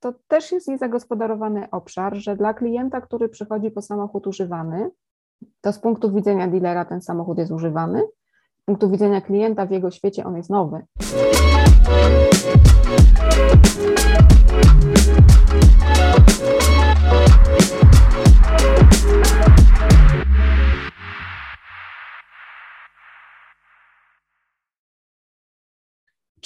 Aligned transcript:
to 0.00 0.14
też 0.28 0.52
jest 0.52 0.68
niezagospodarowany 0.68 1.70
obszar, 1.70 2.16
że 2.16 2.36
dla 2.36 2.54
klienta, 2.54 3.00
który 3.00 3.28
przychodzi 3.28 3.70
po 3.70 3.82
samochód 3.82 4.26
używany, 4.26 4.90
to 5.60 5.72
z 5.72 5.78
punktu 5.78 6.14
widzenia 6.14 6.48
dealera 6.48 6.84
ten 6.84 7.02
samochód 7.02 7.38
jest 7.38 7.52
używany, 7.52 8.02
z 8.62 8.64
punktu 8.64 8.90
widzenia 8.90 9.20
klienta 9.20 9.66
w 9.66 9.70
jego 9.70 9.90
świecie 9.90 10.24
on 10.24 10.36
jest 10.36 10.50
nowy. 10.50 10.82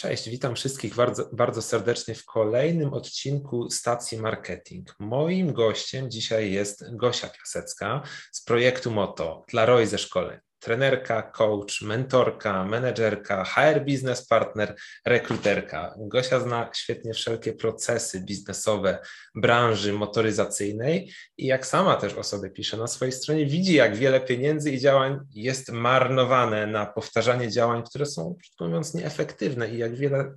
Cześć, 0.04 0.28
witam 0.28 0.54
wszystkich 0.54 0.94
bardzo, 0.94 1.28
bardzo 1.32 1.62
serdecznie 1.62 2.14
w 2.14 2.24
kolejnym 2.24 2.92
odcinku 2.92 3.70
stacji 3.70 4.18
Marketing. 4.18 4.94
Moim 4.98 5.52
gościem 5.52 6.10
dzisiaj 6.10 6.52
jest 6.52 6.96
Gosia 6.96 7.28
Piasecka 7.28 8.02
z 8.32 8.44
projektu 8.44 8.90
Moto 8.90 9.44
dla 9.48 9.66
ROI 9.66 9.86
ze 9.86 9.98
szkoleń 9.98 10.38
trenerka, 10.64 11.22
coach, 11.22 11.82
mentorka, 11.82 12.64
menedżerka, 12.64 13.44
HR 13.44 13.80
business 13.80 14.26
partner, 14.26 14.74
rekruterka. 15.06 15.94
Gosia 15.98 16.40
zna 16.40 16.70
świetnie 16.74 17.14
wszelkie 17.14 17.52
procesy 17.52 18.20
biznesowe 18.20 18.98
branży 19.34 19.92
motoryzacyjnej 19.92 21.12
i 21.38 21.46
jak 21.46 21.66
sama 21.66 21.96
też 21.96 22.14
o 22.14 22.22
sobie 22.22 22.50
pisze 22.50 22.76
na 22.76 22.86
swojej 22.86 23.12
stronie, 23.12 23.46
widzi 23.46 23.74
jak 23.74 23.96
wiele 23.96 24.20
pieniędzy 24.20 24.70
i 24.70 24.80
działań 24.80 25.20
jest 25.34 25.72
marnowane 25.72 26.66
na 26.66 26.86
powtarzanie 26.86 27.50
działań, 27.50 27.82
które 27.82 28.06
są, 28.06 28.36
mówiąc, 28.60 28.94
nieefektywne 28.94 29.68
i 29.68 29.78
jak 29.78 29.96
wiele 29.96 30.34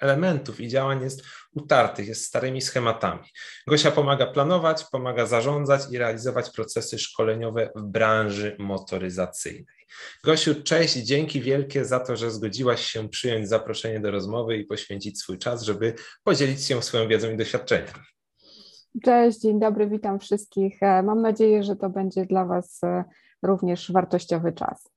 elementów 0.00 0.60
i 0.60 0.68
działań 0.68 1.02
jest 1.02 1.22
utartych, 1.52 2.08
jest 2.08 2.24
starymi 2.24 2.60
schematami. 2.60 3.22
Gosia 3.66 3.90
pomaga 3.90 4.26
planować, 4.26 4.84
pomaga 4.92 5.26
zarządzać 5.26 5.80
i 5.90 5.98
realizować 5.98 6.50
procesy 6.50 6.98
szkoleniowe 6.98 7.70
w 7.76 7.82
branży 7.82 8.56
motoryzacyjnej. 8.58 9.78
Gosiu, 10.24 10.62
cześć, 10.62 10.94
dzięki 10.94 11.40
wielkie 11.40 11.84
za 11.84 12.00
to, 12.00 12.16
że 12.16 12.30
zgodziłaś 12.30 12.80
się 12.80 13.08
przyjąć 13.08 13.48
zaproszenie 13.48 14.00
do 14.00 14.10
rozmowy 14.10 14.56
i 14.56 14.64
poświęcić 14.64 15.20
swój 15.20 15.38
czas, 15.38 15.62
żeby 15.62 15.94
podzielić 16.24 16.64
się 16.64 16.82
swoją 16.82 17.08
wiedzą 17.08 17.30
i 17.30 17.36
doświadczeniem. 17.36 17.94
Cześć, 19.04 19.40
dzień 19.40 19.60
dobry, 19.60 19.86
witam 19.86 20.18
wszystkich. 20.18 20.82
E, 20.82 21.02
mam 21.02 21.22
nadzieję, 21.22 21.62
że 21.62 21.76
to 21.76 21.90
będzie 21.90 22.26
dla 22.26 22.44
Was 22.44 22.78
e, 22.84 23.04
również 23.42 23.92
wartościowy 23.92 24.52
czas. 24.52 24.88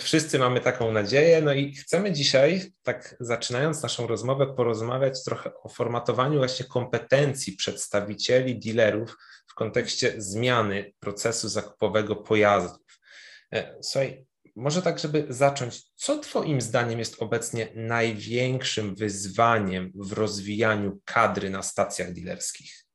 Wszyscy 0.00 0.38
mamy 0.38 0.60
taką 0.60 0.92
nadzieję, 0.92 1.42
no 1.42 1.52
i 1.52 1.74
chcemy 1.74 2.12
dzisiaj, 2.12 2.72
tak 2.82 3.16
zaczynając 3.20 3.82
naszą 3.82 4.06
rozmowę, 4.06 4.54
porozmawiać 4.54 5.24
trochę 5.24 5.50
o 5.62 5.68
formatowaniu 5.68 6.38
właśnie 6.38 6.66
kompetencji 6.66 7.56
przedstawicieli 7.56 8.58
dealerów 8.58 9.16
w 9.46 9.54
kontekście 9.54 10.14
zmiany 10.16 10.92
procesu 11.00 11.48
zakupowego 11.48 12.16
pojazdów. 12.16 13.00
E, 13.52 13.76
słuchaj, 13.82 14.26
może 14.56 14.82
tak, 14.82 14.98
żeby 14.98 15.26
zacząć, 15.28 15.82
co 15.94 16.18
Twoim 16.18 16.60
zdaniem 16.60 16.98
jest 16.98 17.22
obecnie 17.22 17.68
największym 17.74 18.94
wyzwaniem 18.94 19.92
w 19.94 20.12
rozwijaniu 20.12 20.98
kadry 21.04 21.50
na 21.50 21.62
stacjach 21.62 22.12
dealerskich? 22.12 22.86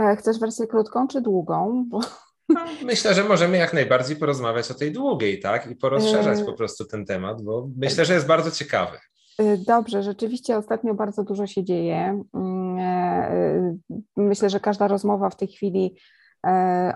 E, 0.00 0.16
chcesz 0.16 0.38
wersję 0.38 0.66
krótką 0.66 1.08
czy 1.08 1.20
długą? 1.20 1.84
Bo 1.88 2.00
no, 2.48 2.60
myślę, 2.84 3.14
że 3.14 3.24
możemy 3.24 3.56
jak 3.56 3.72
najbardziej 3.72 4.16
porozmawiać 4.16 4.70
o 4.70 4.74
tej 4.74 4.92
długiej, 4.92 5.40
tak? 5.40 5.70
I 5.70 5.76
porozszerzać 5.76 6.40
e, 6.40 6.44
po 6.44 6.52
prostu 6.52 6.84
ten 6.84 7.06
temat, 7.06 7.42
bo 7.42 7.68
myślę, 7.76 8.04
że 8.04 8.14
jest 8.14 8.26
bardzo 8.26 8.50
ciekawy. 8.50 8.98
E, 9.38 9.56
dobrze, 9.56 10.02
rzeczywiście 10.02 10.56
ostatnio 10.56 10.94
bardzo 10.94 11.24
dużo 11.24 11.46
się 11.46 11.64
dzieje. 11.64 12.22
Mm, 12.34 12.78
e, 12.78 13.76
myślę, 14.16 14.50
że 14.50 14.60
każda 14.60 14.88
rozmowa 14.88 15.30
w 15.30 15.36
tej 15.36 15.48
chwili 15.48 15.96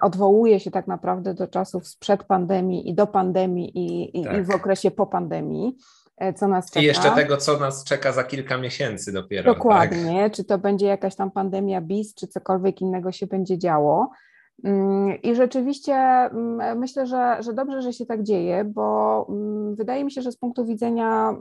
odwołuje 0.00 0.60
się 0.60 0.70
tak 0.70 0.86
naprawdę 0.86 1.34
do 1.34 1.46
czasów 1.48 1.88
sprzed 1.88 2.24
pandemii 2.24 2.88
i 2.90 2.94
do 2.94 3.06
pandemii 3.06 3.72
i, 3.74 4.24
tak. 4.24 4.38
i 4.38 4.42
w 4.42 4.50
okresie 4.50 4.90
po 4.90 5.06
pandemii 5.06 5.76
co 6.36 6.48
nas 6.48 6.70
czeka. 6.70 6.80
I 6.80 6.84
jeszcze 6.84 7.10
tego, 7.10 7.36
co 7.36 7.58
nas 7.58 7.84
czeka 7.84 8.12
za 8.12 8.24
kilka 8.24 8.58
miesięcy 8.58 9.12
dopiero. 9.12 9.54
Dokładnie, 9.54 10.22
tak? 10.22 10.32
czy 10.32 10.44
to 10.44 10.58
będzie 10.58 10.86
jakaś 10.86 11.16
tam 11.16 11.30
pandemia 11.30 11.80
bis, 11.80 12.14
czy 12.14 12.26
cokolwiek 12.26 12.80
innego 12.80 13.12
się 13.12 13.26
będzie 13.26 13.58
działo. 13.58 14.10
Mm, 14.64 15.22
I 15.22 15.34
rzeczywiście 15.34 15.94
mm, 15.94 16.78
myślę, 16.78 17.06
że, 17.06 17.36
że 17.40 17.52
dobrze, 17.52 17.82
że 17.82 17.92
się 17.92 18.06
tak 18.06 18.22
dzieje, 18.22 18.64
bo 18.64 19.26
mm, 19.28 19.74
wydaje 19.74 20.04
mi 20.04 20.12
się, 20.12 20.22
że 20.22 20.32
z 20.32 20.36
punktu 20.36 20.64
widzenia 20.64 21.34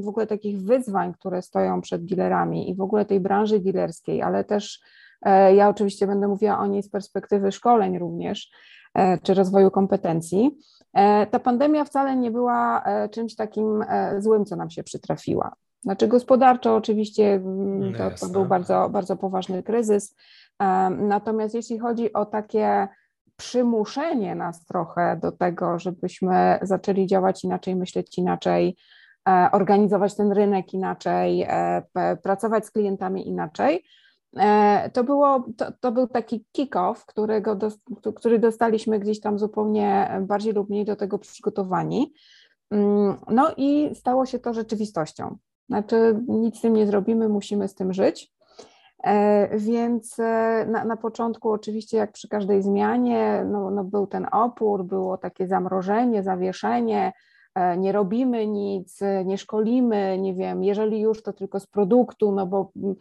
w 0.00 0.08
ogóle 0.08 0.26
takich 0.26 0.62
wyzwań, 0.62 1.14
które 1.14 1.42
stoją 1.42 1.80
przed 1.80 2.04
dealerami 2.04 2.70
i 2.70 2.74
w 2.74 2.80
ogóle 2.80 3.04
tej 3.04 3.20
branży 3.20 3.60
dealerskiej, 3.60 4.22
ale 4.22 4.44
też 4.44 4.80
e, 5.22 5.54
ja 5.54 5.68
oczywiście 5.68 6.06
będę 6.06 6.28
mówiła 6.28 6.58
o 6.58 6.66
niej 6.66 6.82
z 6.82 6.90
perspektywy 6.90 7.52
szkoleń 7.52 7.98
również, 7.98 8.50
e, 8.94 9.18
czy 9.18 9.34
rozwoju 9.34 9.70
kompetencji, 9.70 10.50
e, 10.92 11.26
ta 11.26 11.38
pandemia 11.38 11.84
wcale 11.84 12.16
nie 12.16 12.30
była 12.30 12.84
czymś 13.10 13.34
takim 13.34 13.84
złym, 14.18 14.44
co 14.44 14.56
nam 14.56 14.70
się 14.70 14.82
przytrafiła. 14.82 15.52
Znaczy 15.82 16.08
gospodarczo 16.08 16.76
oczywiście 16.76 17.42
to, 17.98 18.26
to 18.26 18.32
był 18.32 18.44
bardzo, 18.44 18.88
bardzo 18.88 19.16
poważny 19.16 19.62
kryzys, 19.62 20.14
Natomiast 20.98 21.54
jeśli 21.54 21.78
chodzi 21.78 22.12
o 22.12 22.26
takie 22.26 22.88
przymuszenie 23.36 24.34
nas 24.34 24.64
trochę 24.64 25.18
do 25.22 25.32
tego, 25.32 25.78
żebyśmy 25.78 26.58
zaczęli 26.62 27.06
działać 27.06 27.44
inaczej, 27.44 27.76
myśleć 27.76 28.18
inaczej, 28.18 28.76
e, 29.28 29.48
organizować 29.52 30.16
ten 30.16 30.32
rynek 30.32 30.74
inaczej, 30.74 31.46
e, 31.48 32.16
pracować 32.22 32.66
z 32.66 32.70
klientami 32.70 33.28
inaczej, 33.28 33.84
e, 34.36 34.90
to, 34.90 35.04
było, 35.04 35.44
to, 35.56 35.72
to 35.80 35.92
był 35.92 36.06
taki 36.06 36.44
kick-off, 36.52 37.06
którego 37.06 37.58
który 38.14 38.38
dostaliśmy 38.38 38.98
gdzieś 38.98 39.20
tam 39.20 39.38
zupełnie 39.38 40.10
bardziej 40.20 40.52
lub 40.52 40.70
mniej 40.70 40.84
do 40.84 40.96
tego 40.96 41.18
przygotowani. 41.18 42.12
Mm, 42.70 43.16
no 43.28 43.54
i 43.56 43.94
stało 43.94 44.26
się 44.26 44.38
to 44.38 44.54
rzeczywistością. 44.54 45.36
Znaczy, 45.68 46.20
nic 46.28 46.58
z 46.58 46.60
tym 46.60 46.72
nie 46.72 46.86
zrobimy, 46.86 47.28
musimy 47.28 47.68
z 47.68 47.74
tym 47.74 47.92
żyć. 47.92 48.39
E, 49.02 49.58
więc 49.58 50.18
e, 50.18 50.66
na, 50.68 50.84
na, 50.84 50.96
początku, 50.96 51.50
oczywiście, 51.50 51.96
jak 51.96 52.12
przy 52.12 52.28
każdej 52.28 52.62
zmianie, 52.62 53.44
no, 53.46 53.70
no 53.70 53.84
był 53.84 54.06
ten 54.06 54.26
opór, 54.32 54.84
było 54.84 55.18
takie 55.18 55.48
zamrożenie, 55.48 56.22
zawieszenie, 56.22 57.12
e, 57.54 57.76
nie 57.76 57.92
robimy 57.92 58.46
nic, 58.46 59.00
nie 59.24 59.38
szkolimy, 59.38 60.18
nie 60.18 60.34
wiem, 60.34 60.64
jeżeli 60.64 61.00
już 61.00 61.22
to 61.22 61.32
tylko 61.32 61.60
z 61.60 61.66
produktu, 61.66 62.32
no 62.32 62.46
bo 62.46 62.72
mm, 62.76 62.94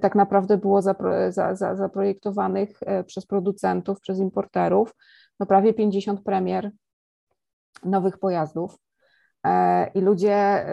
tak 0.00 0.14
naprawdę 0.14 0.58
było 0.58 0.82
zapro, 0.82 1.32
za, 1.32 1.54
za, 1.54 1.76
zaprojektowanych 1.76 2.80
przez 3.06 3.26
producentów, 3.26 4.00
przez 4.00 4.18
importerów, 4.18 4.94
no 5.40 5.46
prawie 5.46 5.74
50 5.74 6.20
premier 6.20 6.70
nowych 7.84 8.18
pojazdów. 8.18 8.78
I 9.94 10.00
ludzie 10.00 10.66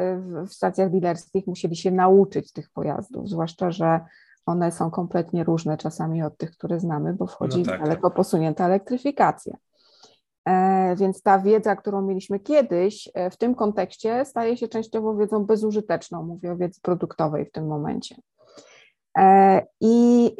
w 0.48 0.54
stacjach 0.54 0.92
dealerskich 0.92 1.48
musieli 1.48 1.76
się 1.76 1.92
nauczyć 1.92 2.52
tych 2.52 2.70
pojazdów, 2.70 3.30
zwłaszcza, 3.30 3.72
że 3.72 4.00
one 4.46 4.72
są 4.72 4.92
kompletnie 4.92 5.44
różne 5.44 5.78
czasami 5.78 6.24
od 6.24 6.38
tych, 6.38 6.52
które 6.52 6.80
znamy, 6.80 7.14
bo 7.14 7.28
wchodzi 7.28 7.60
no 7.60 7.66
tak. 7.66 7.82
daleko 7.82 8.12
posunięta 8.12 8.66
elektryfikacja. 8.66 9.58
E, 10.46 10.96
więc 10.96 11.22
ta 11.22 11.40
wiedza, 11.40 11.76
którą 11.76 12.02
mieliśmy 12.02 12.40
kiedyś, 12.40 13.10
e, 13.14 13.30
w 13.30 13.38
tym 13.38 13.56
kontekście 13.56 14.26
staje 14.26 14.58
się 14.58 14.68
częściowo 14.68 15.16
wiedzą 15.16 15.46
bezużyteczną, 15.46 16.24
mówię 16.24 16.52
o 16.52 16.58
wiedzy 16.58 16.82
produktowej 16.82 17.46
w 17.46 17.52
tym 17.52 17.68
momencie. 17.68 18.16
E, 19.18 19.62
I 19.82 20.36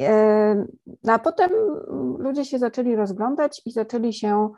no 1.04 1.12
a 1.12 1.18
potem 1.18 1.50
ludzie 2.18 2.44
się 2.44 2.58
zaczęli 2.58 2.96
rozglądać 2.96 3.62
i 3.64 3.72
zaczęli 3.72 4.12
się 4.12 4.50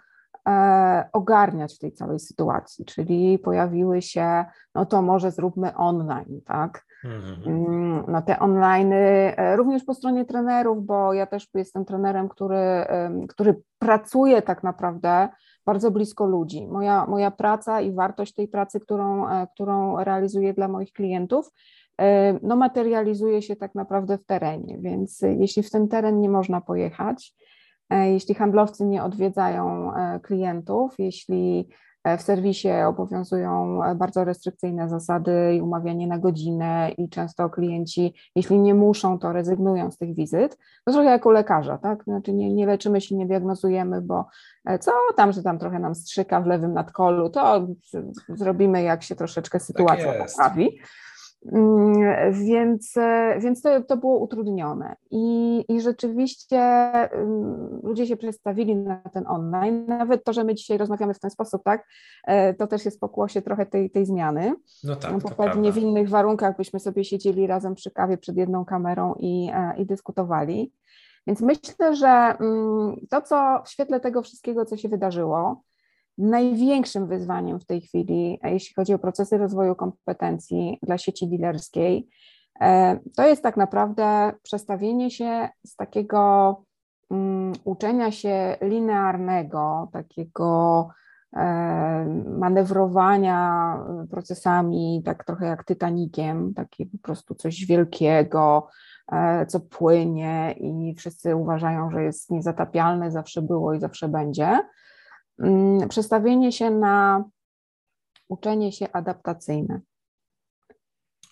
ogarniać 1.13 1.75
w 1.75 1.79
tej 1.79 1.93
całej 1.93 2.21
sytuacji, 2.21 2.85
czyli 2.85 3.39
pojawiły 3.39 4.03
się, 4.03 4.45
no 4.75 4.87
to 4.87 5.03
może 5.03 5.31
zróbmy 5.31 5.77
online, 5.77 6.41
tak? 6.45 6.85
Mhm. 7.05 7.43
Mm, 7.47 8.05
no 8.09 8.23
te 8.23 8.39
online, 8.39 8.93
e, 8.93 9.57
również 9.57 9.85
po 9.85 9.95
stronie 9.95 10.25
trenerów, 10.25 10.87
bo 10.87 11.13
ja 11.13 11.27
też 11.27 11.49
jestem 11.55 11.85
trenerem, 11.85 12.29
który, 12.29 12.87
który 13.29 13.61
pracuje 13.79 14.43
tak 14.43 14.63
naprawdę 14.63 15.29
bardzo 15.67 15.91
blisko 15.91 16.27
ludzi. 16.27 16.67
Moja, 16.67 17.07
moja 17.07 17.31
praca 17.31 17.81
i 17.81 17.93
wartość 17.93 18.35
tej 18.35 18.49
pracy, 18.49 18.81
którą, 18.81 19.29
e, 19.29 19.47
którą 19.55 20.05
realizuję 20.05 20.55
dla 20.55 20.69
moich 20.69 20.93
klientów, 20.93 21.51
e, 22.01 22.39
no 22.43 22.57
materializuje 22.57 23.43
się 23.43 23.57
tak 23.57 23.75
naprawdę 23.75 24.19
w 24.19 24.27
terenie, 24.27 24.79
więc 24.79 25.21
jeśli 25.23 25.63
w 25.63 25.71
ten 25.71 25.89
teren 25.89 26.21
nie 26.21 26.29
można 26.29 26.61
pojechać, 26.61 27.35
jeśli 27.91 28.35
handlowcy 28.35 28.85
nie 28.85 29.05
odwiedzają 29.05 29.93
klientów, 30.23 30.95
jeśli 30.99 31.69
w 32.19 32.23
serwisie 32.23 32.69
obowiązują 32.87 33.81
bardzo 33.97 34.25
restrykcyjne 34.25 34.89
zasady 34.89 35.55
i 35.55 35.61
umawianie 35.61 36.07
na 36.07 36.19
godzinę 36.19 36.91
i 36.99 37.09
często 37.09 37.51
klienci, 37.51 38.15
jeśli 38.37 38.59
nie 38.59 38.75
muszą, 38.75 39.19
to 39.19 39.33
rezygnują 39.33 39.91
z 39.91 39.99
tych 39.99 40.15
wizyt. 40.15 40.59
To 40.85 40.93
trochę 40.93 41.11
jak 41.11 41.27
u 41.27 41.31
lekarza, 41.31 41.79
tak? 41.79 42.05
Znaczy 42.05 42.33
nie, 42.33 42.55
nie 42.55 42.67
leczymy 42.67 43.01
się, 43.01 43.17
nie 43.17 43.27
diagnozujemy, 43.27 44.03
bo 44.03 44.27
e, 44.65 44.79
co 44.79 44.93
tam, 45.17 45.33
że 45.33 45.43
tam 45.43 45.59
trochę 45.59 45.79
nam 45.79 45.95
strzyka 45.95 46.41
w 46.41 46.47
lewym 46.47 46.73
nadkolu, 46.73 47.31
to 47.31 47.67
zrobimy 48.29 48.83
jak 48.83 49.03
się 49.03 49.17
troszeczkę 49.17 49.61
sytuacja 49.61 50.13
tak 50.13 50.31
poprawi. 50.31 50.79
Więc, 52.33 52.95
więc 53.39 53.63
to, 53.63 53.83
to 53.83 53.97
było 53.97 54.19
utrudnione. 54.19 54.97
I, 55.11 55.65
I 55.69 55.81
rzeczywiście 55.81 56.61
mm, 56.61 57.81
ludzie 57.83 58.07
się 58.07 58.17
przestawili 58.17 58.77
na 58.77 58.97
ten 58.97 59.25
online. 59.27 59.87
Nawet 59.87 60.25
to, 60.25 60.33
że 60.33 60.45
my 60.45 60.55
dzisiaj 60.55 60.79
rozmawiamy 60.79 61.15
w 61.15 61.19
ten 61.19 61.31
sposób, 61.31 61.63
tak, 61.65 61.87
e, 62.25 62.55
to 62.55 62.67
też 62.67 62.85
jest 62.85 63.01
pokłosie 63.01 63.43
trochę 63.43 63.67
tej, 63.67 63.91
tej 63.91 64.07
zmiany. 64.07 64.55
No 64.85 64.97
tak, 64.97 65.19
bo 65.19 65.31
pewnie 65.31 65.73
w 65.73 65.77
innych 65.77 66.09
warunkach 66.09 66.57
byśmy 66.57 66.81
sobie 66.81 67.05
siedzieli 67.05 67.47
razem 67.47 67.75
przy 67.75 67.91
kawie 67.91 68.19
przed 68.19 68.37
jedną 68.37 68.65
kamerą 68.65 69.15
i, 69.19 69.51
e, 69.55 69.75
i 69.77 69.87
dyskutowali. 69.87 70.73
Więc 71.27 71.41
myślę, 71.41 71.97
że 71.97 72.37
mm, 72.41 72.97
to, 73.11 73.23
co 73.23 73.63
w 73.65 73.69
świetle 73.69 74.01
tego 74.01 74.23
wszystkiego, 74.23 74.65
co 74.65 74.77
się 74.77 74.89
wydarzyło, 74.89 75.63
Największym 76.19 77.07
wyzwaniem 77.07 77.61
w 77.61 77.67
tej 77.67 77.81
chwili, 77.81 78.41
jeśli 78.45 78.75
chodzi 78.75 78.95
o 78.95 78.99
procesy 78.99 79.39
rozwoju 79.39 79.75
kompetencji 79.75 80.79
dla 80.83 80.99
sieci 80.99 81.29
dealerskiej, 81.29 82.09
e, 82.61 82.99
to 83.17 83.27
jest 83.27 83.43
tak 83.43 83.57
naprawdę 83.57 84.33
przestawienie 84.43 85.11
się 85.11 85.49
z 85.67 85.77
takiego 85.77 86.57
um, 87.11 87.53
uczenia 87.65 88.11
się 88.11 88.57
linearnego, 88.63 89.89
takiego 89.93 90.89
e, 91.37 91.45
manewrowania 92.39 93.77
procesami, 94.11 95.03
tak 95.05 95.25
trochę 95.25 95.47
jak 95.47 95.65
Titanikiem, 95.65 96.55
takie 96.55 96.87
po 96.87 96.99
prostu 96.99 97.35
coś 97.35 97.67
wielkiego, 97.67 98.69
e, 99.13 99.47
co 99.47 99.61
płynie 99.61 100.55
i 100.59 100.95
wszyscy 100.95 101.37
uważają, 101.37 101.91
że 101.91 102.03
jest 102.03 102.31
niezatapialne, 102.31 103.11
zawsze 103.11 103.43
było 103.43 103.75
i 103.75 103.81
zawsze 103.81 104.09
będzie. 104.09 104.45
Mm, 104.47 104.63
przestawienie 105.89 106.53
się 106.53 106.71
na 106.71 107.25
uczenie 108.29 108.73
się 108.73 108.93
adaptacyjne. 108.93 109.81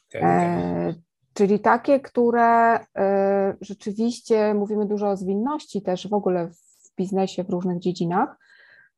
Okay. 0.08 0.22
E, 0.22 0.94
czyli 1.34 1.60
takie, 1.60 2.00
które 2.00 2.78
e, 2.96 3.56
rzeczywiście 3.60 4.54
mówimy 4.54 4.86
dużo 4.86 5.10
o 5.10 5.16
zwinności 5.16 5.82
też 5.82 6.08
w 6.08 6.14
ogóle 6.14 6.48
w 6.48 6.94
biznesie, 6.96 7.44
w 7.44 7.50
różnych 7.50 7.78
dziedzinach, 7.78 8.38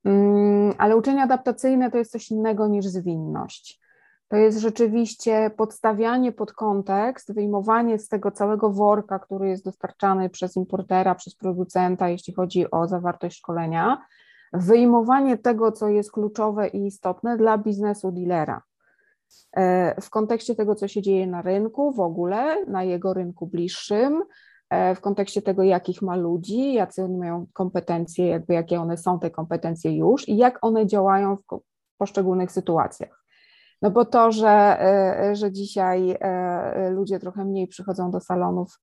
mm, 0.05 0.75
ale 0.79 0.97
uczenie 0.97 1.23
adaptacyjne 1.23 1.91
to 1.91 1.99
jest 1.99 2.13
coś 2.13 2.31
innego 2.31 2.69
niż 2.69 2.87
zwinność. 2.87 3.85
To 4.29 4.37
jest 4.37 4.59
rzeczywiście 4.59 5.51
podstawianie 5.57 6.33
pod 6.33 6.53
kontekst, 6.53 7.35
wyjmowanie 7.35 7.99
z 7.99 8.09
tego 8.09 8.31
całego 8.31 8.71
worka, 8.71 9.19
który 9.19 9.49
jest 9.49 9.65
dostarczany 9.65 10.31
przez 10.31 10.57
importera, 10.57 11.15
przez 11.15 11.37
producenta, 11.37 12.09
jeśli 12.09 12.35
chodzi 12.35 12.71
o 12.71 12.89
zawartość 12.89 13.39
szkolenia, 13.39 14.07
wyjmowanie 14.55 15.39
tego, 15.39 15.73
co 15.73 15.89
jest 15.89 16.13
kluczowe 16.13 16.69
i 16.69 16.87
istotne 16.87 17.37
dla 17.37 17.59
biznesu 17.59 18.13
dealera. 18.13 18.63
E, 19.57 20.01
w 20.01 20.11
kontekście 20.11 20.55
tego, 20.55 20.75
co 20.75 20.89
się 20.89 21.03
dzieje 21.03 21.27
na 21.27 21.43
rynku 21.43 21.93
w 21.93 22.01
ogóle, 22.01 22.65
na 22.67 22.83
jego 22.83 23.15
rynku 23.15 23.47
bliższym, 23.47 24.23
e, 24.71 24.95
w 24.95 25.01
kontekście 25.01 25.43
tego, 25.43 25.63
jakich 25.63 26.03
ma 26.03 26.17
ludzi, 26.17 26.73
jacy 26.73 27.05
oni 27.05 27.19
mają 27.19 27.47
kompetencje, 27.53 28.27
jakby 28.27 28.55
jakie 28.55 28.81
one 28.81 28.97
są 28.97 29.19
te 29.19 29.31
kompetencje 29.31 29.97
już 29.97 30.29
i 30.29 30.37
jak 30.37 30.59
one 30.63 30.87
działają 30.87 31.37
w 31.37 31.43
poszczególnych 31.99 32.53
sytuacjach. 32.53 33.25
No 33.83 33.91
bo 33.91 34.05
to, 34.05 34.33
że, 34.33 34.81
e, 34.81 35.37
że 35.37 35.53
dzisiaj 35.53 36.19
ludzie 36.91 37.19
trochę 37.19 37.45
mniej 37.45 37.67
przychodzą 37.67 38.11
do 38.11 38.21
salonów 38.21 38.81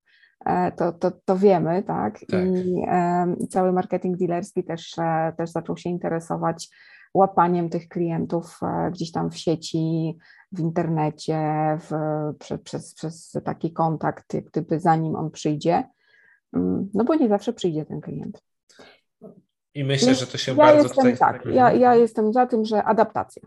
to, 0.78 0.92
to, 0.92 1.12
to 1.26 1.38
wiemy, 1.38 1.84
tak? 1.84 2.20
tak. 2.20 2.46
I 2.46 2.84
e, 2.88 3.36
cały 3.50 3.72
marketing 3.72 4.18
dealerski 4.18 4.64
też, 4.64 4.98
e, 4.98 5.34
też 5.38 5.50
zaczął 5.50 5.78
się 5.78 5.90
interesować 5.90 6.70
łapaniem 7.14 7.70
tych 7.70 7.88
klientów 7.88 8.60
gdzieś 8.92 9.12
tam 9.12 9.32
w 9.32 9.38
sieci, 9.38 10.18
w 10.52 10.60
internecie, 10.60 11.40
w, 11.80 11.92
prze, 12.40 12.58
przez, 12.58 12.94
przez 12.94 13.38
taki 13.46 13.74
kontakt, 13.74 14.34
jak 14.34 14.46
gdyby 14.46 14.80
zanim 14.80 15.16
on 15.16 15.32
przyjdzie, 15.32 15.84
mm, 16.54 16.90
no 16.94 17.04
bo 17.04 17.16
nie 17.16 17.30
zawsze 17.30 17.54
przyjdzie 17.54 17.86
ten 17.86 18.02
klient. 18.02 18.44
I 19.74 19.84
myślę, 19.84 20.16
że 20.16 20.28
to 20.28 20.38
się 20.38 20.52
ja 20.52 20.58
bardzo 20.58 20.84
jestem, 20.84 21.14
tutaj... 21.14 21.18
Tak, 21.18 21.46
ja, 21.46 21.74
ja 21.74 21.96
jestem 21.96 22.34
za 22.34 22.46
tym, 22.46 22.66
że 22.66 22.84
adaptacja. 22.84 23.42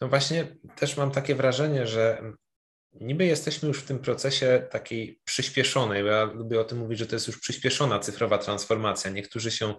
No 0.00 0.08
właśnie 0.08 0.46
też 0.76 0.96
mam 0.96 1.10
takie 1.10 1.34
wrażenie, 1.34 1.86
że 1.86 2.22
niby 2.92 3.26
jesteśmy 3.26 3.68
już 3.68 3.78
w 3.78 3.86
tym 3.86 3.98
procesie 3.98 4.66
takiej 4.70 5.20
przyspieszonej, 5.24 6.02
bo 6.02 6.08
ja 6.08 6.24
lubię 6.24 6.60
o 6.60 6.64
tym 6.64 6.78
mówić, 6.78 6.98
że 6.98 7.06
to 7.06 7.16
jest 7.16 7.26
już 7.26 7.40
przyspieszona 7.40 7.98
cyfrowa 7.98 8.38
transformacja. 8.38 9.10
Niektórzy 9.10 9.50
się 9.50 9.74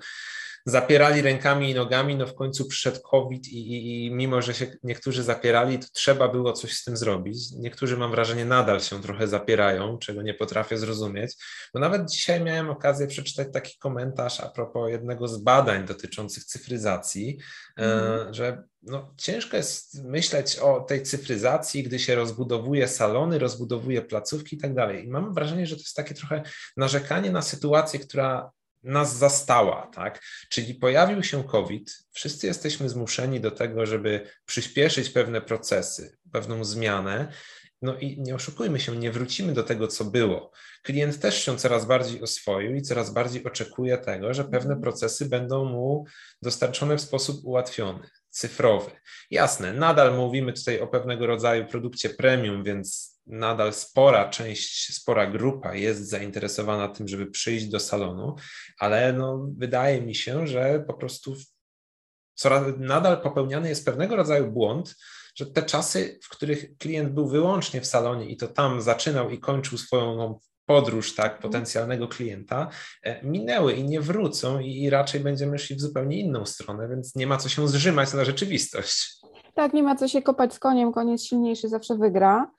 zapierali 0.65 1.21
rękami 1.21 1.69
i 1.69 1.73
nogami, 1.73 2.15
no 2.15 2.27
w 2.27 2.35
końcu 2.35 2.65
przyszedł 2.65 2.99
COVID 3.01 3.47
i, 3.47 3.57
i, 3.57 4.05
i, 4.05 4.11
mimo, 4.11 4.41
że 4.41 4.53
się 4.53 4.67
niektórzy 4.83 5.23
zapierali, 5.23 5.79
to 5.79 5.87
trzeba 5.93 6.27
było 6.27 6.53
coś 6.53 6.73
z 6.73 6.83
tym 6.83 6.97
zrobić. 6.97 7.51
Niektórzy, 7.51 7.97
mam 7.97 8.11
wrażenie, 8.11 8.45
nadal 8.45 8.79
się 8.79 9.01
trochę 9.01 9.27
zapierają, 9.27 9.97
czego 9.97 10.21
nie 10.21 10.33
potrafię 10.33 10.77
zrozumieć. 10.77 11.33
Bo 11.73 11.79
nawet 11.79 12.09
dzisiaj 12.09 12.43
miałem 12.43 12.69
okazję 12.69 13.07
przeczytać 13.07 13.47
taki 13.53 13.77
komentarz 13.77 14.39
a 14.39 14.49
propos 14.49 14.91
jednego 14.91 15.27
z 15.27 15.37
badań 15.37 15.85
dotyczących 15.85 16.43
cyfryzacji, 16.43 17.37
mm. 17.77 18.33
że 18.33 18.63
no, 18.83 19.13
ciężko 19.17 19.57
jest 19.57 20.03
myśleć 20.03 20.59
o 20.59 20.79
tej 20.79 21.03
cyfryzacji, 21.03 21.83
gdy 21.83 21.99
się 21.99 22.15
rozbudowuje 22.15 22.87
salony, 22.87 23.39
rozbudowuje 23.39 24.01
placówki 24.01 24.55
i 24.55 24.59
tak 24.59 24.73
dalej. 24.73 25.05
I 25.05 25.07
mam 25.07 25.33
wrażenie, 25.33 25.67
że 25.67 25.75
to 25.75 25.81
jest 25.81 25.95
takie 25.95 26.13
trochę 26.13 26.43
narzekanie 26.77 27.31
na 27.31 27.41
sytuację, 27.41 27.99
która 27.99 28.51
nas 28.83 29.17
zastała, 29.17 29.91
tak? 29.93 30.21
Czyli 30.49 30.75
pojawił 30.75 31.23
się 31.23 31.43
COVID, 31.43 32.05
wszyscy 32.11 32.47
jesteśmy 32.47 32.89
zmuszeni 32.89 33.39
do 33.39 33.51
tego, 33.51 33.85
żeby 33.85 34.27
przyspieszyć 34.45 35.09
pewne 35.09 35.41
procesy, 35.41 36.17
pewną 36.31 36.63
zmianę. 36.63 37.33
No 37.81 37.97
i 37.97 38.21
nie 38.21 38.35
oszukujmy 38.35 38.79
się, 38.79 38.95
nie 38.95 39.11
wrócimy 39.11 39.53
do 39.53 39.63
tego, 39.63 39.87
co 39.87 40.05
było. 40.05 40.51
Klient 40.83 41.19
też 41.19 41.45
się 41.45 41.57
coraz 41.57 41.85
bardziej 41.85 42.21
oswoił 42.21 42.75
i 42.75 42.81
coraz 42.81 43.13
bardziej 43.13 43.43
oczekuje 43.43 43.97
tego, 43.97 44.33
że 44.33 44.43
pewne 44.43 44.59
mhm. 44.59 44.81
procesy 44.81 45.29
będą 45.29 45.65
mu 45.65 46.05
dostarczone 46.41 46.97
w 46.97 47.01
sposób 47.01 47.45
ułatwiony, 47.45 48.09
cyfrowy. 48.29 48.91
Jasne, 49.31 49.73
nadal 49.73 50.17
mówimy 50.17 50.53
tutaj 50.53 50.79
o 50.79 50.87
pewnego 50.87 51.27
rodzaju 51.27 51.65
produkcie 51.65 52.09
premium, 52.09 52.63
więc 52.63 53.10
nadal 53.31 53.73
spora 53.73 54.29
część, 54.29 54.93
spora 54.93 55.27
grupa 55.27 55.75
jest 55.75 56.09
zainteresowana 56.09 56.87
tym, 56.87 57.07
żeby 57.07 57.25
przyjść 57.25 57.65
do 57.65 57.79
salonu, 57.79 58.35
ale 58.79 59.13
no, 59.13 59.47
wydaje 59.57 60.01
mi 60.01 60.15
się, 60.15 60.47
że 60.47 60.83
po 60.87 60.93
prostu 60.93 61.35
coraz 62.33 62.63
nadal 62.77 63.21
popełniany 63.21 63.69
jest 63.69 63.85
pewnego 63.85 64.15
rodzaju 64.15 64.51
błąd, 64.51 64.95
że 65.35 65.45
te 65.45 65.63
czasy, 65.63 66.19
w 66.23 66.29
których 66.29 66.77
klient 66.77 67.13
był 67.13 67.27
wyłącznie 67.27 67.81
w 67.81 67.85
salonie 67.85 68.25
i 68.25 68.37
to 68.37 68.47
tam 68.47 68.81
zaczynał 68.81 69.29
i 69.29 69.39
kończył 69.39 69.77
swoją 69.77 70.39
podróż 70.65 71.15
tak, 71.15 71.31
mhm. 71.31 71.41
potencjalnego 71.41 72.07
klienta, 72.07 72.69
e, 73.03 73.25
minęły 73.25 73.73
i 73.73 73.83
nie 73.83 74.01
wrócą 74.01 74.59
i, 74.59 74.83
i 74.83 74.89
raczej 74.89 75.21
będziemy 75.21 75.59
szli 75.59 75.75
w 75.75 75.81
zupełnie 75.81 76.19
inną 76.19 76.45
stronę, 76.45 76.87
więc 76.87 77.15
nie 77.15 77.27
ma 77.27 77.37
co 77.37 77.49
się 77.49 77.67
zrzymać 77.67 78.13
na 78.13 78.25
rzeczywistość. 78.25 79.21
Tak, 79.53 79.73
nie 79.73 79.83
ma 79.83 79.95
co 79.95 80.07
się 80.07 80.21
kopać 80.21 80.53
z 80.53 80.59
koniem, 80.59 80.91
koniec 80.91 81.23
silniejszy 81.23 81.69
zawsze 81.69 81.95
wygra. 81.95 82.51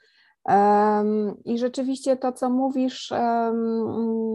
I 1.45 1.59
rzeczywiście 1.59 2.17
to, 2.17 2.33
co 2.33 2.51
mówisz, 2.51 3.13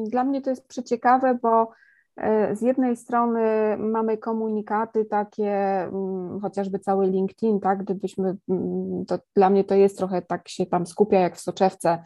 dla 0.08 0.24
mnie 0.24 0.42
to 0.42 0.50
jest 0.50 0.68
przeciekawe, 0.68 1.38
bo 1.42 1.70
e, 2.18 2.56
z 2.56 2.62
jednej 2.62 2.98
strony 2.98 3.42
mamy 3.78 4.18
komunikaty 4.18 5.06
takie, 5.06 5.54
mm, 5.84 6.40
chociażby 6.42 6.80
cały 6.80 7.08
LinkedIn, 7.08 7.60
tak, 7.60 7.84
gdybyśmy, 7.84 8.38
mm, 8.50 9.06
to 9.06 9.20
dla 9.36 9.50
mnie 9.50 9.64
to 9.64 9.76
jest 9.76 9.98
trochę 9.98 10.22
tak 10.22 10.50
się 10.50 10.66
tam 10.66 10.86
skupia 10.86 11.20
jak 11.20 11.36
w 11.36 11.42
soczewce 11.42 12.04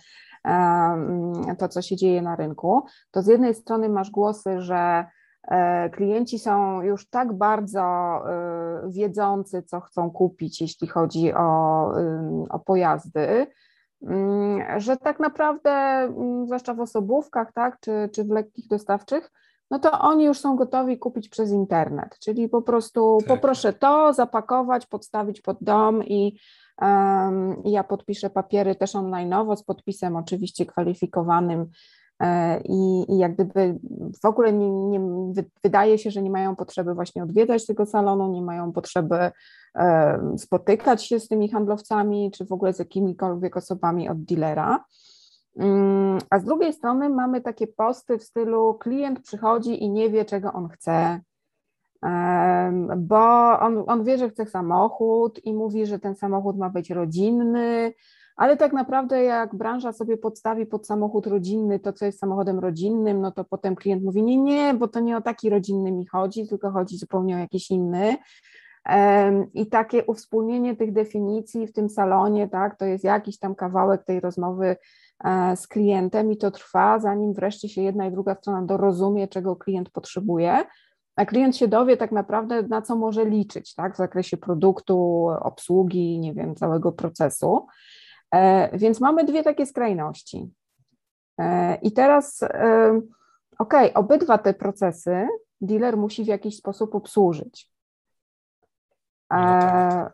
to, 1.60 1.68
co 1.68 1.82
się 1.82 1.96
dzieje 1.96 2.22
na 2.22 2.36
rynku, 2.36 2.86
to 3.12 3.22
z 3.22 3.28
jednej 3.28 3.56
strony 3.56 3.90
masz 3.90 4.12
głosy, 4.12 4.62
że 4.62 5.06
e, 5.48 5.90
klienci 5.90 6.40
są 6.40 6.82
już 6.82 7.10
tak 7.10 7.34
bardzo 7.34 7.82
e, 7.82 8.90
wiedzący, 8.90 9.64
co 9.64 9.80
chcą 9.80 10.12
kupić, 10.12 10.62
jeśli 10.62 10.88
chodzi 10.88 11.34
o, 11.34 11.92
o 12.50 12.60
pojazdy, 12.60 13.48
że 14.78 14.98
tak 14.98 15.20
naprawdę, 15.20 15.72
mm, 15.72 16.46
zwłaszcza 16.46 16.74
w 16.74 16.80
osobówkach, 16.80 17.54
tak, 17.54 17.80
czy, 17.80 18.10
czy 18.14 18.24
w 18.24 18.30
lekkich 18.30 18.68
dostawczych, 18.68 19.32
no 19.72 19.80
to 19.80 19.92
oni 20.00 20.26
już 20.26 20.40
są 20.40 20.56
gotowi 20.56 21.00
kupić 21.00 21.30
przez 21.30 21.52
internet, 21.52 22.20
czyli 22.20 22.50
po 22.50 22.62
prostu 22.62 23.18
tak. 23.20 23.28
poproszę 23.28 23.74
to, 23.74 24.14
zapakować, 24.14 24.86
podstawić 24.86 25.42
pod 25.42 25.58
dom 25.62 26.04
i 26.04 26.40
um, 26.82 27.62
ja 27.66 27.84
podpiszę 27.84 28.30
papiery 28.30 28.76
też 28.76 28.94
online'owo 28.94 29.56
z 29.56 29.64
podpisem 29.64 30.16
oczywiście 30.16 30.66
kwalifikowanym 30.66 31.70
i, 32.64 33.06
i 33.14 33.18
jak 33.18 33.34
gdyby 33.34 33.80
w 34.24 34.26
ogóle 34.26 34.54
nie, 34.54 34.70
nie, 34.70 35.02
wydaje 35.64 35.98
się, 35.98 36.12
że 36.12 36.22
nie 36.22 36.30
mają 36.30 36.56
potrzeby 36.56 36.94
właśnie 36.94 37.24
odwiedzać 37.24 37.66
tego 37.66 37.86
salonu, 37.86 38.32
nie 38.32 38.42
mają 38.42 38.72
potrzeby 38.72 39.32
spotykać 40.38 41.06
się 41.06 41.20
z 41.20 41.28
tymi 41.28 41.50
handlowcami, 41.50 42.32
czy 42.32 42.46
w 42.46 42.52
ogóle 42.52 42.74
z 42.74 42.80
jakimikolwiek 42.80 43.58
osobami 43.58 44.10
od 44.10 44.24
dealera. 44.24 44.86
Mm, 45.58 46.18
a 46.30 46.40
z 46.40 46.44
drugiej 46.44 46.74
strony 46.74 47.10
mamy 47.10 47.42
takie 47.42 47.68
posty 47.68 48.18
w 48.18 48.24
stylu 48.24 48.74
klient 48.74 49.20
przychodzi 49.20 49.84
i 49.84 49.90
nie 49.90 50.10
wie, 50.10 50.26
czego 50.26 50.54
on 50.54 50.70
chce, 50.70 51.20
bo 52.98 53.60
on, 53.60 53.84
on 53.88 54.04
wie, 54.04 54.18
że 54.18 54.30
chce 54.30 54.46
samochód 54.46 55.46
i 55.46 55.54
mówi, 55.54 55.86
że 55.86 56.00
ten 56.00 56.16
samochód 56.16 56.58
ma 56.58 56.70
być 56.70 56.90
rodzinny, 56.90 57.94
ale 58.42 58.58
tak 58.58 58.74
naprawdę 58.74 59.24
jak 59.24 59.56
branża 59.56 59.94
sobie 59.94 60.18
podstawi 60.18 60.66
pod 60.66 60.88
samochód 60.88 61.28
rodzinny 61.28 61.80
to, 61.80 61.94
co 61.94 62.06
jest 62.06 62.20
samochodem 62.20 62.60
rodzinnym, 62.60 63.22
no 63.22 63.32
to 63.32 63.44
potem 63.44 63.76
klient 63.76 64.04
mówi, 64.04 64.24
nie, 64.24 64.38
nie, 64.38 64.74
bo 64.74 64.88
to 64.88 65.00
nie 65.00 65.18
o 65.18 65.22
taki 65.22 65.50
rodzinny 65.50 65.92
mi 65.92 66.06
chodzi, 66.06 66.48
tylko 66.48 66.72
chodzi 66.72 66.98
zupełnie 66.98 67.36
o 67.36 67.40
jakiś 67.40 67.72
inny. 67.72 68.16
I 69.54 69.68
takie 69.68 70.06
uwspólnienie 70.06 70.76
tych 70.76 70.94
definicji 70.94 71.68
w 71.68 71.74
tym 71.74 71.90
salonie, 71.90 72.50
tak, 72.50 72.78
to 72.78 72.86
jest 72.86 73.04
jakiś 73.04 73.40
tam 73.40 73.56
kawałek 73.56 74.04
tej 74.04 74.20
rozmowy 74.20 74.76
e, 75.24 75.58
z 75.58 75.68
klientem 75.68 76.32
i 76.32 76.38
to 76.38 76.52
trwa, 76.52 77.00
zanim 77.00 77.34
wreszcie 77.34 77.70
się 77.70 77.82
jedna 77.82 78.08
i 78.08 78.12
druga 78.12 78.36
strona 78.36 78.62
dorozumie, 78.62 79.28
czego 79.28 79.56
klient 79.56 79.90
potrzebuje, 79.90 80.64
a 81.16 81.26
klient 81.26 81.58
się 81.58 81.68
dowie 81.68 81.98
tak 81.98 82.12
naprawdę, 82.12 82.64
na 82.64 82.82
co 82.82 82.96
może 82.96 83.26
liczyć, 83.26 83.76
tak, 83.76 83.94
w 83.94 83.98
zakresie 83.98 84.38
produktu, 84.38 85.28
obsługi, 85.42 86.20
nie 86.20 86.34
wiem, 86.34 86.56
całego 86.56 86.92
procesu. 86.92 87.68
E, 88.32 88.78
więc 88.78 89.02
mamy 89.02 89.24
dwie 89.24 89.44
takie 89.44 89.66
skrajności. 89.66 90.52
E, 91.40 91.76
I 91.76 91.92
teraz, 91.92 92.44
ok, 93.60 93.74
obydwa 93.94 94.38
te 94.38 94.54
procesy 94.54 95.28
dealer 95.62 95.98
musi 95.98 96.24
w 96.24 96.28
jakiś 96.28 96.58
sposób 96.58 96.96
obsłużyć. 96.96 97.72
No 99.32 99.38
tak. 99.38 100.14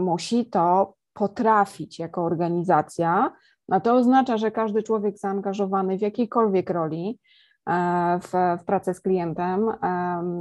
Musi 0.00 0.46
to 0.46 0.94
potrafić 1.12 1.98
jako 1.98 2.24
organizacja. 2.24 3.32
No 3.68 3.80
to 3.80 3.94
oznacza, 3.94 4.36
że 4.36 4.50
każdy 4.50 4.82
człowiek 4.82 5.18
zaangażowany 5.18 5.98
w 5.98 6.00
jakiejkolwiek 6.00 6.70
roli 6.70 7.18
e, 7.18 7.18
w, 8.22 8.58
w 8.60 8.64
pracę 8.64 8.94
z 8.94 9.00
klientem 9.00 9.72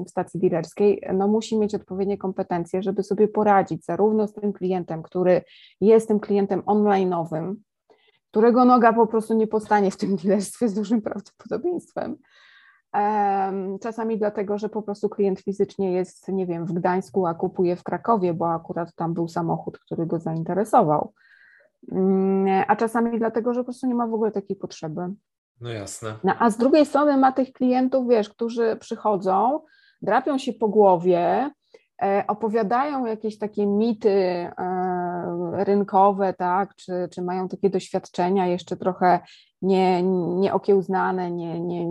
w 0.06 0.10
stacji 0.10 0.40
dealerskiej, 0.40 1.02
no 1.14 1.28
musi 1.28 1.58
mieć 1.60 1.76
odpowiednie 1.76 2.18
kompetencje, 2.18 2.84
żeby 2.84 3.04
sobie 3.04 3.28
poradzić 3.28 3.86
zarówno 3.86 4.28
z 4.28 4.34
tym 4.34 4.54
klientem, 4.54 5.04
który 5.04 5.42
jest 5.82 6.08
tym 6.08 6.20
klientem 6.20 6.62
online'owym, 6.62 7.56
którego 8.32 8.66
noga 8.66 8.94
po 8.94 9.08
prostu 9.08 9.34
nie 9.34 9.48
postanie 9.48 9.92
w 9.92 9.98
tym 9.98 10.16
dealerstwie 10.16 10.70
z 10.70 10.74
dużym 10.74 11.02
prawdopodobieństwem, 11.02 12.18
Czasami 13.82 14.18
dlatego, 14.18 14.58
że 14.58 14.70
po 14.70 14.82
prostu 14.82 15.10
klient 15.10 15.40
fizycznie 15.40 15.92
jest, 15.92 16.28
nie 16.28 16.46
wiem, 16.46 16.66
w 16.66 16.74
Gdańsku, 16.74 17.28
a 17.28 17.34
kupuje 17.34 17.76
w 17.76 17.84
Krakowie, 17.84 18.34
bo 18.34 18.54
akurat 18.54 18.96
tam 18.96 19.14
był 19.14 19.28
samochód, 19.28 19.80
który 19.80 20.06
go 20.06 20.20
zainteresował. 20.20 21.14
Mm, 21.92 22.64
a 22.68 22.76
czasami 22.76 23.20
dlatego, 23.20 23.54
że 23.54 23.60
po 23.60 23.64
prostu 23.64 23.88
nie 23.88 23.96
ma 23.96 24.08
w 24.08 24.14
ogóle 24.14 24.32
takiej 24.32 24.56
potrzeby. 24.56 25.02
No 25.62 25.70
jasne. 25.70 26.14
No, 26.24 26.34
a 26.40 26.50
z 26.50 26.58
drugiej 26.58 26.86
strony 26.86 27.18
ma 27.18 27.32
tych 27.32 27.54
klientów, 27.54 28.08
wiesz, 28.10 28.30
którzy 28.30 28.76
przychodzą, 28.80 29.60
drapią 30.02 30.38
się 30.38 30.54
po 30.54 30.68
głowie, 30.68 31.52
e, 32.02 32.24
opowiadają 32.28 33.06
jakieś 33.06 33.38
takie 33.38 33.68
mity 33.68 34.10
e, 34.10 34.54
rynkowe, 35.54 36.34
tak, 36.34 36.76
czy, 36.76 37.08
czy 37.12 37.22
mają 37.22 37.48
takie 37.48 37.70
doświadczenia 37.70 38.48
jeszcze 38.48 38.78
trochę 38.78 39.20
nie, 39.62 40.04
nieokiełznane, 40.40 41.32
nie, 41.32 41.60
nie, 41.62 41.88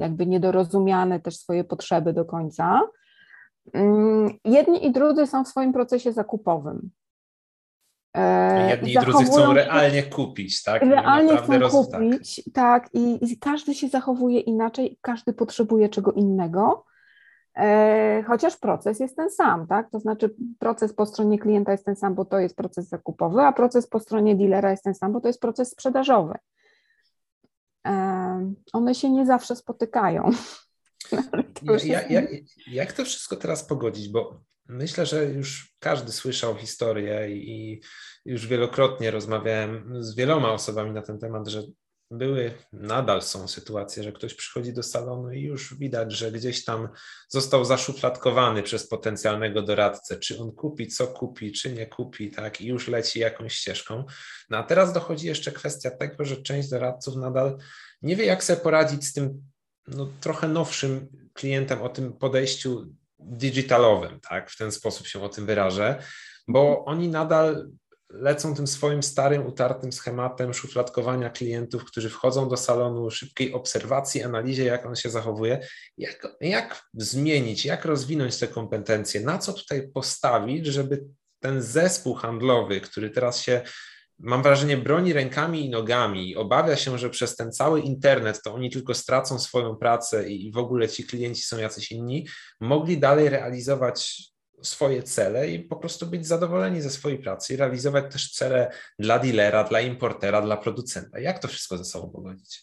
jakby 0.00 0.26
niedorozumiane 0.26 1.20
też 1.20 1.36
swoje 1.36 1.64
potrzeby 1.64 2.12
do 2.12 2.24
końca. 2.24 2.80
Mm, 3.72 4.30
jedni 4.44 4.86
i 4.86 4.92
drudzy 4.92 5.26
są 5.26 5.44
w 5.44 5.48
swoim 5.48 5.72
procesie 5.72 6.12
zakupowym. 6.12 6.90
E, 8.14 8.70
jedni 8.70 8.92
i 8.92 8.98
drudzy 8.98 9.24
chcą 9.24 9.52
realnie 9.54 10.02
kupić, 10.02 10.62
tak? 10.62 10.82
Realnie 10.82 11.36
chcą 11.36 11.58
roz... 11.58 11.72
kupić, 11.72 12.42
tak, 12.44 12.52
tak 12.84 12.94
i, 12.94 13.32
i, 13.32 13.38
każdy 13.38 13.74
się 13.74 13.88
zachowuje 13.88 14.40
inaczej, 14.40 14.98
każdy 15.00 15.32
potrzebuje 15.32 15.88
czego 15.88 16.12
innego, 16.12 16.84
e, 17.56 18.24
chociaż 18.26 18.56
proces 18.56 19.00
jest 19.00 19.16
ten 19.16 19.30
sam, 19.30 19.66
tak? 19.66 19.90
To 19.90 20.00
znaczy 20.00 20.34
proces 20.58 20.92
po 20.92 21.06
stronie 21.06 21.38
klienta 21.38 21.72
jest 21.72 21.84
ten 21.84 21.96
sam, 21.96 22.14
bo 22.14 22.24
to 22.24 22.38
jest 22.38 22.56
proces 22.56 22.88
zakupowy, 22.88 23.40
a 23.40 23.52
proces 23.52 23.86
po 23.86 24.00
stronie 24.00 24.36
dealera 24.36 24.70
jest 24.70 24.84
ten 24.84 24.94
sam, 24.94 25.12
bo 25.12 25.20
to 25.20 25.28
jest 25.28 25.40
proces 25.40 25.70
sprzedażowy 25.70 26.34
one 28.72 28.94
się 28.94 29.10
nie 29.10 29.26
zawsze 29.26 29.56
spotykają. 29.56 30.30
Ja, 31.84 32.08
ja, 32.08 32.22
jak 32.70 32.92
to 32.92 33.04
wszystko 33.04 33.36
teraz 33.36 33.64
pogodzić? 33.64 34.08
Bo 34.08 34.40
myślę, 34.68 35.06
że 35.06 35.24
już 35.24 35.74
każdy 35.78 36.12
słyszał 36.12 36.56
historię 36.56 37.30
i 37.30 37.80
już 38.24 38.46
wielokrotnie 38.46 39.10
rozmawiałem 39.10 40.04
z 40.04 40.14
wieloma 40.14 40.52
osobami 40.52 40.90
na 40.92 41.02
ten 41.02 41.18
temat, 41.18 41.48
że 41.48 41.62
były, 42.10 42.54
nadal 42.72 43.22
są 43.22 43.48
sytuacje, 43.48 44.02
że 44.02 44.12
ktoś 44.12 44.34
przychodzi 44.34 44.72
do 44.72 44.82
salonu 44.82 45.32
i 45.32 45.42
już 45.42 45.74
widać, 45.74 46.12
że 46.12 46.32
gdzieś 46.32 46.64
tam 46.64 46.88
został 47.28 47.64
zaszufladkowany 47.64 48.62
przez 48.62 48.88
potencjalnego 48.88 49.62
doradcę, 49.62 50.16
czy 50.18 50.38
on 50.38 50.52
kupi, 50.52 50.86
co 50.86 51.06
kupi, 51.06 51.52
czy 51.52 51.72
nie 51.72 51.86
kupi, 51.86 52.30
tak, 52.30 52.60
i 52.60 52.66
już 52.66 52.88
leci 52.88 53.20
jakąś 53.20 53.54
ścieżką. 53.54 54.04
No 54.50 54.58
a 54.58 54.62
teraz 54.62 54.92
dochodzi 54.92 55.26
jeszcze 55.26 55.52
kwestia 55.52 55.90
tego, 55.90 56.24
że 56.24 56.36
część 56.36 56.68
doradców 56.68 57.16
nadal 57.16 57.58
nie 58.02 58.16
wie, 58.16 58.24
jak 58.24 58.44
sobie 58.44 58.60
poradzić 58.60 59.06
z 59.06 59.12
tym 59.12 59.42
no, 59.88 60.08
trochę 60.20 60.48
nowszym 60.48 61.08
klientem 61.32 61.82
o 61.82 61.88
tym 61.88 62.12
podejściu 62.12 62.86
digitalowym, 63.18 64.20
tak, 64.20 64.50
w 64.50 64.56
ten 64.56 64.72
sposób 64.72 65.06
się 65.06 65.22
o 65.22 65.28
tym 65.28 65.46
wyrażę, 65.46 66.02
bo 66.48 66.84
oni 66.84 67.08
nadal 67.08 67.68
lecą 68.10 68.54
tym 68.54 68.66
swoim 68.66 69.02
starym, 69.02 69.46
utartym 69.46 69.92
schematem 69.92 70.54
szufladkowania 70.54 71.30
klientów, 71.30 71.84
którzy 71.84 72.10
wchodzą 72.10 72.48
do 72.48 72.56
salonu, 72.56 73.10
szybkiej 73.10 73.52
obserwacji, 73.52 74.22
analizie, 74.22 74.64
jak 74.64 74.86
on 74.86 74.96
się 74.96 75.10
zachowuje. 75.10 75.66
Jak, 75.96 76.26
jak 76.40 76.82
zmienić, 76.94 77.64
jak 77.64 77.84
rozwinąć 77.84 78.38
te 78.38 78.48
kompetencje, 78.48 79.20
na 79.20 79.38
co 79.38 79.52
tutaj 79.52 79.88
postawić, 79.94 80.66
żeby 80.66 81.04
ten 81.40 81.62
zespół 81.62 82.14
handlowy, 82.14 82.80
który 82.80 83.10
teraz 83.10 83.40
się 83.40 83.62
mam 84.18 84.42
wrażenie, 84.42 84.76
broni 84.76 85.12
rękami 85.12 85.66
i 85.66 85.70
nogami, 85.70 86.36
obawia 86.36 86.76
się, 86.76 86.98
że 86.98 87.10
przez 87.10 87.36
ten 87.36 87.52
cały 87.52 87.80
internet 87.80 88.42
to 88.42 88.54
oni 88.54 88.70
tylko 88.70 88.94
stracą 88.94 89.38
swoją 89.38 89.76
pracę 89.76 90.28
i 90.28 90.52
w 90.52 90.58
ogóle 90.58 90.88
ci 90.88 91.04
klienci 91.04 91.42
są 91.42 91.58
jacyś 91.58 91.92
inni, 91.92 92.26
mogli 92.60 92.98
dalej 92.98 93.28
realizować 93.28 94.22
swoje 94.62 95.02
cele 95.02 95.48
i 95.48 95.60
po 95.60 95.76
prostu 95.76 96.06
być 96.06 96.26
zadowoleni 96.26 96.80
ze 96.80 96.90
swojej 96.90 97.18
pracy 97.18 97.54
i 97.54 97.56
realizować 97.56 98.12
też 98.12 98.30
cele 98.32 98.70
dla 98.98 99.18
dealera, 99.18 99.64
dla 99.64 99.80
importera, 99.80 100.42
dla 100.42 100.56
producenta. 100.56 101.20
Jak 101.20 101.38
to 101.38 101.48
wszystko 101.48 101.78
ze 101.78 101.84
sobą 101.84 102.10
pogodzić? 102.10 102.62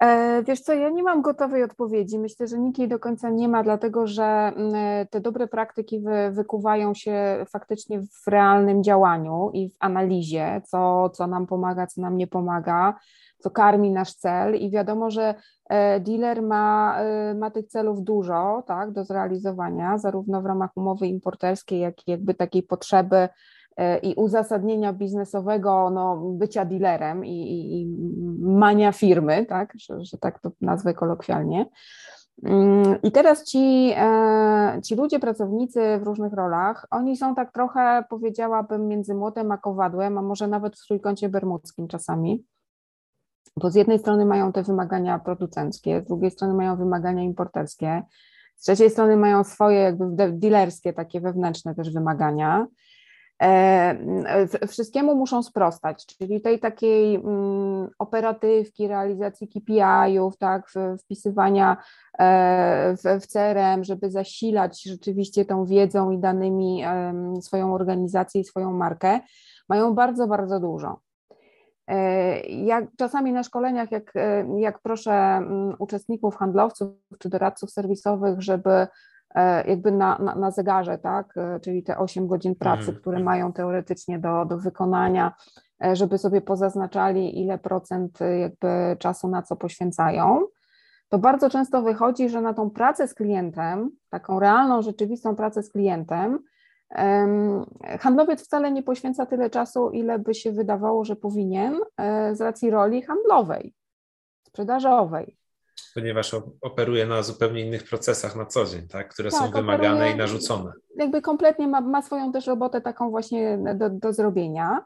E, 0.00 0.42
wiesz 0.42 0.60
co, 0.60 0.72
ja 0.74 0.90
nie 0.90 1.02
mam 1.02 1.22
gotowej 1.22 1.62
odpowiedzi. 1.62 2.18
Myślę, 2.18 2.46
że 2.46 2.58
nikt 2.58 2.78
jej 2.78 2.88
do 2.88 2.98
końca 2.98 3.30
nie 3.30 3.48
ma, 3.48 3.62
dlatego 3.62 4.06
że 4.06 4.24
mm, 4.24 5.06
te 5.10 5.20
dobre 5.20 5.48
praktyki 5.48 6.00
wy, 6.00 6.30
wykuwają 6.30 6.94
się 6.94 7.44
faktycznie 7.48 8.00
w 8.00 8.28
realnym 8.28 8.82
działaniu 8.82 9.50
i 9.52 9.68
w 9.68 9.76
analizie, 9.78 10.62
co, 10.64 11.10
co 11.10 11.26
nam 11.26 11.46
pomaga, 11.46 11.86
co 11.86 12.00
nam 12.00 12.16
nie 12.16 12.26
pomaga, 12.26 12.94
co 13.38 13.50
karmi 13.50 13.90
nasz 13.90 14.14
cel. 14.14 14.56
I 14.56 14.70
wiadomo, 14.70 15.10
że 15.10 15.34
e, 15.68 16.00
dealer 16.00 16.42
ma, 16.42 16.96
e, 17.00 17.34
ma 17.34 17.50
tych 17.50 17.66
celów 17.66 18.02
dużo 18.02 18.62
tak, 18.66 18.92
do 18.92 19.04
zrealizowania, 19.04 19.98
zarówno 19.98 20.42
w 20.42 20.46
ramach 20.46 20.70
umowy 20.76 21.06
importerskiej, 21.06 21.80
jak 21.80 22.08
i 22.08 22.10
jakby 22.10 22.34
takiej 22.34 22.62
potrzeby 22.62 23.16
E, 23.16 23.28
i 24.02 24.14
uzasadnienia 24.14 24.92
biznesowego 24.92 25.90
no, 25.90 26.16
bycia 26.16 26.64
dealerem 26.64 27.24
i, 27.24 27.30
i, 27.30 27.80
i 27.80 27.86
mania 28.40 28.92
firmy, 28.92 29.46
tak, 29.46 29.72
że, 29.78 30.04
że 30.04 30.18
tak 30.18 30.40
to 30.40 30.50
nazwę 30.60 30.94
kolokwialnie. 30.94 31.66
Mm, 32.42 33.02
I 33.02 33.12
teraz 33.12 33.44
ci, 33.44 33.92
e, 33.96 34.80
ci 34.84 34.94
ludzie, 34.94 35.18
pracownicy 35.18 35.98
w 36.00 36.02
różnych 36.02 36.32
rolach, 36.32 36.86
oni 36.90 37.16
są 37.16 37.34
tak 37.34 37.52
trochę, 37.52 38.04
powiedziałabym, 38.10 38.88
między 38.88 39.14
młotem 39.14 39.52
a 39.52 39.58
kowadłem, 39.58 40.18
a 40.18 40.22
może 40.22 40.48
nawet 40.48 40.76
w 40.76 40.86
trójkącie 40.86 41.28
bermudzkim 41.28 41.88
czasami. 41.88 42.44
Bo 43.60 43.70
z 43.70 43.74
jednej 43.74 43.98
strony 43.98 44.26
mają 44.26 44.52
te 44.52 44.62
wymagania 44.62 45.18
producenckie, 45.18 46.00
z 46.00 46.04
drugiej 46.04 46.30
strony 46.30 46.54
mają 46.54 46.76
wymagania 46.76 47.22
importerskie, 47.22 48.02
z 48.56 48.62
trzeciej 48.62 48.90
strony 48.90 49.16
mają 49.16 49.44
swoje 49.44 49.78
jakby 49.78 50.32
dealerskie, 50.32 50.92
takie 50.92 51.20
wewnętrzne 51.20 51.74
też 51.74 51.92
wymagania. 51.92 52.66
E, 53.42 54.66
wszystkiemu 54.68 55.14
muszą 55.14 55.42
sprostać, 55.42 56.06
czyli 56.06 56.40
tej 56.40 56.58
takiej 56.58 57.14
mm, 57.14 57.90
operatywki, 57.98 58.88
realizacji 58.88 59.48
KPI-ów, 59.48 60.36
tak, 60.36 60.70
wpisywania 60.98 61.76
e, 62.18 62.96
w 63.20 63.26
CRM, 63.26 63.84
żeby 63.84 64.10
zasilać 64.10 64.82
rzeczywiście 64.82 65.44
tą 65.44 65.64
wiedzą 65.64 66.10
i 66.10 66.18
danymi 66.18 66.82
swoją 67.40 67.74
organizację 67.74 68.40
i 68.40 68.44
swoją 68.44 68.72
markę, 68.72 69.20
mają 69.68 69.94
bardzo, 69.94 70.26
bardzo 70.26 70.60
dużo. 70.60 71.00
E, 71.88 72.40
jak 72.40 72.84
czasami 72.98 73.32
na 73.32 73.42
szkoleniach, 73.42 73.92
jak, 73.92 74.12
jak 74.58 74.80
proszę 74.82 75.12
mm, 75.12 75.74
uczestników, 75.78 76.36
handlowców 76.36 76.88
czy 77.18 77.28
doradców 77.28 77.70
serwisowych, 77.70 78.42
żeby 78.42 78.86
jakby 79.66 79.92
na, 79.92 80.18
na, 80.18 80.34
na 80.34 80.50
zegarze, 80.50 80.98
tak, 80.98 81.36
e, 81.36 81.60
czyli 81.60 81.82
te 81.82 81.98
8 81.98 82.26
godzin 82.26 82.54
pracy, 82.54 82.88
mm. 82.88 83.00
które 83.00 83.20
mają 83.20 83.52
teoretycznie 83.52 84.18
do, 84.18 84.44
do 84.44 84.58
wykonania, 84.58 85.32
e, 85.84 85.96
żeby 85.96 86.18
sobie 86.18 86.40
pozaznaczali, 86.40 87.42
ile 87.42 87.58
procent 87.58 88.18
jakby 88.40 88.96
czasu 88.98 89.28
na 89.28 89.42
co 89.42 89.56
poświęcają, 89.56 90.46
to 91.08 91.18
bardzo 91.18 91.50
często 91.50 91.82
wychodzi, 91.82 92.28
że 92.28 92.40
na 92.40 92.54
tą 92.54 92.70
pracę 92.70 93.08
z 93.08 93.14
klientem, 93.14 93.90
taką 94.10 94.40
realną, 94.40 94.82
rzeczywistą 94.82 95.36
pracę 95.36 95.62
z 95.62 95.72
klientem, 95.72 96.38
Handlowiec 98.00 98.44
wcale 98.44 98.72
nie 98.72 98.82
poświęca 98.82 99.26
tyle 99.26 99.50
czasu, 99.50 99.90
ile 99.90 100.18
by 100.18 100.34
się 100.34 100.52
wydawało, 100.52 101.04
że 101.04 101.16
powinien 101.16 101.80
z 102.32 102.40
racji 102.40 102.70
roli 102.70 103.02
handlowej, 103.02 103.74
sprzedażowej 104.46 105.36
ponieważ 105.96 106.36
operuje 106.62 107.06
na 107.06 107.22
zupełnie 107.22 107.66
innych 107.66 107.84
procesach 107.84 108.36
na 108.36 108.46
co 108.46 108.64
dzień, 108.64 108.88
tak, 108.88 109.08
które 109.08 109.30
tak, 109.30 109.40
są 109.40 109.50
wymagane 109.50 110.10
i 110.10 110.16
narzucone. 110.16 110.72
Jakby 110.96 111.22
kompletnie 111.22 111.68
ma, 111.68 111.80
ma 111.80 112.02
swoją 112.02 112.32
też 112.32 112.46
robotę 112.46 112.80
taką 112.80 113.10
właśnie 113.10 113.58
do, 113.74 113.90
do 113.90 114.12
zrobienia. 114.12 114.84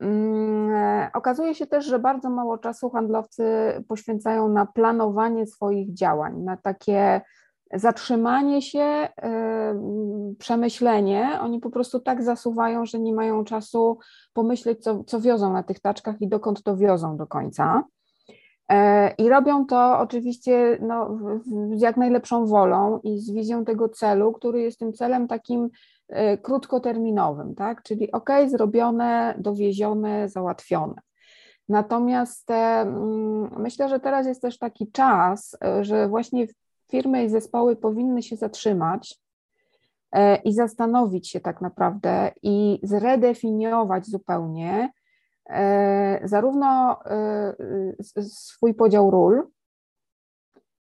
Mm, 0.00 1.10
okazuje 1.14 1.54
się 1.54 1.66
też, 1.66 1.86
że 1.86 1.98
bardzo 1.98 2.30
mało 2.30 2.58
czasu 2.58 2.90
handlowcy 2.90 3.44
poświęcają 3.88 4.48
na 4.48 4.66
planowanie 4.66 5.46
swoich 5.46 5.94
działań, 5.94 6.42
na 6.42 6.56
takie 6.56 7.20
zatrzymanie 7.74 8.62
się, 8.62 9.08
yy, 9.22 10.34
przemyślenie. 10.38 11.38
Oni 11.40 11.60
po 11.60 11.70
prostu 11.70 12.00
tak 12.00 12.22
zasuwają, 12.22 12.86
że 12.86 12.98
nie 12.98 13.14
mają 13.14 13.44
czasu 13.44 13.98
pomyśleć, 14.32 14.82
co, 14.82 15.04
co 15.04 15.20
wiozą 15.20 15.52
na 15.52 15.62
tych 15.62 15.80
taczkach 15.80 16.20
i 16.20 16.28
dokąd 16.28 16.62
to 16.62 16.76
wiozą 16.76 17.16
do 17.16 17.26
końca. 17.26 17.84
E, 18.68 19.10
I 19.18 19.28
robią 19.28 19.66
to 19.66 19.98
oczywiście 19.98 20.78
no, 20.80 21.18
z 21.72 21.80
jak 21.80 21.96
najlepszą 21.96 22.46
wolą 22.46 23.00
i 23.02 23.18
z 23.18 23.30
wizją 23.30 23.64
tego 23.64 23.88
celu, 23.88 24.32
który 24.32 24.62
jest 24.62 24.78
tym 24.78 24.92
celem 24.92 25.28
takim 25.28 25.68
e, 26.08 26.38
krótkoterminowym, 26.38 27.54
tak? 27.54 27.82
Czyli 27.82 28.12
ok, 28.12 28.30
zrobione, 28.46 29.34
dowiezione, 29.38 30.28
załatwione. 30.28 30.94
Natomiast 31.68 32.50
mm, 32.50 33.50
myślę, 33.58 33.88
że 33.88 34.00
teraz 34.00 34.26
jest 34.26 34.42
też 34.42 34.58
taki 34.58 34.90
czas, 34.92 35.56
e, 35.64 35.84
że 35.84 36.08
właśnie 36.08 36.46
firmy 36.90 37.24
i 37.24 37.28
zespoły 37.28 37.76
powinny 37.76 38.22
się 38.22 38.36
zatrzymać 38.36 39.18
i 40.44 40.52
zastanowić 40.52 41.30
się 41.30 41.40
tak 41.40 41.60
naprawdę 41.60 42.30
i 42.42 42.80
zredefiniować 42.82 44.06
zupełnie, 44.06 44.88
E, 44.88 44.97
zarówno 46.24 46.98
e, 47.04 47.54
swój 48.22 48.74
podział 48.74 49.10
ról, 49.10 49.46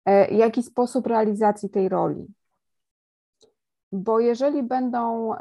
e, 0.07 0.35
jak 0.35 0.59
i 0.59 0.63
sposób 0.63 1.07
realizacji 1.07 1.71
tej 1.71 1.89
roli. 1.89 2.27
Bo 3.93 4.21
jeżeli 4.21 4.63
będą, 4.63 5.33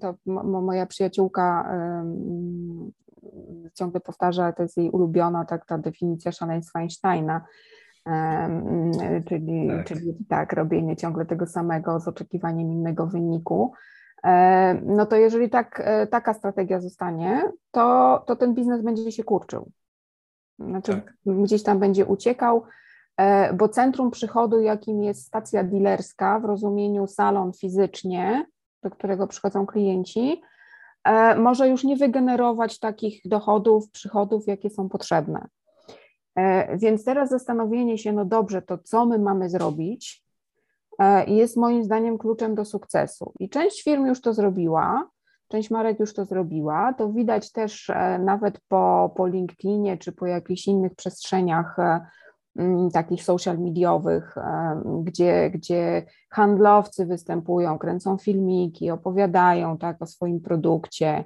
to 0.00 0.14
moja 0.52 0.86
przyjaciółka 0.86 1.74
ciągle 3.74 4.00
powtarza, 4.00 4.52
to 4.52 4.62
jest 4.62 4.76
jej 4.76 4.90
ulubiona 4.90 5.44
tak, 5.44 5.66
ta 5.66 5.78
definicja 5.78 6.32
szaleństwa 6.32 6.78
Einsteina, 6.78 7.44
czyli 9.28 9.68
tak. 9.68 9.86
czyli 9.86 10.16
tak, 10.28 10.52
robienie 10.52 10.96
ciągle 10.96 11.26
tego 11.26 11.46
samego 11.46 12.00
z 12.00 12.08
oczekiwaniem 12.08 12.72
innego 12.72 13.06
wyniku, 13.06 13.72
E, 13.72 13.97
no 14.82 15.06
to 15.06 15.16
jeżeli 15.16 15.50
tak, 15.50 15.82
e, 15.84 16.06
taka 16.06 16.34
strategia 16.34 16.80
zostanie, 16.80 17.52
to, 17.70 18.18
to 18.26 18.36
ten 18.36 18.54
biznes 18.54 18.82
będzie 18.82 19.12
się 19.12 19.24
kurczył. 19.24 19.70
Znaczy 20.58 20.92
tak. 20.92 21.14
gdzieś 21.26 21.62
tam 21.62 21.78
będzie 21.78 22.06
uciekał, 22.06 22.62
e, 23.16 23.52
bo 23.52 23.68
centrum 23.68 24.10
przychodu, 24.10 24.60
jakim 24.60 25.02
jest 25.02 25.26
stacja 25.26 25.64
dealerska 25.64 26.40
w 26.40 26.44
rozumieniu 26.44 27.06
salon 27.06 27.52
fizycznie, 27.52 28.46
do 28.82 28.90
którego 28.90 29.26
przychodzą 29.26 29.66
klienci, 29.66 30.42
może 31.36 31.68
już 31.68 31.84
nie 31.84 31.96
wygenerować 31.96 32.78
takich 32.78 33.20
dochodów, 33.24 33.90
przychodów, 33.90 34.46
jakie 34.46 34.70
są 34.70 34.88
potrzebne. 34.88 35.46
Więc 36.74 37.04
teraz 37.04 37.30
zastanowienie 37.30 37.98
się, 37.98 38.12
no 38.12 38.24
dobrze, 38.24 38.62
to 38.62 38.78
co 38.78 39.06
my 39.06 39.18
mamy 39.18 39.50
zrobić, 39.50 40.27
E, 40.27 40.27
jest 41.26 41.56
moim 41.56 41.84
zdaniem 41.84 42.18
kluczem 42.18 42.54
do 42.54 42.64
sukcesu. 42.64 43.32
I 43.40 43.48
część 43.48 43.82
firm 43.82 44.06
już 44.06 44.20
to 44.20 44.34
zrobiła, 44.34 45.08
część 45.48 45.70
marek 45.70 46.00
już 46.00 46.14
to 46.14 46.24
zrobiła. 46.24 46.92
To 46.92 47.12
widać 47.12 47.52
też 47.52 47.90
e, 47.90 48.18
nawet 48.18 48.60
po, 48.68 49.14
po 49.16 49.26
LinkedInie 49.26 49.98
czy 49.98 50.12
po 50.12 50.26
jakichś 50.26 50.66
innych 50.66 50.94
przestrzeniach 50.94 51.78
e, 51.78 52.00
takich 52.92 53.24
social 53.24 53.58
mediowych, 53.58 54.34
gdzie, 55.02 55.50
gdzie 55.50 56.06
handlowcy 56.30 57.06
występują, 57.06 57.78
kręcą 57.78 58.18
filmiki, 58.18 58.90
opowiadają 58.90 59.78
tak 59.78 60.02
o 60.02 60.06
swoim 60.06 60.40
produkcie, 60.40 61.24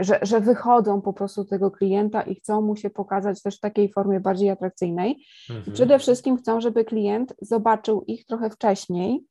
że, 0.00 0.18
że 0.22 0.40
wychodzą 0.40 1.00
po 1.00 1.12
prostu 1.12 1.44
tego 1.44 1.70
klienta 1.70 2.22
i 2.22 2.34
chcą 2.34 2.60
mu 2.60 2.76
się 2.76 2.90
pokazać 2.90 3.42
też 3.42 3.56
w 3.56 3.60
takiej 3.60 3.92
formie 3.92 4.20
bardziej 4.20 4.50
atrakcyjnej. 4.50 5.26
Mhm. 5.50 5.74
Przede 5.74 5.98
wszystkim 5.98 6.36
chcą, 6.36 6.60
żeby 6.60 6.84
klient 6.84 7.34
zobaczył 7.40 8.04
ich 8.06 8.26
trochę 8.26 8.50
wcześniej, 8.50 9.24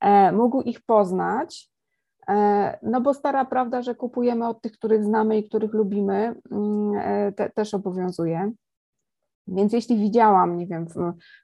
e, 0.00 0.32
mógł 0.32 0.62
ich 0.62 0.80
poznać, 0.82 1.70
e, 2.28 2.78
no 2.82 3.00
bo 3.00 3.14
stara 3.14 3.44
prawda, 3.44 3.82
że 3.82 3.94
kupujemy 3.94 4.48
od 4.48 4.62
tych, 4.62 4.72
których 4.72 5.04
znamy 5.04 5.38
i 5.38 5.48
których 5.48 5.72
lubimy, 5.72 6.34
mm, 6.50 6.94
e, 6.94 7.32
te, 7.32 7.50
też 7.50 7.74
obowiązuje. 7.74 8.52
Więc 9.46 9.72
jeśli 9.72 9.96
widziałam, 9.96 10.56
nie 10.56 10.66
wiem, 10.66 10.86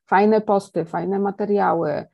fajne 0.06 0.40
posty, 0.40 0.84
fajne 0.84 1.18
materiały, 1.18 2.06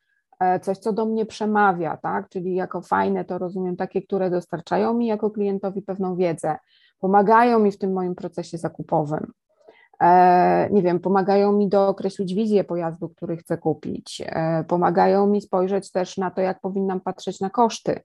coś, 0.62 0.78
co 0.78 0.92
do 0.92 1.06
mnie 1.06 1.26
przemawia, 1.26 1.96
tak? 1.96 2.28
Czyli 2.28 2.54
jako 2.54 2.80
fajne 2.80 3.24
to 3.24 3.38
rozumiem 3.38 3.76
takie, 3.76 4.02
które 4.02 4.30
dostarczają 4.30 4.94
mi 4.94 5.06
jako 5.06 5.30
klientowi 5.30 5.82
pewną 5.82 6.16
wiedzę, 6.16 6.56
pomagają 7.00 7.58
mi 7.58 7.72
w 7.72 7.78
tym 7.78 7.92
moim 7.92 8.14
procesie 8.14 8.58
zakupowym. 8.58 9.32
E, 10.00 10.68
nie 10.70 10.82
wiem, 10.82 11.00
pomagają 11.00 11.52
mi 11.52 11.68
dookreślić 11.68 12.34
wizję 12.34 12.64
pojazdu, 12.64 13.08
który 13.08 13.36
chcę 13.36 13.58
kupić, 13.58 14.22
e, 14.26 14.64
pomagają 14.64 15.26
mi 15.26 15.40
spojrzeć 15.40 15.92
też 15.92 16.16
na 16.16 16.30
to, 16.30 16.40
jak 16.40 16.60
powinnam 16.60 17.00
patrzeć 17.00 17.40
na 17.40 17.50
koszty, 17.50 18.00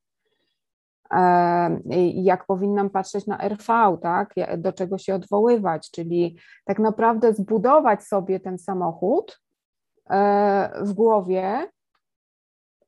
jak 2.14 2.46
powinnam 2.46 2.90
patrzeć 2.90 3.28
na 3.28 3.38
RV, 3.38 3.98
tak? 4.02 4.34
do 4.58 4.74
czego 4.74 4.98
się 4.98 5.16
odwoływać, 5.16 5.92
czyli 5.92 6.38
tak 6.66 6.80
naprawdę 6.80 7.34
zbudować 7.34 8.04
sobie 8.04 8.40
ten 8.40 8.58
samochód 8.58 9.42
w 10.82 10.94
głowie, 10.94 11.68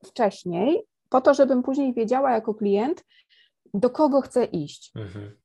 wcześniej, 0.04 0.82
po 1.08 1.20
to, 1.20 1.34
żebym 1.34 1.62
później 1.62 1.94
wiedziała 1.94 2.32
jako 2.32 2.54
klient, 2.54 3.04
do 3.74 3.90
kogo 3.90 4.20
chcę 4.20 4.44
iść. 4.44 4.92
Mhm. 4.96 5.36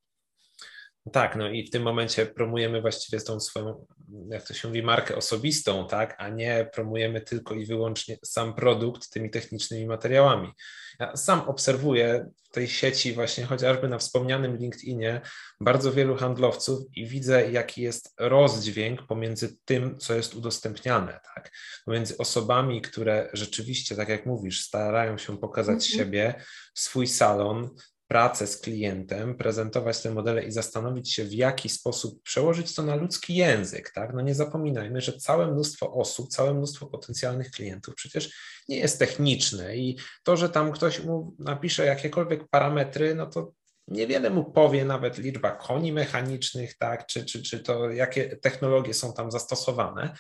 Tak, 1.12 1.36
no 1.36 1.50
i 1.50 1.68
w 1.68 1.70
tym 1.70 1.84
momencie 1.84 2.26
promujemy 2.26 2.82
właściwie 2.82 3.22
tą 3.22 3.40
swoją, 3.40 3.86
jak 4.30 4.48
to 4.48 4.54
się 4.54 4.68
mówi, 4.68 4.84
markę 4.84 5.16
osobistą, 5.16 5.88
tak, 5.88 6.16
a 6.18 6.30
nie 6.30 6.70
promujemy 6.74 7.22
tylko 7.22 7.56
i 7.56 7.66
wyłącznie 7.66 8.18
sam 8.26 8.54
produkt 8.54 9.10
tymi 9.10 9.30
technicznymi 9.30 9.86
materiałami. 9.86 10.52
Ja 11.00 11.18
sam 11.18 11.42
obserwuję 11.42 12.30
w 12.44 12.50
tej 12.50 12.68
sieci 12.68 13.14
właśnie 13.14 13.46
chociażby 13.46 13.88
na 13.88 13.98
wspomnianym 13.98 14.58
LinkedInie 14.58 15.22
bardzo 15.62 15.92
wielu 15.92 16.16
handlowców 16.16 16.80
i 16.96 17.08
widzę, 17.08 17.52
jaki 17.52 17.82
jest 17.82 18.14
rozdźwięk 18.20 19.08
pomiędzy 19.08 19.58
tym, 19.66 19.98
co 19.98 20.14
jest 20.14 20.36
udostępniane, 20.36 21.20
tak, 21.36 21.52
pomiędzy 21.86 22.18
osobami, 22.18 22.82
które 22.82 23.30
rzeczywiście, 23.34 23.96
tak 23.96 24.10
jak 24.10 24.26
mówisz, 24.26 24.62
starają 24.62 25.18
się 25.18 25.38
pokazać 25.38 25.70
mm 25.70 25.80
-hmm. 25.80 25.98
siebie, 25.98 26.44
swój 26.74 27.08
salon, 27.08 27.70
pracę 28.10 28.48
z 28.48 28.58
klientem, 28.58 29.36
prezentować 29.36 30.02
te 30.02 30.12
modele 30.12 30.44
i 30.44 30.52
zastanowić 30.52 31.14
się, 31.14 31.24
w 31.24 31.34
jaki 31.34 31.70
sposób 31.70 32.24
przełożyć 32.24 32.76
to 32.76 32.84
na 32.84 32.96
ludzki 32.96 33.36
język. 33.36 33.92
Tak? 33.92 34.14
No 34.14 34.22
nie 34.22 34.36
zapominajmy, 34.36 35.02
że 35.02 35.14
całe 35.14 35.52
mnóstwo 35.52 35.94
osób, 35.94 36.30
całe 36.30 36.54
mnóstwo 36.54 36.88
potencjalnych 36.88 37.52
klientów 37.52 37.96
przecież 37.96 38.34
nie 38.70 38.78
jest 38.78 39.00
techniczne 39.00 39.78
i 39.78 39.98
to, 40.24 40.38
że 40.38 40.50
tam 40.50 40.72
ktoś 40.72 41.04
mu 41.04 41.36
napisze 41.40 41.86
jakiekolwiek 41.86 42.48
parametry, 42.48 43.16
no 43.16 43.26
to 43.26 43.52
niewiele 43.88 44.30
mu 44.30 44.52
powie 44.52 44.86
nawet 44.86 45.18
liczba 45.18 45.52
koni 45.52 45.94
mechanicznych, 45.94 46.78
tak, 46.78 47.06
czy, 47.06 47.26
czy, 47.26 47.44
czy 47.44 47.60
to 47.60 47.92
jakie 47.92 48.38
technologie 48.38 48.94
są 48.94 49.14
tam 49.14 49.32
zastosowane. 49.32 50.16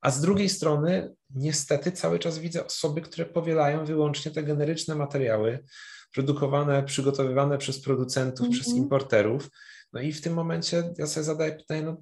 A 0.00 0.10
z 0.10 0.20
drugiej 0.20 0.48
strony, 0.48 1.14
niestety, 1.30 1.92
cały 1.92 2.18
czas 2.18 2.38
widzę 2.38 2.66
osoby, 2.66 3.00
które 3.00 3.26
powielają 3.26 3.84
wyłącznie 3.84 4.32
te 4.32 4.42
generyczne 4.42 4.94
materiały, 4.94 5.64
produkowane, 6.14 6.82
przygotowywane 6.82 7.58
przez 7.58 7.82
producentów, 7.82 8.40
mm 8.40 8.50
-hmm. 8.50 8.54
przez 8.54 8.66
mhm. 8.66 8.82
importerów. 8.82 9.48
No 9.92 10.00
i 10.00 10.12
w 10.12 10.20
tym 10.20 10.34
momencie 10.34 10.82
ja 10.98 11.06
sobie 11.06 11.24
zadaję 11.24 11.52
pytanie, 11.52 11.82
no 11.82 11.96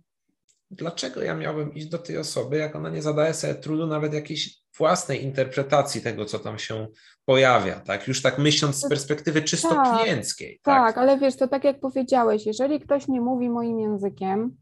dlaczego 0.70 1.22
ja 1.22 1.34
miałbym 1.34 1.74
iść 1.74 1.86
do 1.86 1.98
tej 1.98 2.18
osoby, 2.18 2.56
jak 2.56 2.76
ona 2.76 2.90
nie 2.90 3.02
zadaje 3.02 3.34
sobie 3.34 3.54
trudu 3.54 3.86
nawet 3.86 4.14
jakiejś 4.14 4.56
własnej 4.78 5.24
interpretacji 5.24 6.00
tego, 6.00 6.24
co 6.24 6.38
tam 6.38 6.58
się 6.58 6.86
pojawia, 7.24 7.80
tak? 7.80 8.08
Już 8.08 8.22
tak 8.22 8.38
myśląc 8.38 8.76
z 8.76 8.88
perspektywy 8.88 9.42
czysto 9.42 9.68
tak, 9.68 10.02
klienckiej. 10.02 10.60
Tak? 10.62 10.86
tak, 10.86 10.98
ale 10.98 11.18
wiesz, 11.18 11.36
to 11.36 11.48
tak 11.48 11.64
jak 11.64 11.80
powiedziałeś, 11.80 12.46
jeżeli 12.46 12.80
ktoś 12.80 13.08
nie 13.08 13.20
mówi 13.20 13.50
moim 13.50 13.80
językiem, 13.80 14.56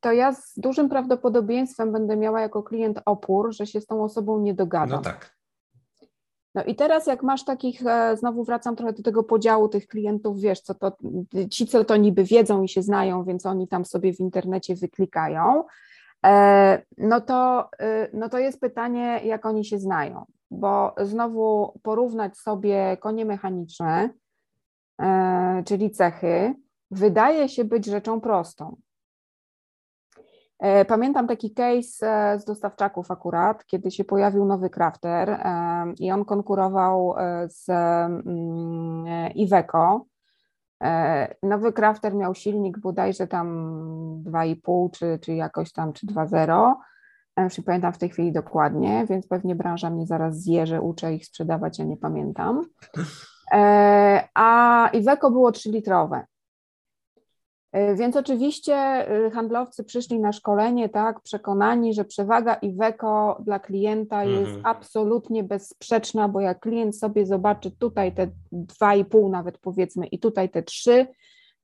to 0.00 0.12
ja 0.12 0.32
z 0.32 0.54
dużym 0.56 0.88
prawdopodobieństwem 0.88 1.92
będę 1.92 2.16
miała 2.16 2.40
jako 2.40 2.62
klient 2.62 3.00
opór, 3.06 3.54
że 3.54 3.66
się 3.66 3.80
z 3.80 3.86
tą 3.86 4.04
osobą 4.04 4.40
nie 4.40 4.54
dogadam. 4.54 4.90
No 4.96 5.02
tak. 5.02 5.35
No 6.56 6.64
i 6.64 6.74
teraz 6.74 7.06
jak 7.06 7.22
masz 7.22 7.44
takich, 7.44 7.86
e, 7.86 8.16
znowu 8.16 8.44
wracam 8.44 8.76
trochę 8.76 8.92
do 8.92 9.02
tego 9.02 9.22
podziału 9.22 9.68
tych 9.68 9.86
klientów, 9.86 10.40
wiesz, 10.40 10.60
co 10.60 10.74
to, 10.74 10.96
ci 11.50 11.66
co 11.66 11.84
to 11.84 11.96
niby 11.96 12.24
wiedzą 12.24 12.62
i 12.62 12.68
się 12.68 12.82
znają, 12.82 13.24
więc 13.24 13.46
oni 13.46 13.68
tam 13.68 13.84
sobie 13.84 14.14
w 14.14 14.20
internecie 14.20 14.74
wyklikają, 14.74 15.64
e, 16.26 16.82
no 16.98 17.20
to, 17.20 17.70
e, 17.78 18.08
no 18.12 18.28
to 18.28 18.38
jest 18.38 18.60
pytanie, 18.60 19.20
jak 19.24 19.46
oni 19.46 19.64
się 19.64 19.78
znają. 19.78 20.24
bo 20.50 20.94
znowu 21.02 21.78
porównać 21.82 22.38
sobie 22.38 22.96
konie 23.00 23.24
mechaniczne, 23.24 24.10
czyli 25.64 25.90
cechy, 25.90 26.54
wydaje 26.90 27.48
się 27.48 27.64
być 27.64 27.86
rzeczą 27.86 28.20
prostą. 28.20 28.76
E, 30.58 30.84
pamiętam 30.84 31.26
taki 31.26 31.54
case 31.54 32.06
e, 32.32 32.38
z 32.38 32.44
dostawczaków 32.44 33.10
akurat, 33.10 33.66
kiedy 33.66 33.90
się 33.90 34.04
pojawił 34.04 34.44
nowy 34.44 34.70
crafter 34.70 35.40
i 35.98 36.10
on 36.10 36.24
konkurował 36.24 37.14
z 37.46 37.68
mm, 37.70 39.32
Iveco. 39.34 40.06
Nowy 41.42 41.72
crafter 41.72 42.14
miał 42.14 42.34
silnik 42.34 42.78
bodajże 42.78 43.26
tam 43.26 43.48
2,5 44.24 44.90
czy, 44.90 45.18
czy 45.22 45.34
jakoś 45.34 45.72
tam, 45.72 45.92
czy 45.92 46.06
2,0 46.06 46.74
już 47.44 47.58
nie 47.58 47.64
pamiętam 47.64 47.92
w 47.92 47.98
tej 47.98 48.08
chwili 48.08 48.32
dokładnie, 48.32 49.06
więc 49.10 49.26
pewnie 49.26 49.54
branża 49.54 49.90
mnie 49.90 50.06
zaraz 50.06 50.40
zje, 50.40 50.66
że 50.66 50.80
uczę 50.80 51.14
ich 51.14 51.26
sprzedawać, 51.26 51.78
ja 51.78 51.84
nie 51.84 51.96
pamiętam. 51.96 52.62
E, 53.52 54.28
a 54.34 54.88
Iveco 54.92 55.30
było 55.30 55.50
3-litrowe. 55.50 56.22
E, 57.76 57.94
więc 57.94 58.16
oczywiście 58.16 58.74
e, 58.74 59.30
handlowcy 59.30 59.84
przyszli 59.84 60.20
na 60.20 60.32
szkolenie, 60.32 60.88
tak, 60.88 61.20
przekonani, 61.20 61.94
że 61.94 62.04
przewaga 62.04 62.54
Iveco 62.54 63.36
dla 63.44 63.58
klienta 63.58 64.24
jest 64.24 64.48
mhm. 64.48 64.66
absolutnie 64.66 65.44
bezsprzeczna, 65.44 66.28
bo 66.28 66.40
jak 66.40 66.60
klient 66.60 66.98
sobie 66.98 67.26
zobaczy 67.26 67.70
tutaj 67.70 68.14
te 68.14 68.28
2,5 68.52 69.30
nawet 69.30 69.58
powiedzmy 69.58 70.06
i 70.06 70.18
tutaj 70.18 70.48
te 70.48 70.62
3, 70.62 71.06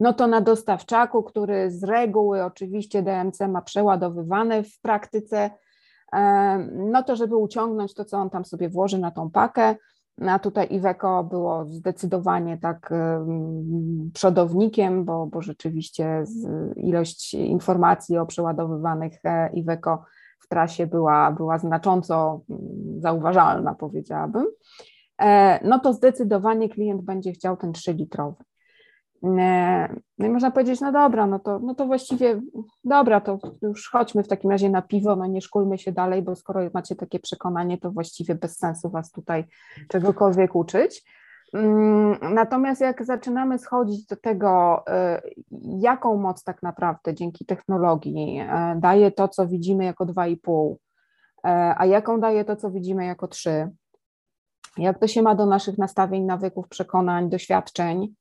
no 0.01 0.13
to 0.13 0.27
na 0.27 0.41
dostawczaku, 0.41 1.23
który 1.23 1.71
z 1.71 1.85
reguły 1.85 2.45
oczywiście 2.45 3.03
DMC 3.03 3.41
ma 3.49 3.63
przeładowywane 3.63 4.63
w 4.63 4.81
praktyce, 4.81 5.51
no 6.73 7.03
to 7.03 7.17
żeby 7.17 7.37
uciągnąć 7.37 7.95
to, 7.95 8.05
co 8.05 8.17
on 8.19 8.31
tam 8.31 8.45
sobie 8.45 8.69
włoży 8.69 8.99
na 8.99 9.11
tą 9.11 9.31
pakę, 9.31 9.77
a 10.21 10.39
tutaj 10.39 10.67
Iveco 10.71 11.25
było 11.25 11.67
zdecydowanie 11.67 12.59
tak 12.59 12.93
przodownikiem, 14.15 15.05
bo, 15.05 15.27
bo 15.27 15.43
rzeczywiście 15.43 16.25
ilość 16.77 17.35
informacji 17.35 18.19
o 18.19 18.27
przeładowywanych 18.27 19.13
e, 19.25 19.51
Iveco 19.53 20.05
w 20.41 20.49
trasie 20.49 20.87
była, 20.87 21.33
była 21.33 21.59
znacząco 21.59 22.41
mm, 22.51 22.61
zauważalna, 23.01 23.75
powiedziałabym. 23.75 24.47
E, 25.21 25.61
no 25.69 25.79
to 25.79 25.93
zdecydowanie 25.93 26.69
klient 26.69 27.03
będzie 27.03 27.33
chciał 27.33 27.57
ten 27.57 27.73
3-litrowy. 27.73 28.43
No 29.23 30.27
i 30.27 30.31
można 30.31 30.51
powiedzieć, 30.51 30.81
no 30.81 30.93
dobra, 30.93 31.27
no 31.27 31.39
to, 31.39 31.59
no 31.59 31.75
to 31.75 31.87
właściwie 31.87 32.41
dobra, 32.85 33.21
to 33.21 33.39
już 33.63 33.91
chodźmy 33.91 34.23
w 34.23 34.29
takim 34.29 34.51
razie 34.51 34.71
na 34.71 34.83
piwo, 34.83 35.17
no 35.17 35.27
nie 35.27 35.41
szkulmy 35.41 35.79
się 35.79 35.93
dalej, 35.93 36.23
bo 36.23 36.37
skoro 36.37 36.61
macie 36.75 36.97
takie 36.97 37.19
przekonanie, 37.19 37.79
to 37.79 37.91
właściwie 37.91 38.35
bez 38.35 38.59
sensu 38.59 38.91
was 38.91 39.11
tutaj 39.11 39.45
czegokolwiek 39.89 40.57
uczyć. 40.57 41.05
Mm, 41.55 42.35
natomiast 42.35 42.81
jak 42.81 43.05
zaczynamy 43.05 43.59
schodzić 43.59 44.07
do 44.07 44.17
tego, 44.17 44.85
y, 44.89 45.35
jaką 45.81 46.17
moc 46.17 46.45
tak 46.45 46.63
naprawdę 46.63 47.15
dzięki 47.15 47.45
technologii 47.45 48.41
y, 48.41 48.81
daje 48.81 49.11
to, 49.11 49.29
co 49.29 49.47
widzimy 49.47 49.85
jako 49.85 50.07
2,5, 50.07 50.75
y, 50.75 50.79
a 51.77 51.87
jaką 51.87 52.21
daje 52.21 52.45
to, 52.45 52.57
co 52.57 52.71
widzimy 52.71 53.05
jako 53.05 53.29
3, 53.29 53.71
jak 54.79 54.99
to 54.99 55.07
się 55.07 55.23
ma 55.23 55.35
do 55.35 55.47
naszych 55.47 55.79
nastawień, 55.79 56.25
nawyków, 56.25 56.69
przekonań, 56.69 57.31
doświadczeń, 57.31 58.15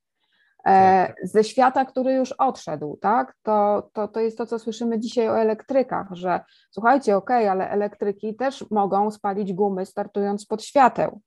tak. 0.64 1.16
ze 1.24 1.44
świata, 1.44 1.86
który 1.86 2.14
już 2.14 2.32
odszedł, 2.32 2.98
tak? 3.02 3.36
To, 3.44 3.90
to, 3.94 4.08
to 4.08 4.20
jest 4.20 4.38
to, 4.38 4.46
co 4.46 4.60
słyszymy 4.60 5.00
dzisiaj 5.00 5.30
o 5.30 5.40
elektrykach, 5.40 6.08
że 6.12 6.40
słuchajcie, 6.72 7.18
ok, 7.18 7.32
ale 7.32 7.70
elektryki 7.70 8.36
też 8.36 8.66
mogą 8.72 9.12
spalić 9.12 9.54
gumy 9.54 9.86
startując 9.86 10.46
pod 10.46 10.64
świateł. 10.64 11.22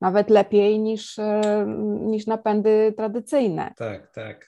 Nawet 0.00 0.30
lepiej 0.30 0.80
niż, 0.80 1.18
e, 1.18 1.64
niż 2.00 2.26
napędy 2.26 2.94
tradycyjne. 2.96 3.72
Tak, 3.76 4.12
tak. 4.12 4.46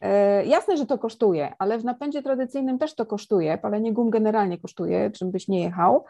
E, 0.00 0.44
jasne, 0.46 0.76
że 0.76 0.86
to 0.86 0.98
kosztuje, 0.98 1.52
ale 1.58 1.78
w 1.78 1.84
napędzie 1.84 2.22
tradycyjnym 2.22 2.78
też 2.78 2.94
to 2.94 3.06
kosztuje. 3.06 3.58
Palenie 3.58 3.92
gum 3.92 4.10
generalnie 4.10 4.58
kosztuje, 4.58 5.10
czym 5.10 5.30
byś 5.30 5.48
nie 5.48 5.60
jechał. 5.60 6.04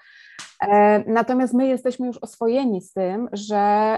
E, 0.61 1.05
natomiast 1.07 1.55
my 1.55 1.67
jesteśmy 1.67 2.07
już 2.07 2.19
oswojeni 2.19 2.81
z 2.81 2.93
tym, 2.93 3.29
że 3.33 3.57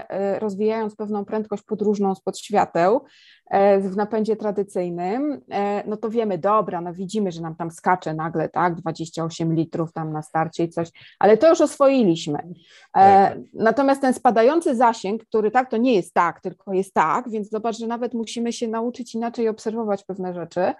e, 0.09 0.39
rozwijając 0.39 0.95
pewną 0.95 1.25
prędkość 1.25 1.63
podróżną 1.63 2.15
spod 2.15 2.39
świateł 2.39 3.03
e, 3.49 3.79
w 3.79 3.95
napędzie 3.95 4.35
tradycyjnym, 4.35 5.41
no 5.85 5.97
to 5.97 6.09
wiemy, 6.09 6.37
dobra, 6.37 6.81
no 6.81 6.93
widzimy, 6.93 7.31
że 7.31 7.41
nam 7.41 7.55
tam 7.55 7.71
skacze 7.71 8.13
nagle, 8.13 8.49
tak, 8.49 8.75
28 8.75 9.53
litrów 9.53 9.93
tam 9.93 10.13
na 10.13 10.21
starcie 10.21 10.63
i 10.63 10.69
coś, 10.69 10.89
ale 11.19 11.37
to 11.37 11.49
już 11.49 11.61
oswoiliśmy. 11.61 12.39
Tak. 12.91 13.37
Natomiast 13.53 14.01
ten 14.01 14.13
spadający 14.13 14.75
zasięg, 14.75 15.25
który 15.25 15.51
tak, 15.51 15.69
to 15.69 15.77
nie 15.77 15.95
jest 15.95 16.13
tak, 16.13 16.41
tylko 16.41 16.73
jest 16.73 16.93
tak, 16.93 17.29
więc 17.29 17.49
zobacz, 17.49 17.77
że 17.77 17.87
nawet 17.87 18.13
musimy 18.13 18.53
się 18.53 18.67
nauczyć 18.67 19.15
inaczej 19.15 19.49
obserwować 19.49 20.03
pewne 20.03 20.33
rzeczy. 20.33 20.73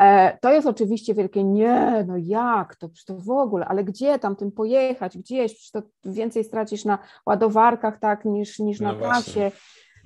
E, 0.00 0.38
to 0.40 0.52
jest 0.52 0.66
oczywiście 0.66 1.14
wielkie 1.14 1.44
nie, 1.44 2.04
no 2.08 2.14
jak, 2.16 2.76
to, 2.76 2.88
to 3.06 3.16
w 3.16 3.30
ogóle, 3.30 3.66
ale 3.66 3.84
gdzie 3.84 4.18
tam 4.18 4.36
tym 4.36 4.52
pojechać, 4.52 5.18
gdzieś, 5.18 5.70
to 5.70 5.82
więcej 6.04 6.44
stracisz 6.44 6.84
na 6.84 6.98
ładowarkach 7.26 7.98
tak 7.98 8.24
niż, 8.24 8.58
niż 8.58 8.80
na 8.80 8.92
no 8.92 8.98
trasie. 8.98 9.52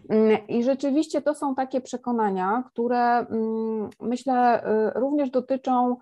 Mm, 0.09 0.47
I 0.49 0.65
rzeczywiście 0.65 1.23
to 1.23 1.35
są 1.35 1.55
takie 1.55 1.81
przekonania, 1.81 2.65
które 2.67 3.19
mm, 3.19 3.91
myślę 4.01 4.67
y, 4.67 5.01
również 5.01 5.31
dotyczą, 5.31 5.97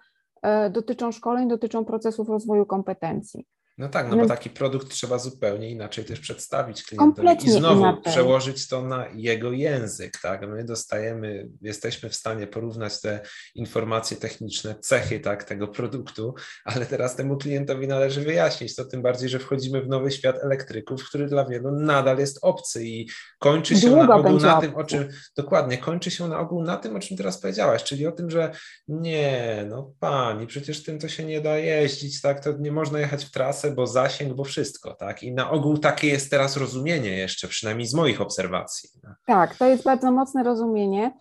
y, 0.66 0.70
dotyczą 0.70 1.12
szkoleń, 1.12 1.48
dotyczą 1.48 1.84
procesów 1.84 2.28
rozwoju 2.28 2.66
kompetencji. 2.66 3.46
No 3.78 3.88
tak, 3.88 4.10
no 4.10 4.16
bo 4.16 4.26
taki 4.26 4.50
produkt 4.50 4.88
trzeba 4.88 5.18
zupełnie 5.18 5.70
inaczej 5.70 6.04
też 6.04 6.20
przedstawić 6.20 6.82
klientowi 6.84 7.28
i 7.44 7.50
znowu 7.50 7.80
inaczej. 7.80 8.12
przełożyć 8.12 8.68
to 8.68 8.82
na 8.82 9.06
jego 9.14 9.52
język, 9.52 10.18
tak? 10.22 10.48
My 10.48 10.64
dostajemy, 10.64 11.48
jesteśmy 11.60 12.08
w 12.08 12.14
stanie 12.14 12.46
porównać 12.46 13.00
te 13.00 13.20
informacje 13.54 14.16
techniczne, 14.16 14.74
cechy 14.80 15.20
tak, 15.20 15.44
tego 15.44 15.68
produktu, 15.68 16.34
ale 16.64 16.86
teraz 16.86 17.16
temu 17.16 17.36
klientowi 17.36 17.88
należy 17.88 18.20
wyjaśnić 18.20 18.76
to, 18.76 18.84
tym 18.84 19.02
bardziej, 19.02 19.28
że 19.28 19.38
wchodzimy 19.38 19.82
w 19.82 19.88
nowy 19.88 20.10
świat 20.10 20.38
elektryków, 20.44 21.08
który 21.08 21.26
dla 21.26 21.44
wielu 21.44 21.70
nadal 21.70 22.18
jest 22.18 22.38
obcy 22.42 22.84
i 22.84 23.08
kończy 23.38 23.76
się 23.76 23.88
Długo 23.88 24.06
na 24.06 24.14
ogół 24.14 24.38
na 24.40 24.60
tym, 24.60 24.74
o 24.74 24.84
czym, 24.84 25.08
dokładnie, 25.36 25.78
kończy 25.78 26.10
się 26.10 26.28
na 26.28 26.38
ogół 26.38 26.62
na 26.62 26.76
tym, 26.76 26.96
o 26.96 27.00
czym 27.00 27.16
teraz 27.16 27.40
powiedziałaś, 27.40 27.84
czyli 27.84 28.06
o 28.06 28.12
tym, 28.12 28.30
że 28.30 28.52
nie, 28.88 29.66
no 29.68 29.92
pani, 30.00 30.46
przecież 30.46 30.82
tym 30.82 30.98
to 30.98 31.08
się 31.08 31.24
nie 31.24 31.40
da 31.40 31.58
jeździć, 31.58 32.20
tak, 32.20 32.44
to 32.44 32.52
nie 32.58 32.72
można 32.72 33.00
jechać 33.00 33.24
w 33.24 33.30
trasę, 33.30 33.61
bo 33.70 33.86
zasięg, 33.86 34.32
bo 34.34 34.44
wszystko, 34.44 34.94
tak? 34.94 35.22
I 35.22 35.32
na 35.32 35.50
ogół 35.50 35.78
takie 35.78 36.08
jest 36.08 36.30
teraz 36.30 36.56
rozumienie 36.56 37.10
jeszcze, 37.10 37.48
przynajmniej 37.48 37.86
z 37.86 37.94
moich 37.94 38.20
obserwacji. 38.20 38.90
Tak, 39.26 39.56
to 39.56 39.66
jest 39.66 39.84
bardzo 39.84 40.12
mocne 40.12 40.42
rozumienie. 40.42 41.12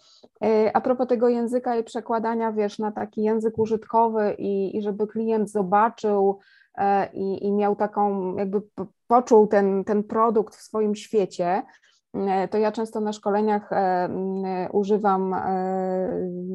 E, 0.43 0.71
a 0.73 0.81
propos 0.81 1.07
tego 1.07 1.29
języka 1.29 1.75
i 1.75 1.83
przekładania, 1.83 2.51
wiesz, 2.51 2.79
na 2.79 2.91
taki 2.91 3.23
język 3.23 3.59
użytkowy 3.59 4.35
i, 4.37 4.77
i 4.77 4.81
żeby 4.81 5.07
klient 5.07 5.51
zobaczył 5.51 6.39
e, 6.77 7.13
i, 7.13 7.45
i 7.45 7.51
miał 7.51 7.75
taką, 7.75 8.35
jakby 8.35 8.61
poczuł 9.07 9.47
ten, 9.47 9.83
ten 9.83 10.03
produkt 10.03 10.55
w 10.55 10.61
swoim 10.61 10.95
świecie, 10.95 11.63
e, 12.13 12.47
to 12.47 12.57
ja 12.57 12.71
często 12.71 12.99
na 12.99 13.13
szkoleniach 13.13 13.69
używam, 14.71 15.35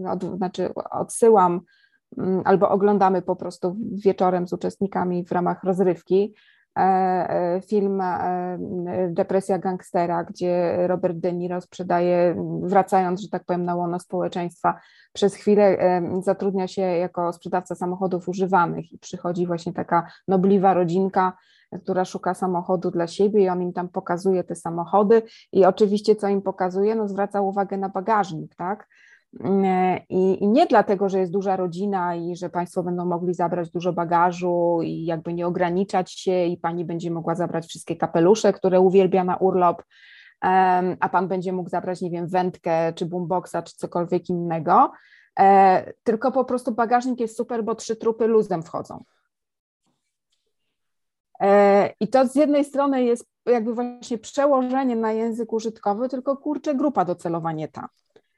od, 0.08 0.36
znaczy 0.36 0.74
odsyłam 0.90 1.60
albo 2.44 2.68
oglądamy 2.68 3.22
po 3.22 3.36
prostu 3.36 3.76
wieczorem 4.04 4.48
z 4.48 4.52
uczestnikami 4.52 5.24
w 5.24 5.32
ramach 5.32 5.64
rozrywki 5.64 6.34
e, 6.76 6.80
e, 6.80 7.60
film 7.60 8.00
e, 8.00 8.58
Depresja 9.10 9.58
gangstera, 9.58 10.24
gdzie 10.24 10.76
Robert 10.86 11.16
De 11.16 11.32
Niro 11.32 11.60
sprzedaje, 11.60 12.36
wracając, 12.62 13.20
że 13.20 13.28
tak 13.28 13.44
powiem, 13.44 13.64
na 13.64 13.74
łono 13.74 14.00
społeczeństwa, 14.00 14.80
przez 15.12 15.34
chwilę 15.34 15.78
zatrudnia 16.22 16.68
się 16.68 16.82
jako 16.82 17.32
sprzedawca 17.32 17.74
samochodów 17.74 18.28
używanych 18.28 18.92
i 18.92 18.98
przychodzi 18.98 19.46
właśnie 19.46 19.72
taka 19.72 20.06
nobliwa 20.28 20.74
rodzinka, 20.74 21.32
która 21.82 22.04
szuka 22.04 22.34
samochodu 22.34 22.90
dla 22.90 23.06
siebie 23.06 23.42
i 23.42 23.48
on 23.48 23.62
im 23.62 23.72
tam 23.72 23.88
pokazuje 23.88 24.44
te 24.44 24.54
samochody 24.54 25.22
i 25.52 25.64
oczywiście 25.64 26.16
co 26.16 26.28
im 26.28 26.42
pokazuje, 26.42 26.94
no 26.94 27.08
zwraca 27.08 27.40
uwagę 27.40 27.76
na 27.76 27.88
bagażnik, 27.88 28.54
tak, 28.54 28.88
i, 30.08 30.44
I, 30.44 30.48
nie 30.48 30.66
dlatego, 30.66 31.08
że 31.08 31.18
jest 31.18 31.32
duża 31.32 31.56
rodzina 31.56 32.14
i 32.14 32.36
że 32.36 32.50
Państwo 32.50 32.82
będą 32.82 33.04
mogli 33.04 33.34
zabrać 33.34 33.70
dużo 33.70 33.92
bagażu 33.92 34.80
i 34.82 35.04
jakby 35.04 35.34
nie 35.34 35.46
ograniczać 35.46 36.12
się, 36.12 36.44
i 36.44 36.56
Pani 36.56 36.84
będzie 36.84 37.10
mogła 37.10 37.34
zabrać 37.34 37.66
wszystkie 37.66 37.96
kapelusze, 37.96 38.52
które 38.52 38.80
uwielbia 38.80 39.24
na 39.24 39.36
urlop, 39.36 39.82
a 41.00 41.08
Pan 41.12 41.28
będzie 41.28 41.52
mógł 41.52 41.70
zabrać, 41.70 42.00
nie 42.00 42.10
wiem, 42.10 42.26
wędkę, 42.26 42.92
czy 42.92 43.06
boomboxa, 43.06 43.62
czy 43.64 43.76
cokolwiek 43.76 44.28
innego. 44.28 44.92
E, 45.38 45.92
tylko 46.02 46.32
po 46.32 46.44
prostu 46.44 46.72
bagażnik 46.72 47.20
jest 47.20 47.36
super, 47.36 47.64
bo 47.64 47.74
trzy 47.74 47.96
trupy 47.96 48.26
luzem 48.26 48.62
wchodzą. 48.62 49.04
E, 51.40 51.90
I 52.00 52.08
to 52.08 52.26
z 52.26 52.34
jednej 52.34 52.64
strony 52.64 53.04
jest 53.04 53.26
jakby 53.46 53.74
właśnie 53.74 54.18
przełożenie 54.18 54.96
na 54.96 55.12
język 55.12 55.52
użytkowy, 55.52 56.08
tylko 56.08 56.36
kurczę, 56.36 56.74
grupa 56.74 57.04
docelowa 57.04 57.52
nie 57.52 57.68
ta. 57.68 57.88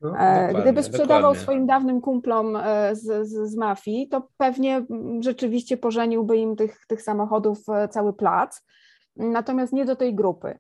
No, 0.01 0.19
e, 0.19 0.55
Gdyby 0.63 0.83
sprzedawał 0.83 1.21
dokładnie. 1.21 1.43
swoim 1.43 1.67
dawnym 1.67 2.01
kumplom 2.01 2.57
e, 2.57 2.97
z, 2.97 3.29
z, 3.29 3.51
z, 3.51 3.57
mafii, 3.57 4.09
to 4.09 4.29
pewnie 4.37 4.87
rzeczywiście 5.21 5.77
pożeniłby 5.77 6.37
im 6.37 6.57
tych, 6.57 6.87
tych 6.87 7.03
samochodów 7.03 7.59
e, 7.69 7.89
cały 7.89 8.13
plac. 8.13 8.65
natomiast 9.17 9.73
nie 9.73 9.85
do 9.85 9.97
tej 9.97 10.15
grupy. 10.15 10.59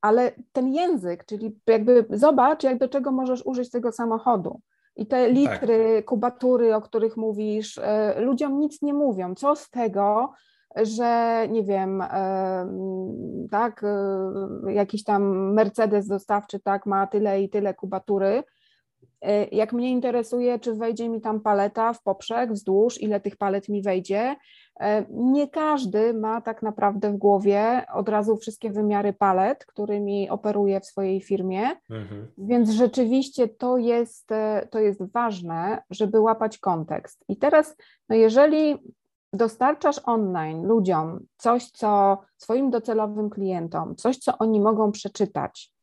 Ale 0.00 0.32
ten 0.52 0.68
język, 0.68 1.24
czyli 1.24 1.58
jakby 1.66 2.06
zobacz, 2.10 2.62
jak 2.62 2.78
do 2.78 2.88
czego 2.88 3.12
możesz 3.12 3.46
użyć 3.46 3.70
tego 3.70 3.92
samochodu. 3.92 4.60
I 4.96 5.06
te 5.06 5.26
tak. 5.26 5.34
litry, 5.34 5.94
tak. 5.96 6.04
kubatury, 6.04 6.74
o 6.74 6.80
których 6.80 7.16
mówisz, 7.16 7.80
ludziom 8.16 8.60
nic 8.60 8.82
nie 8.82 8.94
mówią. 8.94 9.34
Co 9.34 9.56
z 9.56 9.70
tego, 9.70 10.32
że 10.76 11.42
nie 11.50 11.62
wiem, 11.62 12.02
tak, 13.50 13.82
jakiś 14.68 15.04
tam 15.04 15.52
Mercedes 15.52 16.06
dostawczy 16.06 16.60
tak 16.60 16.86
ma 16.86 17.06
tyle 17.06 17.42
i 17.42 17.50
tyle 17.50 17.74
kubatury. 17.74 18.42
E, 19.24 19.44
jak 19.44 19.72
mnie 19.72 19.90
interesuje, 19.90 20.58
czy 20.58 20.74
wejdzie 20.74 21.08
mi 21.08 21.20
tam 21.20 21.40
paleta 21.40 21.92
w 21.92 22.02
poprzek, 22.02 22.52
wzdłuż, 22.52 23.02
ile 23.02 23.20
tych 23.20 23.36
palet 23.36 23.68
mi 23.68 23.82
wejdzie. 23.82 24.36
Nie 25.10 25.48
każdy 25.48 26.14
ma 26.14 26.40
tak 26.40 26.62
naprawdę 26.62 27.12
w 27.12 27.16
głowie 27.16 27.86
od 27.94 28.08
razu 28.08 28.36
wszystkie 28.36 28.70
wymiary 28.70 29.12
palet, 29.12 29.66
którymi 29.66 30.30
operuje 30.30 30.80
w 30.80 30.86
swojej 30.86 31.20
firmie, 31.20 31.62
mhm. 31.90 32.26
więc 32.38 32.70
rzeczywiście 32.70 33.48
to 33.48 33.78
jest, 33.78 34.32
e, 34.32 34.68
to 34.70 34.78
jest 34.78 35.12
ważne, 35.12 35.82
żeby 35.90 36.20
łapać 36.20 36.58
kontekst. 36.58 37.24
I 37.28 37.36
teraz, 37.36 37.76
no 38.08 38.16
jeżeli 38.16 38.78
dostarczasz 39.32 40.00
online 40.04 40.66
ludziom 40.66 41.20
coś, 41.36 41.70
co 41.70 42.18
swoim 42.36 42.70
docelowym 42.70 43.30
klientom, 43.30 43.96
coś, 43.96 44.18
co 44.18 44.38
oni 44.38 44.60
mogą 44.60 44.92
przeczytać 44.92 45.70
e, 45.70 45.73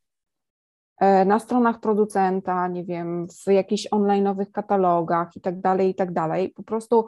na 1.25 1.39
stronach 1.39 1.79
producenta, 1.79 2.67
nie 2.67 2.83
wiem, 2.83 3.27
w 3.45 3.51
jakichś 3.51 3.87
online'owych 3.87 4.51
katalogach 4.51 5.35
i 5.35 5.41
tak 5.41 5.61
dalej, 5.61 5.89
i 5.89 5.95
tak 5.95 6.13
dalej, 6.13 6.49
po 6.49 6.63
prostu 6.63 7.07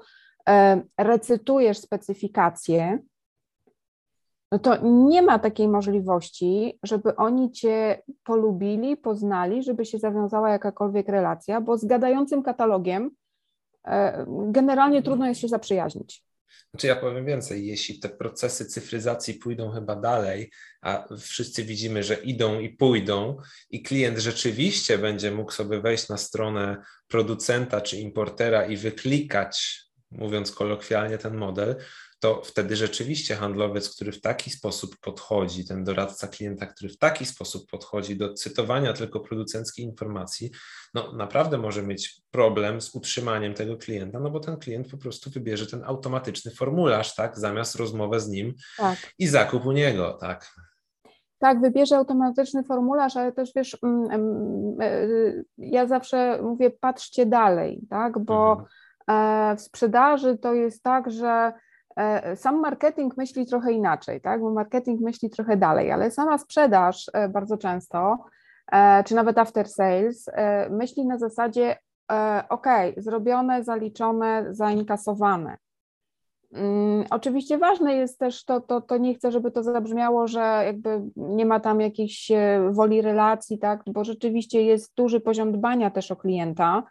e, 0.50 0.82
recytujesz 0.98 1.78
specyfikacje, 1.78 3.00
no 4.52 4.60
to 4.60 4.78
nie 4.84 5.22
ma 5.22 5.40
takiej 5.40 5.68
możliwości, 5.68 6.80
żeby 6.84 7.16
oni 7.16 7.52
cię 7.52 8.02
polubili, 8.24 8.98
poznali, 8.98 9.64
żeby 9.64 9.86
się 9.86 10.00
zawiązała 10.00 10.50
jakakolwiek 10.50 11.10
relacja, 11.10 11.62
bo 11.62 11.78
z 11.78 11.86
gadającym 11.86 12.44
katalogiem 12.44 13.12
e, 13.88 14.26
generalnie 14.28 15.04
trudno 15.04 15.28
jest 15.28 15.42
się 15.42 15.48
zaprzyjaźnić. 15.48 16.26
Znaczy 16.72 16.88
ja 16.88 16.96
powiem 16.96 17.26
więcej, 17.26 17.68
jeśli 17.68 18.00
te 18.00 18.10
procesy 18.10 18.66
cyfryzacji 18.66 19.34
pójdą 19.34 19.72
chyba 19.72 19.96
dalej, 19.96 20.52
a 20.82 21.08
wszyscy 21.20 21.64
widzimy, 21.64 22.04
że 22.04 22.16
idą 22.16 22.60
i 22.60 22.70
pójdą 22.70 23.38
i 23.70 23.84
klient 23.84 24.18
rzeczywiście 24.18 24.98
będzie 24.98 25.32
mógł 25.32 25.52
sobie 25.52 25.82
wejść 25.82 26.10
na 26.10 26.18
stronę 26.18 26.78
producenta 27.08 27.82
czy 27.82 27.98
importera 27.98 28.66
i 28.66 28.78
wyklikać, 28.78 29.82
mówiąc 30.12 30.52
kolokwialnie, 30.52 31.18
ten 31.18 31.38
model, 31.38 31.76
to 32.24 32.42
wtedy 32.44 32.76
rzeczywiście 32.76 33.36
handlowiec, 33.36 33.96
który 33.96 34.12
w 34.12 34.22
taki 34.22 34.50
sposób 34.50 34.98
podchodzi, 34.98 35.68
ten 35.68 35.84
doradca 35.84 36.28
klienta, 36.28 36.66
który 36.66 36.90
w 36.90 36.98
taki 36.98 37.26
sposób 37.26 37.70
podchodzi 37.72 38.18
do 38.18 38.34
cytowania 38.34 38.94
tylko 38.94 39.20
producenckiej 39.20 39.86
informacji, 39.86 40.52
no 40.94 41.14
naprawdę 41.14 41.58
może 41.58 41.84
mieć 41.84 42.22
problem 42.32 42.82
z 42.82 42.96
utrzymaniem 42.96 43.54
tego 43.54 43.78
klienta, 43.78 44.20
no 44.20 44.30
bo 44.30 44.40
ten 44.40 44.58
klient 44.58 44.92
po 44.92 44.98
prostu 44.98 45.30
wybierze 45.30 45.68
ten 45.68 45.84
automatyczny 45.84 46.52
formularz, 46.52 47.16
tak, 47.16 47.40
zamiast 47.40 47.76
rozmowę 47.76 48.20
z 48.20 48.30
nim 48.30 48.54
tak. 48.78 48.98
i 49.20 49.28
zakup 49.28 49.66
u 49.66 49.72
niego, 49.72 50.18
tak. 50.22 50.56
Tak, 51.40 51.62
wybierze 51.62 51.98
automatyczny 51.98 52.64
formularz, 52.64 53.18
ale 53.18 53.32
też 53.32 53.52
wiesz, 53.56 53.78
mm, 53.84 54.12
mm, 54.12 54.78
e, 54.82 55.08
ja 55.58 55.88
zawsze 55.88 56.40
mówię, 56.42 56.72
patrzcie 56.72 57.26
dalej, 57.26 57.82
tak, 57.90 58.20
bo 58.20 58.52
mhm. 58.52 58.68
E, 59.10 59.56
w 59.56 59.62
sprzedaży 59.62 60.38
to 60.38 60.54
jest 60.54 60.84
tak, 60.84 61.12
że 61.12 61.54
sam 62.36 62.60
marketing 62.60 63.18
myśli 63.18 63.46
trochę 63.46 63.72
inaczej, 63.72 64.22
tak? 64.22 64.42
bo 64.42 64.54
marketing 64.54 65.02
myśli 65.02 65.30
trochę 65.30 65.58
dalej, 65.58 65.92
ale 65.92 66.12
sama 66.12 66.38
sprzedaż 66.38 67.12
e, 67.14 67.30
bardzo 67.30 67.58
często, 67.58 68.18
e, 68.72 69.04
czy 69.04 69.16
nawet 69.16 69.38
after 69.38 69.70
sales, 69.70 70.30
myśli 70.70 71.06
na 71.06 71.18
zasadzie, 71.18 71.78
ok, 72.50 72.68
zrobione, 72.98 73.64
zaliczone, 73.64 74.46
zainkasowane. 74.50 75.58
Mm, 76.54 77.06
oczywiście 77.10 77.58
ważne 77.58 77.96
jest 77.96 78.20
też 78.20 78.46
to, 78.46 78.62
to, 78.62 78.82
to 78.82 78.98
nie 78.98 79.16
chcę, 79.16 79.32
żeby 79.32 79.52
to 79.52 79.64
zabrzmiało, 79.64 80.28
że 80.28 80.62
jakby 80.66 81.02
nie 81.16 81.46
ma 81.46 81.60
tam 81.60 81.82
jakiejś 81.82 82.32
woli 82.72 83.02
relacji, 83.02 83.60
tak, 83.60 83.84
bo 83.88 84.04
rzeczywiście 84.04 84.64
jest 84.64 84.96
duży 84.96 85.20
poziom 85.20 85.52
dbania 85.52 85.92
też 85.92 86.12
o 86.12 86.16
klienta, 86.16 86.84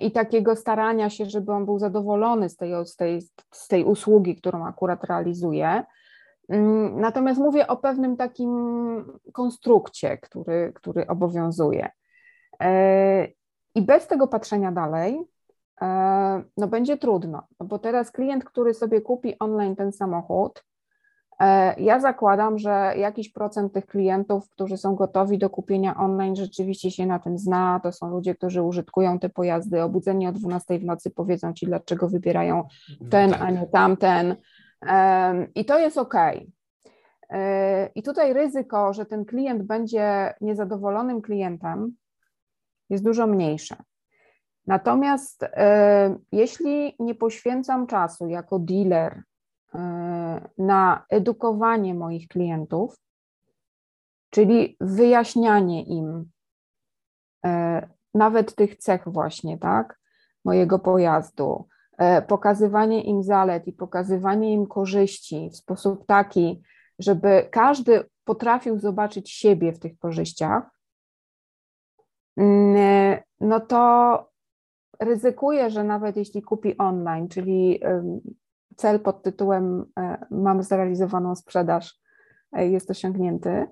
i 0.00 0.12
takiego 0.12 0.56
starania 0.56 1.10
się, 1.10 1.24
żeby 1.24 1.52
on 1.52 1.64
był 1.64 1.78
zadowolony 1.78 2.48
z 2.48 2.56
tej, 2.56 2.86
z 2.86 2.96
tej, 2.96 3.22
z 3.50 3.68
tej 3.68 3.84
usługi, 3.84 4.36
którą 4.36 4.66
akurat 4.66 5.04
realizuje. 5.04 5.84
Mm, 6.48 7.00
natomiast 7.00 7.40
mówię 7.40 7.66
o 7.66 7.76
pewnym 7.76 8.16
takim 8.16 8.50
konstrukcie, 9.32 10.18
który, 10.18 10.72
który 10.74 11.06
obowiązuje. 11.06 11.90
E, 12.60 13.26
I 13.74 13.82
bez 13.82 14.06
tego 14.06 14.28
patrzenia 14.28 14.72
dalej, 14.72 15.20
e, 15.80 16.42
no 16.56 16.68
będzie 16.68 16.98
trudno, 16.98 17.42
bo 17.60 17.78
teraz 17.78 18.10
klient, 18.10 18.44
który 18.44 18.74
sobie 18.74 19.00
kupi 19.00 19.38
online 19.38 19.76
ten 19.76 19.92
samochód, 19.92 20.64
ja 21.76 22.00
zakładam, 22.00 22.58
że 22.58 22.94
jakiś 22.96 23.32
procent 23.32 23.72
tych 23.72 23.86
klientów, 23.86 24.50
którzy 24.50 24.76
są 24.76 24.94
gotowi 24.94 25.38
do 25.38 25.50
kupienia 25.50 25.96
online, 25.96 26.36
rzeczywiście 26.36 26.90
się 26.90 27.06
na 27.06 27.18
tym 27.18 27.38
zna. 27.38 27.80
To 27.82 27.92
są 27.92 28.10
ludzie, 28.10 28.34
którzy 28.34 28.62
użytkują 28.62 29.18
te 29.18 29.28
pojazdy. 29.28 29.82
Obudzeni 29.82 30.26
o 30.26 30.32
12 30.32 30.78
w 30.78 30.84
nocy 30.84 31.10
powiedzą 31.10 31.52
ci, 31.52 31.66
dlaczego 31.66 32.08
wybierają 32.08 32.68
ten, 33.10 33.34
a 33.40 33.50
nie 33.50 33.66
tamten. 33.66 34.36
I 35.54 35.64
to 35.64 35.78
jest 35.78 35.98
ok. 35.98 36.14
E, 37.30 37.86
I 37.94 38.02
tutaj 38.02 38.32
ryzyko, 38.32 38.92
że 38.92 39.06
ten 39.06 39.24
klient 39.24 39.62
będzie 39.62 40.34
niezadowolonym 40.40 41.22
klientem, 41.22 41.92
jest 42.90 43.04
dużo 43.04 43.26
mniejsze. 43.26 43.76
Natomiast 44.66 45.42
e, 45.42 46.16
jeśli 46.32 46.94
nie 46.98 47.14
poświęcam 47.14 47.86
czasu 47.86 48.28
jako 48.28 48.58
dealer 48.58 49.22
E, 49.22 49.29
na 50.58 51.04
edukowanie 51.08 51.94
moich 51.94 52.28
klientów, 52.28 52.96
czyli 54.30 54.76
wyjaśnianie 54.80 55.82
im 55.82 56.30
e, 57.46 57.88
nawet 58.14 58.54
tych 58.54 58.76
cech 58.76 59.02
właśnie, 59.06 59.58
tak, 59.58 60.00
mojego 60.44 60.78
pojazdu, 60.78 61.68
e, 61.98 62.22
pokazywanie 62.22 63.02
im 63.02 63.22
zalet 63.22 63.66
i 63.66 63.72
pokazywanie 63.72 64.52
im 64.52 64.66
korzyści 64.66 65.50
w 65.52 65.56
sposób 65.56 66.06
taki, 66.06 66.62
żeby 66.98 67.48
każdy 67.50 68.04
potrafił 68.24 68.78
zobaczyć 68.78 69.30
siebie 69.30 69.72
w 69.72 69.78
tych 69.78 69.98
korzyściach, 69.98 70.70
no 73.40 73.60
to 73.60 74.30
ryzykuję, 75.00 75.70
że 75.70 75.84
nawet 75.84 76.16
jeśli 76.16 76.42
kupi 76.42 76.78
online, 76.78 77.28
czyli 77.28 77.80
cel 78.80 79.00
pod 79.00 79.22
tytułem 79.22 79.84
e, 79.98 80.26
mam 80.30 80.62
zrealizowaną 80.62 81.36
sprzedaż 81.36 81.98
e, 82.52 82.68
jest 82.68 82.90
osiągnięty, 82.90 83.66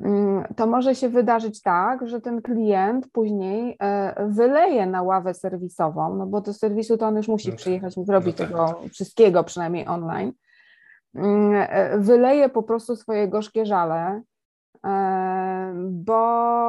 mm, 0.00 0.44
to 0.56 0.66
może 0.66 0.94
się 0.94 1.08
wydarzyć 1.08 1.62
tak, 1.62 2.08
że 2.08 2.20
ten 2.20 2.42
klient 2.42 3.08
później 3.12 3.76
e, 3.80 4.26
wyleje 4.28 4.86
na 4.86 5.02
ławę 5.02 5.34
serwisową, 5.34 6.16
no 6.16 6.26
bo 6.26 6.40
do 6.40 6.52
serwisu 6.52 6.98
to 6.98 7.06
on 7.06 7.16
już 7.16 7.28
musi 7.28 7.48
no 7.48 7.52
tak. 7.52 7.58
przyjechać 7.58 7.98
i 7.98 8.04
zrobić 8.04 8.38
no 8.38 8.44
tak. 8.44 8.48
tego 8.48 8.80
wszystkiego, 8.92 9.44
przynajmniej 9.44 9.88
online. 9.88 10.32
Mm, 11.14 11.66
wyleje 12.02 12.48
po 12.48 12.62
prostu 12.62 12.96
swoje 12.96 13.28
gorzkie 13.28 13.66
żale 13.66 14.22
bo 15.90 16.16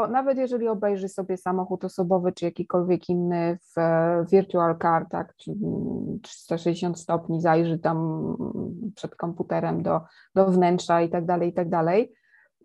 nawet 0.08 0.38
jeżeli 0.38 0.67
obejrzy 0.67 1.10
sobie 1.10 1.38
samochód 1.38 1.86
osobowy 1.86 2.32
czy 2.32 2.45
jakikolwiek 2.45 3.10
inny 3.10 3.60
w 3.75 3.82
virtual 4.32 4.77
car, 4.82 5.06
tak, 5.10 5.34
360 6.21 6.99
stopni, 6.99 7.41
zajrzy 7.41 7.79
tam 7.79 8.27
przed 8.95 9.15
komputerem 9.15 9.84
do, 9.84 10.01
do 10.36 10.45
wnętrza 10.45 11.01
i 11.01 11.10
tak 11.10 11.25
dalej, 11.25 11.49
i 11.49 11.53
tak 11.53 11.69
dalej, 11.69 12.13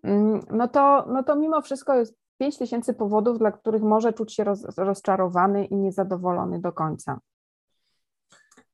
mm, 0.03 0.39
no 0.51 0.67
to, 0.67 1.05
no 1.07 1.23
to 1.23 1.35
mimo 1.35 1.61
wszystko 1.61 1.95
jest 1.95 2.15
5 2.37 2.57
tysięcy 2.57 2.93
powodów, 2.93 3.39
dla 3.39 3.51
których 3.51 3.81
może 3.81 4.13
czuć 4.13 4.33
się 4.33 4.43
roz, 4.43 4.77
rozczarowany 4.77 5.65
i 5.65 5.75
niezadowolony 5.75 6.61
do 6.61 6.71
końca. 6.71 7.19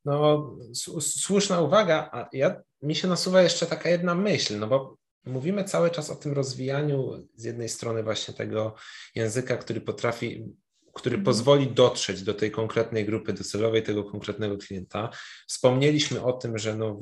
No, 0.05 0.49
słuszna 0.99 1.61
uwaga, 1.61 2.27
ja, 2.33 2.55
mi 2.81 2.95
się 2.95 3.07
nasuwa 3.07 3.41
jeszcze 3.41 3.65
taka 3.65 3.89
jedna 3.89 4.15
myśl, 4.15 4.59
no 4.59 4.67
bo 4.67 4.97
Mówimy 5.25 5.63
cały 5.63 5.91
czas 5.91 6.09
o 6.09 6.15
tym 6.15 6.33
rozwijaniu 6.33 7.27
z 7.35 7.43
jednej 7.43 7.69
strony 7.69 8.03
właśnie 8.03 8.33
tego 8.33 8.75
języka, 9.15 9.57
który 9.57 9.81
potrafi, 9.81 10.45
który 10.93 11.15
mhm. 11.15 11.25
pozwoli 11.25 11.67
dotrzeć 11.67 12.23
do 12.23 12.33
tej 12.33 12.51
konkretnej 12.51 13.05
grupy 13.05 13.33
docelowej, 13.33 13.83
tego 13.83 14.03
konkretnego 14.03 14.57
klienta. 14.57 15.09
Wspomnieliśmy 15.47 16.23
o 16.23 16.33
tym, 16.33 16.57
że 16.57 16.75
no 16.75 16.99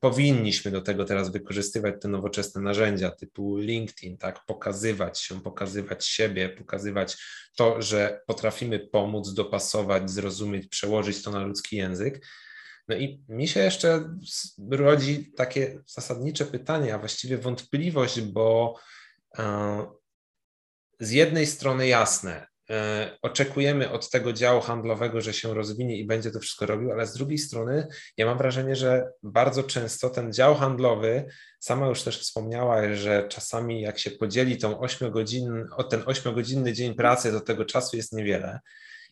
powinniśmy 0.00 0.70
do 0.70 0.82
tego 0.82 1.04
teraz 1.04 1.32
wykorzystywać 1.32 1.94
te 2.00 2.08
nowoczesne 2.08 2.62
narzędzia 2.62 3.10
typu 3.10 3.56
LinkedIn, 3.56 4.18
tak, 4.18 4.44
pokazywać 4.46 5.20
się, 5.20 5.40
pokazywać 5.40 6.06
siebie, 6.06 6.48
pokazywać 6.48 7.16
to, 7.56 7.82
że 7.82 8.20
potrafimy 8.26 8.78
pomóc, 8.78 9.34
dopasować, 9.34 10.10
zrozumieć, 10.10 10.66
przełożyć 10.68 11.22
to 11.22 11.30
na 11.30 11.40
ludzki 11.40 11.76
język. 11.76 12.26
No 12.88 12.96
i 12.96 13.24
mi 13.28 13.48
się 13.48 13.60
jeszcze 13.60 14.14
rodzi 14.70 15.32
takie 15.36 15.78
zasadnicze 15.86 16.44
pytanie, 16.44 16.94
a 16.94 16.98
właściwie 16.98 17.38
wątpliwość, 17.38 18.20
bo 18.20 18.74
e, 19.38 19.86
z 21.00 21.10
jednej 21.10 21.46
strony 21.46 21.86
jasne, 21.86 22.46
e, 22.70 23.18
oczekujemy 23.22 23.90
od 23.90 24.10
tego 24.10 24.32
działu 24.32 24.60
handlowego, 24.60 25.20
że 25.20 25.32
się 25.32 25.54
rozwinie 25.54 25.98
i 25.98 26.06
będzie 26.06 26.30
to 26.30 26.40
wszystko 26.40 26.66
robił, 26.66 26.92
ale 26.92 27.06
z 27.06 27.12
drugiej 27.12 27.38
strony 27.38 27.86
ja 28.16 28.26
mam 28.26 28.38
wrażenie, 28.38 28.76
że 28.76 29.08
bardzo 29.22 29.62
często 29.62 30.10
ten 30.10 30.32
dział 30.32 30.54
handlowy, 30.54 31.26
sama 31.60 31.86
już 31.86 32.02
też 32.02 32.20
wspomniała, 32.20 32.94
że 32.94 33.28
czasami 33.28 33.80
jak 33.80 33.98
się 33.98 34.10
podzieli 34.10 34.58
tą 34.58 34.80
8 34.80 35.10
godzin, 35.10 35.66
ten 35.90 36.00
8-godzinny 36.00 36.72
dzień 36.72 36.94
pracy, 36.94 37.32
to 37.32 37.40
tego 37.40 37.64
czasu 37.64 37.96
jest 37.96 38.12
niewiele. 38.12 38.60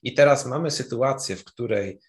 I 0.02 0.14
teraz 0.14 0.46
mamy 0.46 0.70
sytuację, 0.70 1.36
w 1.36 1.44
której 1.44 2.00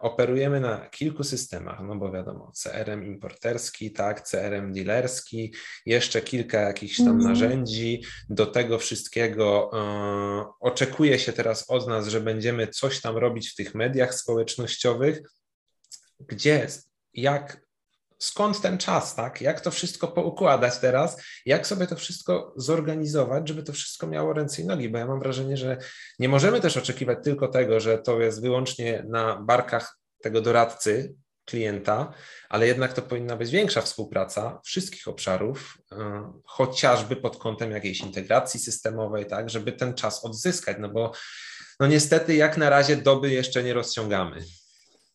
operujemy 0.00 0.60
na 0.60 0.88
kilku 0.88 1.24
systemach, 1.24 1.80
no 1.82 1.96
bo 1.96 2.12
wiadomo, 2.12 2.52
CRM 2.62 3.04
importerski, 3.04 3.92
tak, 3.92 4.22
CRM 4.22 4.72
dealerski, 4.72 5.54
jeszcze 5.86 6.20
kilka 6.20 6.60
jakichś 6.60 6.96
tam 6.96 7.08
mm. 7.08 7.22
narzędzi. 7.22 8.02
Do 8.30 8.46
tego 8.46 8.78
wszystkiego 8.78 9.70
e, 9.74 10.52
oczekuje 10.60 11.18
się 11.18 11.32
teraz 11.32 11.70
od 11.70 11.88
nas, 11.88 12.08
że 12.08 12.20
będziemy 12.20 12.66
coś 12.66 13.00
tam 13.00 13.16
robić 13.16 13.50
w 13.50 13.54
tych 13.54 13.74
mediach 13.74 14.14
społecznościowych. 14.14 15.20
Gdzie, 16.20 16.66
jak 17.14 17.67
skąd 18.18 18.60
ten 18.60 18.78
czas, 18.78 19.14
tak? 19.14 19.40
Jak 19.40 19.60
to 19.60 19.70
wszystko 19.70 20.08
poukładać 20.08 20.78
teraz? 20.78 21.22
Jak 21.46 21.66
sobie 21.66 21.86
to 21.86 21.96
wszystko 21.96 22.54
zorganizować, 22.56 23.48
żeby 23.48 23.62
to 23.62 23.72
wszystko 23.72 24.06
miało 24.06 24.32
ręce 24.32 24.62
i 24.62 24.64
nogi? 24.64 24.88
Bo 24.88 24.98
ja 24.98 25.06
mam 25.06 25.20
wrażenie, 25.20 25.56
że 25.56 25.76
nie 26.18 26.28
możemy 26.28 26.60
też 26.60 26.76
oczekiwać 26.76 27.18
tylko 27.24 27.48
tego, 27.48 27.80
że 27.80 27.98
to 27.98 28.20
jest 28.20 28.42
wyłącznie 28.42 29.04
na 29.08 29.40
barkach 29.40 29.98
tego 30.22 30.40
doradcy, 30.40 31.14
klienta, 31.48 32.12
ale 32.48 32.66
jednak 32.66 32.92
to 32.92 33.02
powinna 33.02 33.36
być 33.36 33.50
większa 33.50 33.82
współpraca 33.82 34.60
wszystkich 34.64 35.08
obszarów, 35.08 35.78
yy, 35.90 35.98
chociażby 36.44 37.16
pod 37.16 37.36
kątem 37.36 37.70
jakiejś 37.70 38.00
integracji 38.00 38.60
systemowej, 38.60 39.26
tak, 39.26 39.50
żeby 39.50 39.72
ten 39.72 39.94
czas 39.94 40.24
odzyskać, 40.24 40.76
no 40.80 40.88
bo 40.88 41.12
no 41.80 41.86
niestety 41.86 42.34
jak 42.34 42.56
na 42.56 42.70
razie 42.70 42.96
doby 42.96 43.30
jeszcze 43.30 43.62
nie 43.62 43.74
rozciągamy 43.74 44.44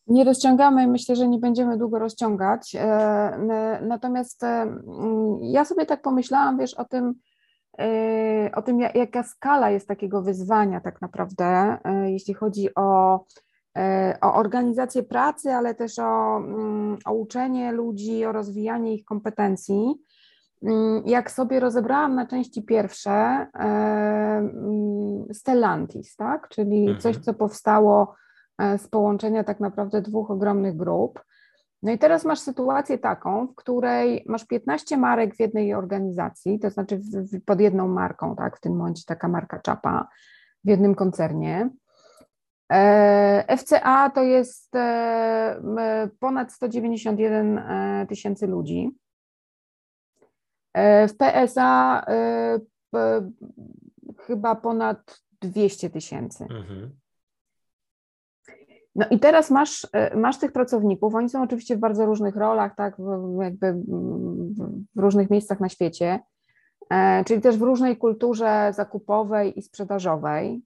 nie 0.06 0.24
rozciągamy, 0.24 0.86
myślę, 0.86 1.16
że 1.16 1.28
nie 1.28 1.38
będziemy 1.38 1.78
długo 1.78 1.98
rozciągać. 1.98 2.74
E, 2.74 3.78
natomiast 3.82 4.42
e, 4.42 4.76
ja 5.40 5.64
sobie 5.64 5.86
tak 5.86 6.02
pomyślałam, 6.02 6.58
wiesz, 6.58 6.74
o 6.74 6.84
tym, 6.84 7.14
e, 7.78 8.50
o 8.54 8.62
tym, 8.62 8.80
jaka 8.80 9.22
skala 9.22 9.70
jest 9.70 9.88
takiego 9.88 10.22
wyzwania 10.22 10.80
tak 10.80 11.00
naprawdę, 11.00 11.78
jeśli 12.04 12.34
chodzi 12.34 12.74
o, 12.74 13.24
o 14.22 14.34
organizację 14.34 15.02
pracy, 15.02 15.52
ale 15.52 15.74
też 15.74 15.98
o, 15.98 16.36
mm, 16.36 16.98
o 17.04 17.12
uczenie 17.12 17.72
ludzi, 17.72 18.24
o 18.24 18.32
rozwijanie 18.32 18.94
ich 18.94 19.04
kompetencji. 19.04 19.94
Mm, 20.62 21.02
jak 21.06 21.30
sobie 21.30 21.60
rozebrałam 21.60 22.14
na 22.14 22.26
części 22.26 22.62
pierwsze 22.62 23.46
mm, 23.54 25.24
Stellantis, 25.32 26.16
tak? 26.16 26.48
czyli 26.48 26.80
mhm. 26.80 27.00
coś, 27.00 27.16
co 27.16 27.34
powstało 27.34 28.14
z 28.58 28.88
połączenia 28.88 29.44
tak 29.44 29.60
naprawdę 29.60 30.02
dwóch 30.02 30.30
ogromnych 30.30 30.76
grup. 30.76 31.24
No 31.82 31.92
i 31.92 31.98
teraz 31.98 32.24
masz 32.24 32.38
sytuację 32.38 32.98
taką, 32.98 33.46
w 33.46 33.54
której 33.54 34.24
masz 34.28 34.46
15 34.46 34.96
marek 34.96 35.36
w 35.36 35.40
jednej 35.40 35.74
organizacji, 35.74 36.58
to 36.58 36.70
znaczy 36.70 37.00
pod 37.46 37.60
jedną 37.60 37.88
marką, 37.88 38.36
tak, 38.36 38.56
w 38.56 38.60
tym 38.60 38.76
momencie 38.76 39.02
taka 39.06 39.28
marka 39.28 39.58
czapa 39.58 40.08
w 40.64 40.68
jednym 40.68 40.94
koncernie. 40.94 41.70
E, 42.72 43.56
FCA 43.56 44.10
to 44.10 44.22
jest 44.22 44.76
e, 44.76 46.08
ponad 46.20 46.52
191 46.52 47.60
tysięcy 48.08 48.46
ludzi. 48.46 48.90
W 51.08 51.12
PSA 51.18 52.04
chyba 54.26 54.54
ponad 54.54 55.20
200 55.40 55.90
tysięcy. 55.90 56.44
Mhm. 56.44 57.03
No 58.96 59.06
i 59.10 59.18
teraz 59.18 59.50
masz, 59.50 59.86
e, 59.92 60.16
masz 60.16 60.38
tych 60.38 60.52
pracowników, 60.52 61.14
oni 61.14 61.28
są 61.28 61.42
oczywiście 61.42 61.76
w 61.76 61.80
bardzo 61.80 62.06
różnych 62.06 62.36
rolach, 62.36 62.74
tak, 62.76 62.96
jakby 63.40 63.72
w 64.96 65.00
różnych 65.00 65.30
miejscach 65.30 65.60
na 65.60 65.68
świecie, 65.68 66.20
e, 66.90 67.24
czyli 67.24 67.40
też 67.40 67.58
w 67.58 67.62
różnej 67.62 67.96
kulturze 67.96 68.72
zakupowej 68.74 69.58
i 69.58 69.62
sprzedażowej, 69.62 70.62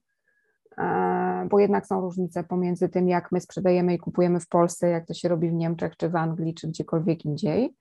e, 0.77 1.47
bo 1.49 1.59
jednak 1.59 1.87
są 1.87 2.01
różnice 2.01 2.43
pomiędzy 2.43 2.89
tym, 2.89 3.09
jak 3.09 3.31
my 3.31 3.41
sprzedajemy 3.41 3.93
i 3.93 3.99
kupujemy 3.99 4.39
w 4.39 4.47
Polsce, 4.47 4.89
jak 4.89 5.05
to 5.05 5.13
się 5.13 5.29
robi 5.29 5.49
w 5.49 5.53
Niemczech, 5.53 5.97
czy 5.97 6.09
w 6.09 6.15
Anglii, 6.15 6.53
czy 6.53 6.67
gdziekolwiek 6.67 7.25
indziej. 7.25 7.75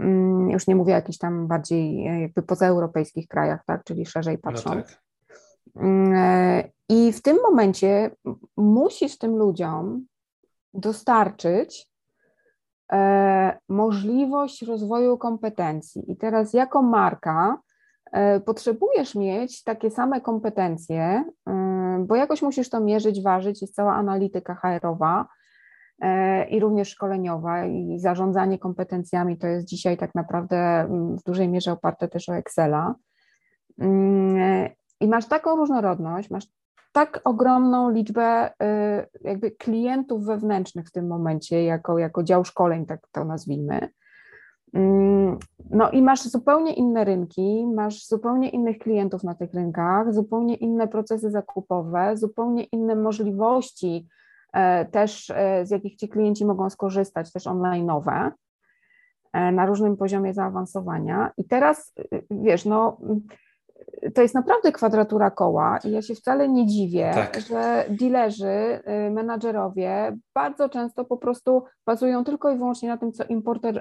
Mm, 0.00 0.50
już 0.50 0.66
nie 0.66 0.76
mówię 0.76 0.92
o 0.92 0.96
jakichś 0.96 1.18
tam 1.18 1.46
bardziej 1.46 2.04
jakby 2.20 2.42
pozaeuropejskich 2.42 3.28
krajach, 3.28 3.64
tak, 3.66 3.84
czyli 3.84 4.06
szerzej 4.06 4.34
no 4.34 4.40
patrząc. 4.42 4.76
No 4.76 4.82
tak. 4.82 6.75
I 6.88 7.12
w 7.12 7.22
tym 7.22 7.38
momencie 7.42 8.10
musisz 8.56 9.18
tym 9.18 9.36
ludziom 9.36 10.06
dostarczyć 10.74 11.88
e, 12.92 13.58
możliwość 13.68 14.62
rozwoju 14.62 15.18
kompetencji. 15.18 16.12
I 16.12 16.16
teraz, 16.16 16.52
jako 16.52 16.82
marka, 16.82 17.58
e, 18.12 18.40
potrzebujesz 18.40 19.14
mieć 19.14 19.62
takie 19.62 19.90
same 19.90 20.20
kompetencje, 20.20 21.24
e, 21.48 22.04
bo 22.06 22.16
jakoś 22.16 22.42
musisz 22.42 22.70
to 22.70 22.80
mierzyć, 22.80 23.22
ważyć. 23.22 23.62
Jest 23.62 23.74
cała 23.74 23.94
analityka 23.94 24.54
HR-owa 24.54 25.28
i 26.50 26.60
również 26.60 26.88
szkoleniowa, 26.88 27.64
i 27.66 27.98
zarządzanie 27.98 28.58
kompetencjami 28.58 29.38
to 29.38 29.46
jest 29.46 29.66
dzisiaj 29.66 29.96
tak 29.96 30.14
naprawdę 30.14 30.56
mm, 30.56 31.18
w 31.18 31.22
dużej 31.22 31.48
mierze 31.48 31.72
oparte 31.72 32.08
też 32.08 32.28
o 32.28 32.36
Excela. 32.36 32.94
Mm, 33.78 34.68
I 35.00 35.08
masz 35.08 35.26
taką 35.26 35.56
różnorodność, 35.56 36.30
masz 36.30 36.46
tak 36.96 37.20
ogromną 37.24 37.90
liczbę 37.90 38.50
y, 38.50 38.54
jakby 39.20 39.50
klientów 39.50 40.24
wewnętrznych 40.24 40.86
w 40.88 40.92
tym 40.92 41.06
momencie, 41.06 41.64
jako, 41.64 41.98
jako 41.98 42.22
dział 42.22 42.44
szkoleń, 42.44 42.86
tak 42.86 43.00
to 43.12 43.24
nazwijmy. 43.24 43.88
Mm, 44.72 45.38
no 45.70 45.90
i 45.90 46.02
masz 46.02 46.22
zupełnie 46.22 46.72
inne 46.72 47.04
rynki, 47.04 47.66
masz 47.74 48.06
zupełnie 48.06 48.48
innych 48.48 48.78
klientów 48.78 49.24
na 49.24 49.34
tych 49.34 49.54
rynkach, 49.54 50.14
zupełnie 50.14 50.54
inne 50.54 50.88
procesy 50.88 51.30
zakupowe, 51.30 52.16
zupełnie 52.16 52.64
inne 52.64 52.96
możliwości 52.96 54.08
e, 54.52 54.84
też, 54.84 55.30
e, 55.30 55.66
z 55.66 55.70
jakich 55.70 55.96
ci 55.96 56.08
klienci 56.08 56.46
mogą 56.46 56.70
skorzystać, 56.70 57.32
też 57.32 57.44
online'owe 57.44 58.30
e, 59.32 59.52
na 59.52 59.66
różnym 59.66 59.96
poziomie 59.96 60.34
zaawansowania. 60.34 61.32
I 61.36 61.44
teraz, 61.44 61.94
wiesz, 62.30 62.64
no 62.64 62.98
to 64.14 64.22
jest 64.22 64.34
naprawdę 64.34 64.72
kwadratura 64.72 65.30
koła 65.30 65.78
i 65.84 65.90
ja 65.90 66.02
się 66.02 66.14
wcale 66.14 66.48
nie 66.48 66.66
dziwię, 66.66 67.10
tak. 67.14 67.40
że 67.40 67.84
dealerzy, 67.90 68.80
y, 69.06 69.10
menadżerowie 69.10 70.16
bardzo 70.34 70.68
często 70.68 71.04
po 71.04 71.16
prostu 71.16 71.64
bazują 71.86 72.24
tylko 72.24 72.50
i 72.50 72.56
wyłącznie 72.56 72.88
na 72.88 72.96
tym, 72.96 73.12
co 73.12 73.24
importer 73.24 73.78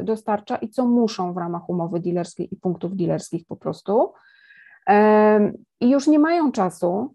y, 0.00 0.04
dostarcza 0.04 0.56
i 0.56 0.68
co 0.68 0.86
muszą 0.86 1.32
w 1.32 1.36
ramach 1.36 1.68
umowy 1.68 2.00
dealerskiej 2.00 2.54
i 2.54 2.56
punktów 2.56 2.96
dealerskich 2.96 3.46
po 3.46 3.56
prostu. 3.56 4.12
I 5.80 5.90
już 5.90 6.06
nie 6.06 6.18
mają 6.18 6.52
czasu, 6.52 7.14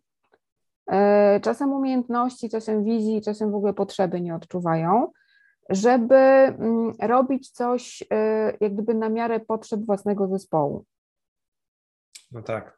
e, 0.91 1.39
czasem 1.39 1.73
umiejętności, 1.73 2.49
czasem 2.49 2.83
wizji, 2.83 3.21
czasem 3.21 3.51
w 3.51 3.55
ogóle 3.55 3.73
potrzeby 3.73 4.21
nie 4.21 4.36
odczuwają, 4.36 5.12
żeby 5.69 6.15
mm, 6.15 6.93
robić 7.01 7.51
coś 7.51 8.01
y, 8.01 8.05
jak 8.60 8.73
gdyby 8.73 8.93
na 8.93 9.10
miarę 9.10 9.39
potrzeb 9.39 9.86
własnego 9.86 10.27
zespołu. 10.27 10.86
No 12.31 12.41
tak. 12.41 12.77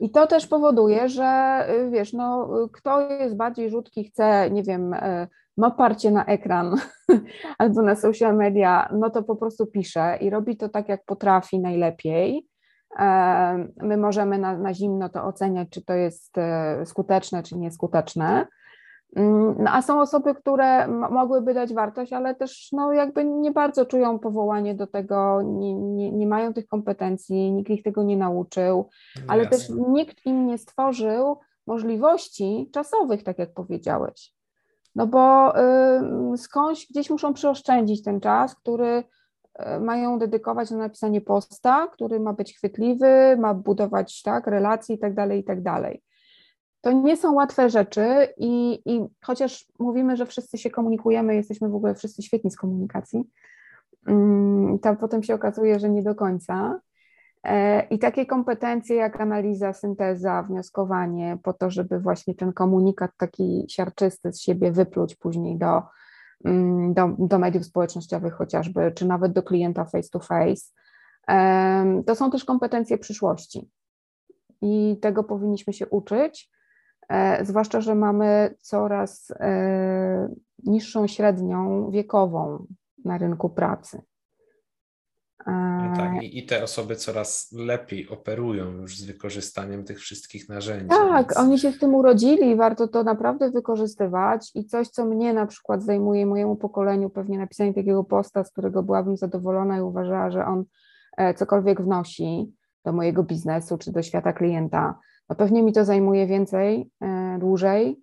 I 0.00 0.10
to 0.10 0.26
też 0.26 0.46
powoduje, 0.46 1.08
że 1.08 1.60
y, 1.70 1.90
wiesz, 1.90 2.12
no, 2.12 2.48
kto 2.72 3.00
jest 3.00 3.36
bardziej 3.36 3.70
rzutki, 3.70 4.04
chce, 4.04 4.50
nie 4.50 4.62
wiem, 4.62 4.94
y, 4.94 5.28
ma 5.56 5.70
parcie 5.70 6.10
na 6.10 6.24
ekran 6.24 6.76
albo 7.58 7.82
na 7.82 7.96
social 7.96 8.36
media, 8.36 8.88
no 8.92 9.10
to 9.10 9.22
po 9.22 9.36
prostu 9.36 9.66
pisze 9.66 10.18
i 10.20 10.30
robi 10.30 10.56
to 10.56 10.68
tak, 10.68 10.88
jak 10.88 11.04
potrafi 11.04 11.60
najlepiej. 11.60 12.46
My 13.82 13.96
możemy 13.96 14.38
na, 14.38 14.58
na 14.58 14.74
zimno 14.74 15.08
to 15.08 15.24
oceniać, 15.24 15.68
czy 15.70 15.84
to 15.84 15.94
jest 15.94 16.38
y, 16.38 16.86
skuteczne, 16.86 17.42
czy 17.42 17.58
nieskuteczne. 17.58 18.46
Mm, 19.16 19.54
no, 19.58 19.70
a 19.70 19.82
są 19.82 20.00
osoby, 20.00 20.34
które 20.34 20.88
mogłyby 20.88 21.54
dać 21.54 21.74
wartość, 21.74 22.12
ale 22.12 22.34
też 22.34 22.68
no, 22.72 22.92
jakby 22.92 23.24
nie 23.24 23.50
bardzo 23.50 23.86
czują 23.86 24.18
powołanie 24.18 24.74
do 24.74 24.86
tego, 24.86 25.42
nie, 25.42 25.74
nie, 25.74 26.12
nie 26.12 26.26
mają 26.26 26.54
tych 26.54 26.66
kompetencji, 26.66 27.52
nikt 27.52 27.70
ich 27.70 27.82
tego 27.82 28.02
nie 28.02 28.16
nauczył, 28.16 28.88
no 29.16 29.22
ale 29.28 29.44
Jasne. 29.44 29.58
też 29.58 29.68
nikt 29.88 30.26
im 30.26 30.46
nie 30.46 30.58
stworzył 30.58 31.38
możliwości 31.66 32.70
czasowych, 32.72 33.22
tak 33.22 33.38
jak 33.38 33.54
powiedziałeś. 33.54 34.34
No 34.94 35.06
bo 35.06 35.52
y, 36.34 36.38
skądś 36.38 36.86
gdzieś 36.90 37.10
muszą 37.10 37.34
przeoszczędzić 37.34 38.02
ten 38.02 38.20
czas, 38.20 38.54
który 38.54 39.04
y, 39.76 39.80
mają 39.80 40.18
dedykować 40.18 40.70
na 40.70 40.76
napisanie 40.76 41.20
posta, 41.20 41.86
który 41.86 42.20
ma 42.20 42.32
być 42.32 42.56
chwytliwy, 42.56 43.36
ma 43.38 43.54
budować 43.54 44.22
tak, 44.22 44.46
relacje 44.46 44.96
i 44.96 44.98
tak 44.98 45.14
dalej, 45.14 45.40
i 45.40 45.44
tak 45.44 45.62
dalej 45.62 46.02
to 46.86 46.92
nie 46.92 47.16
są 47.16 47.32
łatwe 47.34 47.70
rzeczy 47.70 48.28
i, 48.36 48.82
i 48.84 49.06
chociaż 49.22 49.66
mówimy, 49.78 50.16
że 50.16 50.26
wszyscy 50.26 50.58
się 50.58 50.70
komunikujemy, 50.70 51.34
jesteśmy 51.34 51.68
w 51.68 51.74
ogóle 51.74 51.94
wszyscy 51.94 52.22
świetni 52.22 52.50
z 52.50 52.56
komunikacji, 52.56 53.24
mm, 54.06 54.78
to 54.78 54.96
potem 54.96 55.22
się 55.22 55.34
okazuje, 55.34 55.80
że 55.80 55.90
nie 55.90 56.02
do 56.02 56.14
końca. 56.14 56.80
E, 57.44 57.82
I 57.86 57.98
takie 57.98 58.26
kompetencje 58.26 58.96
jak 58.96 59.20
analiza, 59.20 59.72
synteza, 59.72 60.42
wnioskowanie, 60.42 61.38
po 61.42 61.52
to, 61.52 61.70
żeby 61.70 62.00
właśnie 62.00 62.34
ten 62.34 62.52
komunikat 62.52 63.10
taki 63.16 63.64
siarczysty 63.68 64.32
z 64.32 64.40
siebie 64.40 64.72
wypluć 64.72 65.14
później 65.14 65.58
do, 65.58 65.82
mm, 66.44 66.94
do, 66.94 67.16
do 67.18 67.38
mediów 67.38 67.64
społecznościowych 67.64 68.34
chociażby, 68.34 68.92
czy 68.92 69.06
nawet 69.06 69.32
do 69.32 69.42
klienta 69.42 69.84
face 69.84 70.08
to 70.12 70.20
face, 70.20 70.72
to 72.06 72.14
są 72.14 72.30
też 72.30 72.44
kompetencje 72.44 72.98
przyszłości. 72.98 73.70
I 74.62 74.98
tego 75.02 75.24
powinniśmy 75.24 75.72
się 75.72 75.86
uczyć, 75.86 76.55
zwłaszcza, 77.42 77.80
że 77.80 77.94
mamy 77.94 78.54
coraz 78.60 79.30
e, 79.30 80.28
niższą 80.64 81.06
średnią 81.06 81.90
wiekową 81.90 82.66
na 83.04 83.18
rynku 83.18 83.50
pracy. 83.50 84.02
No 85.46 85.96
tak, 85.96 86.22
i, 86.22 86.38
i 86.38 86.46
te 86.46 86.64
osoby 86.64 86.96
coraz 86.96 87.52
lepiej 87.52 88.08
operują 88.08 88.72
już 88.72 88.98
z 88.98 89.04
wykorzystaniem 89.04 89.84
tych 89.84 89.98
wszystkich 89.98 90.48
narzędzi. 90.48 90.88
Tak, 90.88 91.26
więc... 91.28 91.36
oni 91.36 91.58
się 91.58 91.72
z 91.72 91.78
tym 91.78 91.94
urodzili, 91.94 92.56
warto 92.56 92.88
to 92.88 93.04
naprawdę 93.04 93.50
wykorzystywać 93.50 94.50
i 94.54 94.64
coś, 94.64 94.88
co 94.88 95.04
mnie 95.04 95.34
na 95.34 95.46
przykład 95.46 95.82
zajmuje, 95.82 96.26
mojemu 96.26 96.56
pokoleniu, 96.56 97.10
pewnie 97.10 97.38
napisanie 97.38 97.74
takiego 97.74 98.04
posta, 98.04 98.44
z 98.44 98.52
którego 98.52 98.82
byłabym 98.82 99.16
zadowolona 99.16 99.78
i 99.78 99.80
uważała, 99.80 100.30
że 100.30 100.44
on 100.44 100.64
e, 101.16 101.34
cokolwiek 101.34 101.82
wnosi 101.82 102.52
do 102.84 102.92
mojego 102.92 103.22
biznesu 103.22 103.78
czy 103.78 103.92
do 103.92 104.02
świata 104.02 104.32
klienta, 104.32 104.98
no 105.28 105.36
pewnie 105.36 105.62
mi 105.62 105.72
to 105.72 105.84
zajmuje 105.84 106.26
więcej, 106.26 106.90
e, 107.02 107.36
dłużej 107.40 108.00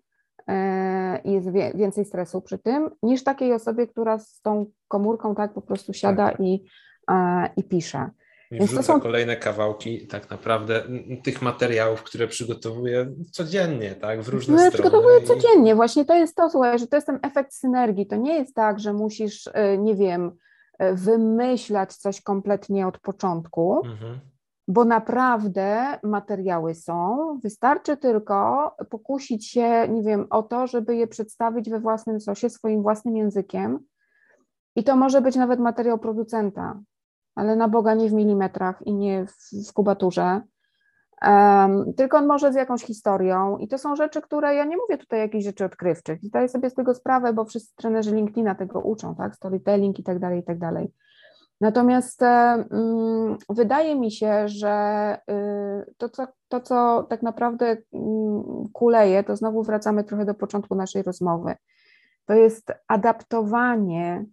e, 0.47 1.21
i 1.23 1.31
jest 1.31 1.51
więcej 1.75 2.05
stresu 2.05 2.41
przy 2.41 2.57
tym, 2.57 2.89
niż 3.03 3.23
takiej 3.23 3.53
osobie, 3.53 3.87
która 3.87 4.19
z 4.19 4.41
tą 4.41 4.65
komórką 4.87 5.35
tak 5.35 5.53
po 5.53 5.61
prostu 5.61 5.93
siada 5.93 6.29
tak. 6.29 6.39
i 6.39 6.63
i 7.57 7.63
piszę. 7.63 8.09
I 8.51 8.59
Więc 8.59 8.85
są 8.85 8.99
kolejne 8.99 9.37
kawałki 9.37 10.07
tak 10.07 10.29
naprawdę 10.29 10.83
tych 11.23 11.41
materiałów, 11.41 12.03
które 12.03 12.27
przygotowuję 12.27 13.13
codziennie, 13.31 13.95
tak, 13.95 14.21
w 14.21 14.27
różne 14.29 14.53
no, 14.53 14.59
strony. 14.59 14.73
Przygotowuję 14.73 15.19
i... 15.19 15.23
codziennie, 15.23 15.75
właśnie 15.75 16.05
to 16.05 16.15
jest 16.15 16.35
to, 16.35 16.49
słuchaj, 16.49 16.79
że 16.79 16.87
to 16.87 16.97
jest 16.97 17.07
ten 17.07 17.19
efekt 17.21 17.53
synergii. 17.53 18.07
To 18.07 18.15
nie 18.15 18.33
jest 18.33 18.55
tak, 18.55 18.79
że 18.79 18.93
musisz, 18.93 19.47
y, 19.47 19.51
nie 19.79 19.95
wiem, 19.95 20.31
wymyślać 20.93 21.95
coś 21.95 22.21
kompletnie 22.21 22.87
od 22.87 22.99
początku, 22.99 23.81
mhm. 23.85 24.19
Bo 24.67 24.85
naprawdę 24.85 25.99
materiały 26.03 26.75
są. 26.75 27.17
Wystarczy 27.43 27.97
tylko 27.97 28.71
pokusić 28.89 29.49
się, 29.49 29.87
nie 29.87 30.03
wiem, 30.03 30.27
o 30.29 30.43
to, 30.43 30.67
żeby 30.67 30.95
je 30.95 31.07
przedstawić 31.07 31.69
we 31.69 31.79
własnym 31.79 32.19
sosie, 32.19 32.49
swoim 32.49 32.81
własnym 32.81 33.17
językiem. 33.17 33.79
I 34.75 34.83
to 34.83 34.95
może 34.95 35.21
być 35.21 35.35
nawet 35.35 35.59
materiał 35.59 35.99
producenta, 35.99 36.79
ale 37.35 37.55
na 37.55 37.67
Boga 37.67 37.93
nie 37.93 38.09
w 38.09 38.13
milimetrach 38.13 38.81
i 38.85 38.93
nie 38.93 39.25
w, 39.25 39.69
w 39.69 39.73
kubaturze, 39.73 40.41
um, 41.21 41.93
tylko 41.93 42.17
on 42.17 42.27
może 42.27 42.53
z 42.53 42.55
jakąś 42.55 42.83
historią 42.83 43.57
i 43.57 43.67
to 43.67 43.77
są 43.77 43.95
rzeczy, 43.95 44.21
które, 44.21 44.55
ja 44.55 44.65
nie 44.65 44.77
mówię 44.77 44.97
tutaj 44.97 45.19
jakichś 45.19 45.45
rzeczy 45.45 45.65
odkrywczych, 45.65 46.19
zdaję 46.23 46.49
sobie 46.49 46.69
z 46.69 46.73
tego 46.73 46.93
sprawę, 46.93 47.33
bo 47.33 47.45
wszyscy 47.45 47.75
trenerzy 47.75 48.15
LinkedIna 48.15 48.55
tego 48.55 48.79
uczą, 48.79 49.15
tak, 49.15 49.35
storytelling 49.35 49.99
i 49.99 50.03
tak 50.03 50.19
dalej, 50.19 50.39
i 50.39 50.43
tak 50.43 50.59
dalej. 50.59 50.91
Natomiast 51.63 52.21
um, 52.21 53.37
wydaje 53.49 53.95
mi 53.95 54.11
się, 54.11 54.47
że 54.47 55.17
y, 55.29 55.93
to, 55.97 56.09
co, 56.09 56.27
to, 56.47 56.61
co 56.61 57.03
tak 57.09 57.23
naprawdę 57.23 57.71
y, 57.71 57.77
kuleje, 58.73 59.23
to 59.23 59.35
znowu 59.35 59.63
wracamy 59.63 60.03
trochę 60.03 60.25
do 60.25 60.33
początku 60.33 60.75
naszej 60.75 61.03
rozmowy, 61.03 61.55
to 62.25 62.33
jest 62.33 62.71
adaptowanie 62.87 64.25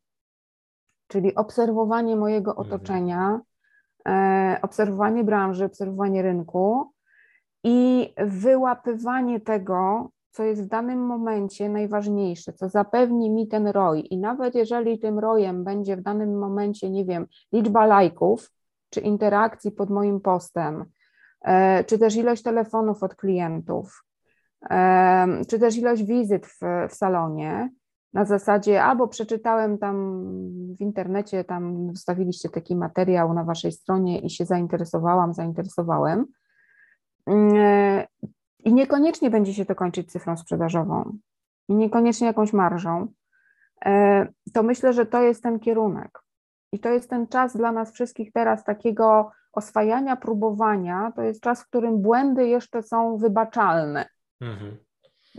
czyli 1.11 1.35
obserwowanie 1.35 2.17
mojego 2.17 2.51
mhm. 2.51 2.67
otoczenia, 2.67 3.41
e, 4.09 4.59
obserwowanie 4.63 5.25
branży, 5.25 5.65
obserwowanie 5.65 6.23
rynku 6.23 6.93
i 7.65 8.13
wyłapywanie 8.17 9.41
tego, 9.41 10.11
co 10.31 10.45
jest 10.45 10.63
w 10.63 10.69
danym 10.69 11.07
momencie 11.07 11.69
najważniejsze, 11.69 12.53
co 12.53 12.69
zapewni 12.69 13.31
mi 13.31 13.49
ten 13.49 13.67
ROI. 13.67 14.15
I 14.15 14.19
nawet 14.19 14.55
jeżeli 14.55 14.99
tym 14.99 15.19
ROIem 15.19 15.65
będzie 15.65 15.97
w 15.97 16.03
danym 16.03 16.39
momencie, 16.39 16.91
nie 16.91 17.05
wiem, 17.05 17.27
liczba 17.53 17.87
lajków, 17.87 18.51
czy 18.91 19.01
interakcji 19.01 19.73
pod 19.73 19.91
moim 19.91 20.21
postem, 20.21 20.85
e, 21.43 21.85
czy 21.85 21.99
też 21.99 22.17
ilość 22.17 22.43
telefonów 22.43 23.03
od 23.03 23.15
klientów, 23.15 24.05
e, 24.71 25.45
czy 25.49 25.59
też 25.59 25.77
ilość 25.77 26.05
wizyt 26.05 26.47
w, 26.47 26.59
w 26.89 26.95
salonie, 26.95 27.71
na 28.13 28.25
zasadzie 28.25 28.83
albo 28.83 29.09
przeczytałem 29.09 29.79
tam 29.79 30.25
w 30.79 30.81
internecie, 30.81 31.45
tam 31.45 31.93
wstawiliście 31.95 32.49
taki 32.49 32.77
materiał 32.77 33.35
na 33.35 33.45
waszej 33.45 33.73
stronie 33.73 34.19
i 34.19 34.31
się 34.31 34.45
zainteresowałam, 34.45 35.35
zainteresowałem. 35.35 36.27
I 38.71 38.73
niekoniecznie 38.73 39.31
będzie 39.31 39.55
się 39.55 39.65
to 39.65 39.75
kończyć 39.75 40.13
cyfrą 40.13 40.37
sprzedażową, 40.37 41.19
i 41.69 41.75
niekoniecznie 41.75 42.27
jakąś 42.27 42.53
marżą. 42.53 43.07
E, 43.85 44.27
to 44.53 44.63
myślę, 44.63 44.93
że 44.93 45.07
to 45.07 45.23
jest 45.23 45.43
ten 45.43 45.61
kierunek. 45.61 46.19
I 46.73 46.79
to 46.79 46.89
jest 46.89 47.11
ten 47.11 47.27
czas 47.27 47.57
dla 47.57 47.73
nas 47.73 47.93
wszystkich 47.93 48.33
teraz 48.33 48.65
takiego 48.65 49.31
oswajania, 49.53 50.17
próbowania. 50.17 51.13
To 51.17 51.23
jest 51.23 51.41
czas, 51.41 51.63
w 51.63 51.67
którym 51.67 52.03
błędy 52.03 52.49
jeszcze 52.49 52.83
są 52.83 53.17
wybaczalne. 53.17 54.07
Mhm. 54.41 54.77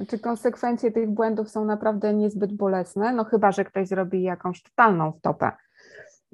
Czy 0.08 0.20
konsekwencje 0.20 0.92
tych 0.92 1.10
błędów 1.10 1.50
są 1.50 1.66
naprawdę 1.66 2.14
niezbyt 2.14 2.54
bolesne? 2.54 3.14
No 3.14 3.24
chyba, 3.24 3.52
że 3.52 3.66
ktoś 3.66 3.88
zrobi 3.88 4.24
jakąś 4.24 4.64
totalną 4.64 5.12
wtopę. 5.12 5.52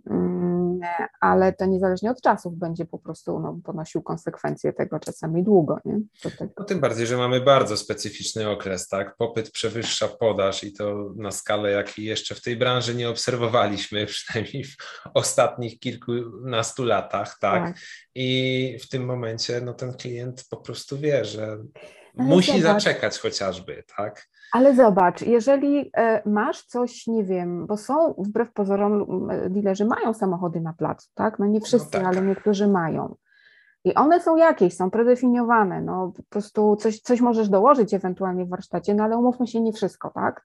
Mm, 0.05 0.79
ale 1.21 1.53
to 1.53 1.65
niezależnie 1.65 2.11
od 2.11 2.21
czasów 2.21 2.57
będzie 2.57 2.85
po 2.85 2.99
prostu 2.99 3.39
no, 3.39 3.59
ponosił 3.63 4.01
konsekwencje 4.01 4.73
tego 4.73 4.99
czasami 4.99 5.43
długo. 5.43 5.79
Nie? 5.85 5.99
Tak. 6.23 6.49
No, 6.57 6.65
tym 6.65 6.79
bardziej, 6.79 7.07
że 7.07 7.17
mamy 7.17 7.41
bardzo 7.41 7.77
specyficzny 7.77 8.49
okres, 8.49 8.87
tak? 8.87 9.15
Popyt 9.17 9.51
przewyższa 9.51 10.07
podaż 10.07 10.63
i 10.63 10.73
to 10.73 11.13
na 11.15 11.31
skalę, 11.31 11.71
jakiej 11.71 12.05
jeszcze 12.05 12.35
w 12.35 12.41
tej 12.41 12.57
branży 12.57 12.95
nie 12.95 13.09
obserwowaliśmy, 13.09 14.05
przynajmniej 14.15 14.63
w 14.63 14.77
ostatnich 15.13 15.79
kilkunastu 15.79 16.85
latach, 16.85 17.37
tak? 17.39 17.63
tak. 17.63 17.77
I 18.15 18.77
w 18.81 18.89
tym 18.89 19.05
momencie 19.05 19.61
no, 19.61 19.73
ten 19.73 19.93
klient 19.93 20.45
po 20.49 20.57
prostu 20.57 20.97
wie, 20.97 21.25
że 21.25 21.57
ale 22.19 22.29
Musi 22.29 22.61
zobacz, 22.61 22.83
zaczekać 22.83 23.19
chociażby, 23.19 23.83
tak? 23.97 24.27
Ale 24.51 24.75
zobacz, 24.75 25.21
jeżeli 25.21 25.91
e, 25.97 26.21
masz 26.29 26.63
coś, 26.63 27.07
nie 27.07 27.23
wiem, 27.23 27.67
bo 27.67 27.77
są 27.77 28.13
wbrew 28.17 28.53
pozorom 28.53 29.27
dealerzy 29.49 29.85
mają 29.85 30.13
samochody 30.13 30.61
na 30.61 30.73
placu, 30.73 31.09
tak? 31.15 31.39
No 31.39 31.45
nie 31.45 31.59
no 31.59 31.65
wszyscy, 31.65 31.97
no 31.97 32.03
tak. 32.03 32.07
ale 32.07 32.27
niektórzy 32.27 32.67
mają. 32.67 33.15
I 33.83 33.95
one 33.95 34.21
są 34.21 34.35
jakieś, 34.35 34.75
są 34.75 34.91
predefiniowane, 34.91 35.81
no 35.81 36.11
po 36.17 36.23
prostu 36.29 36.75
coś, 36.75 36.99
coś 36.99 37.21
możesz 37.21 37.49
dołożyć 37.49 37.93
ewentualnie 37.93 38.45
w 38.45 38.49
warsztacie, 38.49 38.93
no 38.93 39.03
ale 39.03 39.17
umówmy 39.17 39.47
się, 39.47 39.61
nie 39.61 39.73
wszystko, 39.73 40.09
tak? 40.09 40.43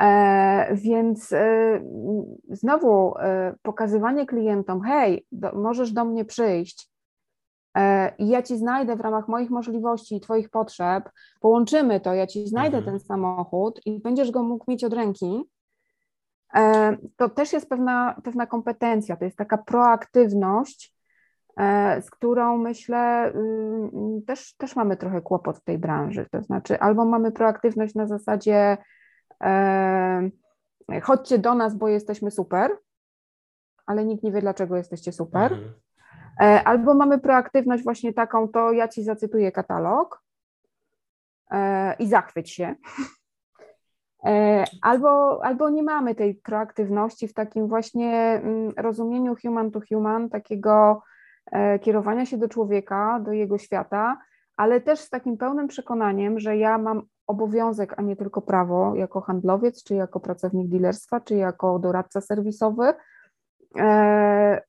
E, 0.00 0.76
więc 0.76 1.32
e, 1.32 1.80
znowu 2.48 3.18
e, 3.18 3.54
pokazywanie 3.62 4.26
klientom, 4.26 4.82
hej, 4.82 5.26
do, 5.32 5.52
możesz 5.52 5.92
do 5.92 6.04
mnie 6.04 6.24
przyjść, 6.24 6.93
i 8.18 8.28
ja 8.28 8.42
ci 8.42 8.58
znajdę 8.58 8.96
w 8.96 9.00
ramach 9.00 9.28
moich 9.28 9.50
możliwości 9.50 10.16
i 10.16 10.20
Twoich 10.20 10.50
potrzeb, 10.50 11.10
połączymy 11.40 12.00
to, 12.00 12.14
ja 12.14 12.26
ci 12.26 12.48
znajdę 12.48 12.78
mhm. 12.78 12.98
ten 12.98 13.06
samochód 13.06 13.80
i 13.86 14.00
będziesz 14.00 14.30
go 14.30 14.42
mógł 14.42 14.70
mieć 14.70 14.84
od 14.84 14.92
ręki, 14.92 15.44
e, 16.54 16.96
to 17.16 17.28
też 17.28 17.52
jest 17.52 17.68
pewna, 17.68 18.20
pewna 18.24 18.46
kompetencja, 18.46 19.16
to 19.16 19.24
jest 19.24 19.36
taka 19.36 19.58
proaktywność, 19.58 20.94
e, 21.56 22.02
z 22.02 22.10
którą 22.10 22.58
myślę 22.58 23.32
mm, 23.34 24.22
też, 24.26 24.54
też 24.56 24.76
mamy 24.76 24.96
trochę 24.96 25.20
kłopot 25.20 25.58
w 25.58 25.64
tej 25.64 25.78
branży. 25.78 26.26
To 26.30 26.42
znaczy, 26.42 26.80
albo 26.80 27.04
mamy 27.04 27.32
proaktywność 27.32 27.94
na 27.94 28.06
zasadzie 28.06 28.76
chodźcie 31.02 31.38
do 31.38 31.54
nas, 31.54 31.74
bo 31.74 31.88
jesteśmy 31.88 32.30
super, 32.30 32.70
ale 33.86 34.04
nikt 34.04 34.22
nie 34.22 34.32
wie, 34.32 34.40
dlaczego 34.40 34.76
jesteście 34.76 35.12
super. 35.12 35.52
Mhm. 35.52 35.72
E, 36.40 36.64
albo 36.64 36.94
mamy 36.94 37.18
proaktywność 37.18 37.84
właśnie 37.84 38.12
taką, 38.12 38.48
to 38.48 38.72
ja 38.72 38.88
ci 38.88 39.02
zacytuję 39.04 39.52
katalog 39.52 40.22
e, 41.50 41.94
i 41.94 42.08
zachwyć 42.08 42.50
się. 42.50 42.74
E, 44.26 44.64
albo, 44.82 45.40
albo 45.44 45.70
nie 45.70 45.82
mamy 45.82 46.14
tej 46.14 46.34
proaktywności 46.34 47.28
w 47.28 47.34
takim 47.34 47.68
właśnie 47.68 48.40
mm, 48.44 48.72
rozumieniu 48.76 49.36
human 49.42 49.70
to 49.70 49.80
human, 49.88 50.30
takiego 50.30 51.02
kierowania 51.82 52.26
się 52.26 52.38
do 52.38 52.48
człowieka, 52.48 53.20
do 53.20 53.32
jego 53.32 53.58
świata, 53.58 54.18
ale 54.56 54.80
też 54.80 55.00
z 55.00 55.10
takim 55.10 55.36
pełnym 55.36 55.68
przekonaniem, 55.68 56.40
że 56.40 56.56
ja 56.56 56.78
mam 56.78 57.02
obowiązek, 57.26 57.94
a 57.96 58.02
nie 58.02 58.16
tylko 58.16 58.42
prawo, 58.42 58.94
jako 58.94 59.20
handlowiec, 59.20 59.84
czy 59.84 59.94
jako 59.94 60.20
pracownik 60.20 60.68
dealerstwa, 60.68 61.20
czy 61.20 61.34
jako 61.34 61.78
doradca 61.78 62.20
serwisowy, 62.20 62.94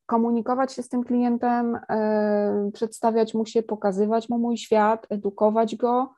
komunikować 0.06 0.74
się 0.74 0.84
z 0.84 0.89
tym 0.89 1.03
klientem, 1.03 1.80
e, 1.89 2.72
przedstawiać 2.74 3.34
mu 3.34 3.45
się, 3.45 3.64
pokazywać 3.64 4.30
mu 4.30 4.38
mój 4.38 4.58
świat, 4.58 5.08
edukować 5.10 5.76
go 5.76 6.14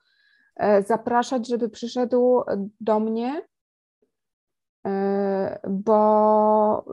zapraszać, 0.86 1.48
żeby 1.48 1.68
przyszedł 1.68 2.42
do 2.80 3.00
mnie, 3.00 3.42
bo 5.68 6.84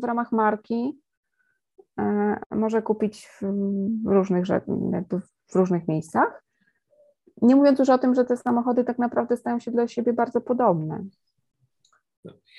w 0.00 0.04
ramach 0.04 0.32
marki 0.32 1.00
może 2.50 2.82
kupić 2.82 3.30
w 3.42 4.06
różnych, 4.06 4.48
jakby 4.92 5.20
w 5.46 5.54
różnych 5.54 5.88
miejscach. 5.88 6.44
Nie 7.42 7.56
mówiąc 7.56 7.78
już 7.78 7.88
o 7.88 7.98
tym, 7.98 8.14
że 8.14 8.24
te 8.24 8.36
samochody 8.36 8.84
tak 8.84 8.98
naprawdę 8.98 9.36
stają 9.36 9.58
się 9.58 9.70
dla 9.70 9.88
siebie 9.88 10.12
bardzo 10.12 10.40
podobne. 10.40 11.04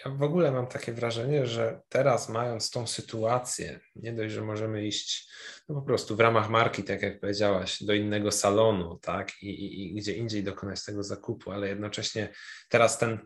Ja 0.05 0.11
w 0.11 0.23
ogóle 0.23 0.51
mam 0.51 0.67
takie 0.67 0.93
wrażenie, 0.93 1.45
że 1.45 1.81
teraz 1.89 2.29
mając 2.29 2.71
tą 2.71 2.87
sytuację, 2.87 3.79
nie 3.95 4.13
dość, 4.13 4.33
że 4.33 4.41
możemy 4.41 4.87
iść 4.87 5.29
no 5.69 5.75
po 5.75 5.81
prostu 5.81 6.15
w 6.15 6.19
ramach 6.19 6.49
marki, 6.49 6.83
tak 6.83 7.01
jak 7.01 7.19
powiedziałaś, 7.19 7.83
do 7.83 7.93
innego 7.93 8.31
salonu, 8.31 8.99
tak, 9.01 9.31
i, 9.41 9.49
i, 9.49 9.91
i 9.91 9.95
gdzie 9.95 10.13
indziej 10.13 10.43
dokonać 10.43 10.85
tego 10.85 11.03
zakupu, 11.03 11.51
ale 11.51 11.67
jednocześnie 11.67 12.29
teraz 12.69 12.97
ten 12.97 13.19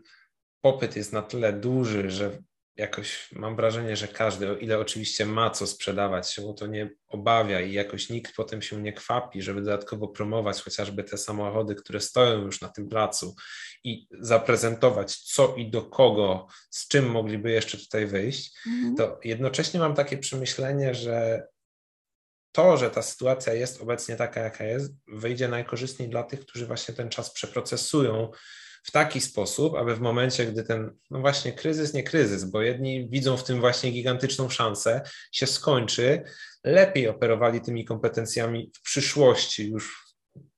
popyt 0.60 0.96
jest 0.96 1.12
na 1.12 1.22
tyle 1.22 1.52
duży, 1.52 2.10
że 2.10 2.38
jakoś 2.80 3.32
mam 3.32 3.56
wrażenie, 3.56 3.96
że 3.96 4.08
każdy, 4.08 4.50
o 4.50 4.56
ile 4.56 4.78
oczywiście 4.78 5.26
ma 5.26 5.50
co 5.50 5.66
sprzedawać, 5.66 6.30
się 6.30 6.48
o 6.48 6.52
to 6.52 6.66
nie 6.66 6.90
obawia 7.08 7.60
i 7.60 7.72
jakoś 7.72 8.10
nikt 8.10 8.36
potem 8.36 8.62
się 8.62 8.82
nie 8.82 8.92
kwapi, 8.92 9.42
żeby 9.42 9.62
dodatkowo 9.62 10.08
promować 10.08 10.62
chociażby 10.62 11.04
te 11.04 11.18
samochody, 11.18 11.74
które 11.74 12.00
stoją 12.00 12.42
już 12.42 12.60
na 12.60 12.68
tym 12.68 12.88
placu 12.88 13.34
i 13.84 14.06
zaprezentować 14.20 15.16
co 15.16 15.54
i 15.56 15.70
do 15.70 15.82
kogo, 15.82 16.46
z 16.70 16.88
czym 16.88 17.10
mogliby 17.10 17.50
jeszcze 17.50 17.78
tutaj 17.78 18.06
wyjść, 18.06 18.58
mhm. 18.66 18.96
to 18.96 19.20
jednocześnie 19.24 19.80
mam 19.80 19.94
takie 19.94 20.18
przemyślenie, 20.18 20.94
że 20.94 21.46
to, 22.52 22.76
że 22.76 22.90
ta 22.90 23.02
sytuacja 23.02 23.54
jest 23.54 23.80
obecnie 23.80 24.16
taka, 24.16 24.40
jaka 24.40 24.64
jest, 24.64 24.92
wyjdzie 25.08 25.48
najkorzystniej 25.48 26.08
dla 26.08 26.22
tych, 26.22 26.40
którzy 26.40 26.66
właśnie 26.66 26.94
ten 26.94 27.08
czas 27.08 27.32
przeprocesują 27.32 28.30
w 28.82 28.90
taki 28.90 29.20
sposób, 29.20 29.74
aby 29.74 29.96
w 29.96 30.00
momencie, 30.00 30.46
gdy 30.46 30.62
ten, 30.62 30.96
no 31.10 31.20
właśnie 31.20 31.52
kryzys, 31.52 31.94
nie 31.94 32.02
kryzys, 32.02 32.44
bo 32.44 32.62
jedni 32.62 33.08
widzą 33.08 33.36
w 33.36 33.44
tym 33.44 33.60
właśnie 33.60 33.90
gigantyczną 33.90 34.48
szansę, 34.48 35.02
się 35.32 35.46
skończy, 35.46 36.22
lepiej 36.64 37.08
operowali 37.08 37.60
tymi 37.60 37.84
kompetencjami 37.84 38.72
w 38.74 38.82
przyszłości, 38.82 39.70
już 39.70 40.09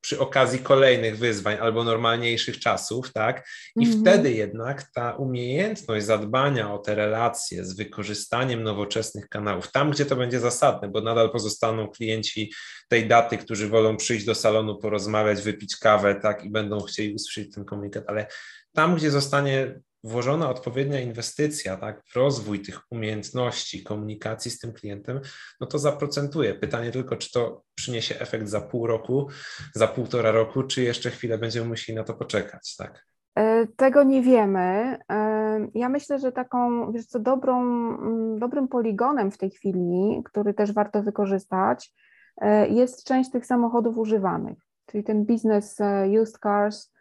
przy 0.03 0.19
okazji 0.19 0.59
kolejnych 0.59 1.19
wyzwań 1.19 1.57
albo 1.61 1.85
normalniejszych 1.85 2.59
czasów, 2.59 3.13
tak? 3.13 3.49
I 3.77 3.87
-hmm. 3.87 4.01
wtedy 4.01 4.33
jednak 4.33 4.91
ta 4.95 5.13
umiejętność 5.13 6.07
zadbania 6.07 6.75
o 6.75 6.79
te 6.79 6.95
relacje 6.95 7.65
z 7.65 7.77
wykorzystaniem 7.77 8.63
nowoczesnych 8.63 9.29
kanałów, 9.29 9.73
tam 9.73 9.91
gdzie 9.91 10.07
to 10.07 10.17
będzie 10.17 10.41
zasadne, 10.41 10.89
bo 10.89 11.01
nadal 11.01 11.31
pozostaną 11.31 11.89
klienci 11.89 12.53
tej 12.89 13.09
daty, 13.09 13.39
którzy 13.39 13.69
wolą 13.69 13.97
przyjść 13.97 14.27
do 14.27 14.35
salonu, 14.35 14.79
porozmawiać, 14.79 15.43
wypić 15.43 15.77
kawę, 15.77 16.15
tak? 16.15 16.45
I 16.45 16.51
będą 16.51 16.81
chcieli 16.81 17.15
usłyszeć 17.15 17.55
ten 17.55 17.65
komunikat, 17.65 18.05
ale 18.07 18.27
tam, 18.73 18.97
gdzie 18.97 19.11
zostanie 19.11 19.81
włożona 20.05 20.51
odpowiednia 20.51 21.01
inwestycja 21.01 21.77
tak, 21.77 22.03
w 22.07 22.17
rozwój 22.17 22.61
tych 22.61 22.81
umiejętności 22.91 23.83
komunikacji 23.85 24.51
z 24.51 24.59
tym 24.59 24.73
klientem, 24.73 25.21
no 25.61 25.67
to 25.67 25.79
zaprocentuje. 25.79 26.55
Pytanie 26.55 26.91
tylko, 26.91 27.17
czy 27.17 27.33
to 27.33 27.63
przyniesie 27.75 28.19
efekt 28.19 28.49
za 28.49 28.61
pół 28.61 28.87
roku, 28.87 29.29
za 29.75 29.89
półtora 29.89 30.31
roku, 30.31 30.63
czy 30.63 30.83
jeszcze 30.83 31.11
chwilę 31.11 31.39
będziemy 31.39 31.69
musieli 31.69 31.97
na 31.97 32.05
to 32.05 32.15
poczekać, 32.15 32.77
tak? 32.77 33.07
E, 33.35 33.67
tego 33.67 34.03
nie 34.03 34.23
wiemy. 34.23 34.99
E, 35.13 35.69
ja 35.75 35.89
myślę, 35.89 36.19
że 36.19 36.33
taką, 36.33 36.93
wiesz 36.93 37.07
co, 37.07 37.19
dobrą, 37.19 37.61
mm, 37.63 38.39
dobrym 38.39 38.69
poligonem 38.69 39.31
w 39.31 39.39
tej 39.39 39.51
chwili, 39.51 40.23
który 40.25 40.55
też 40.55 40.73
warto 40.73 41.03
wykorzystać, 41.03 41.95
e, 42.41 42.69
jest 42.69 43.05
część 43.05 43.31
tych 43.31 43.47
samochodów 43.47 43.99
używanych, 43.99 44.59
czyli 44.87 45.05
ten 45.05 45.25
biznes 45.25 45.79
used 46.23 46.39
cars, 46.39 46.92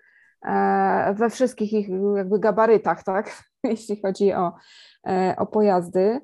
we 1.13 1.29
wszystkich 1.29 1.73
ich 1.73 1.89
jakby 2.15 2.39
gabarytach, 2.39 3.03
tak, 3.03 3.43
jeśli 3.63 4.01
chodzi 4.01 4.33
o, 4.33 4.53
e, 5.07 5.35
o 5.37 5.45
pojazdy, 5.45 6.21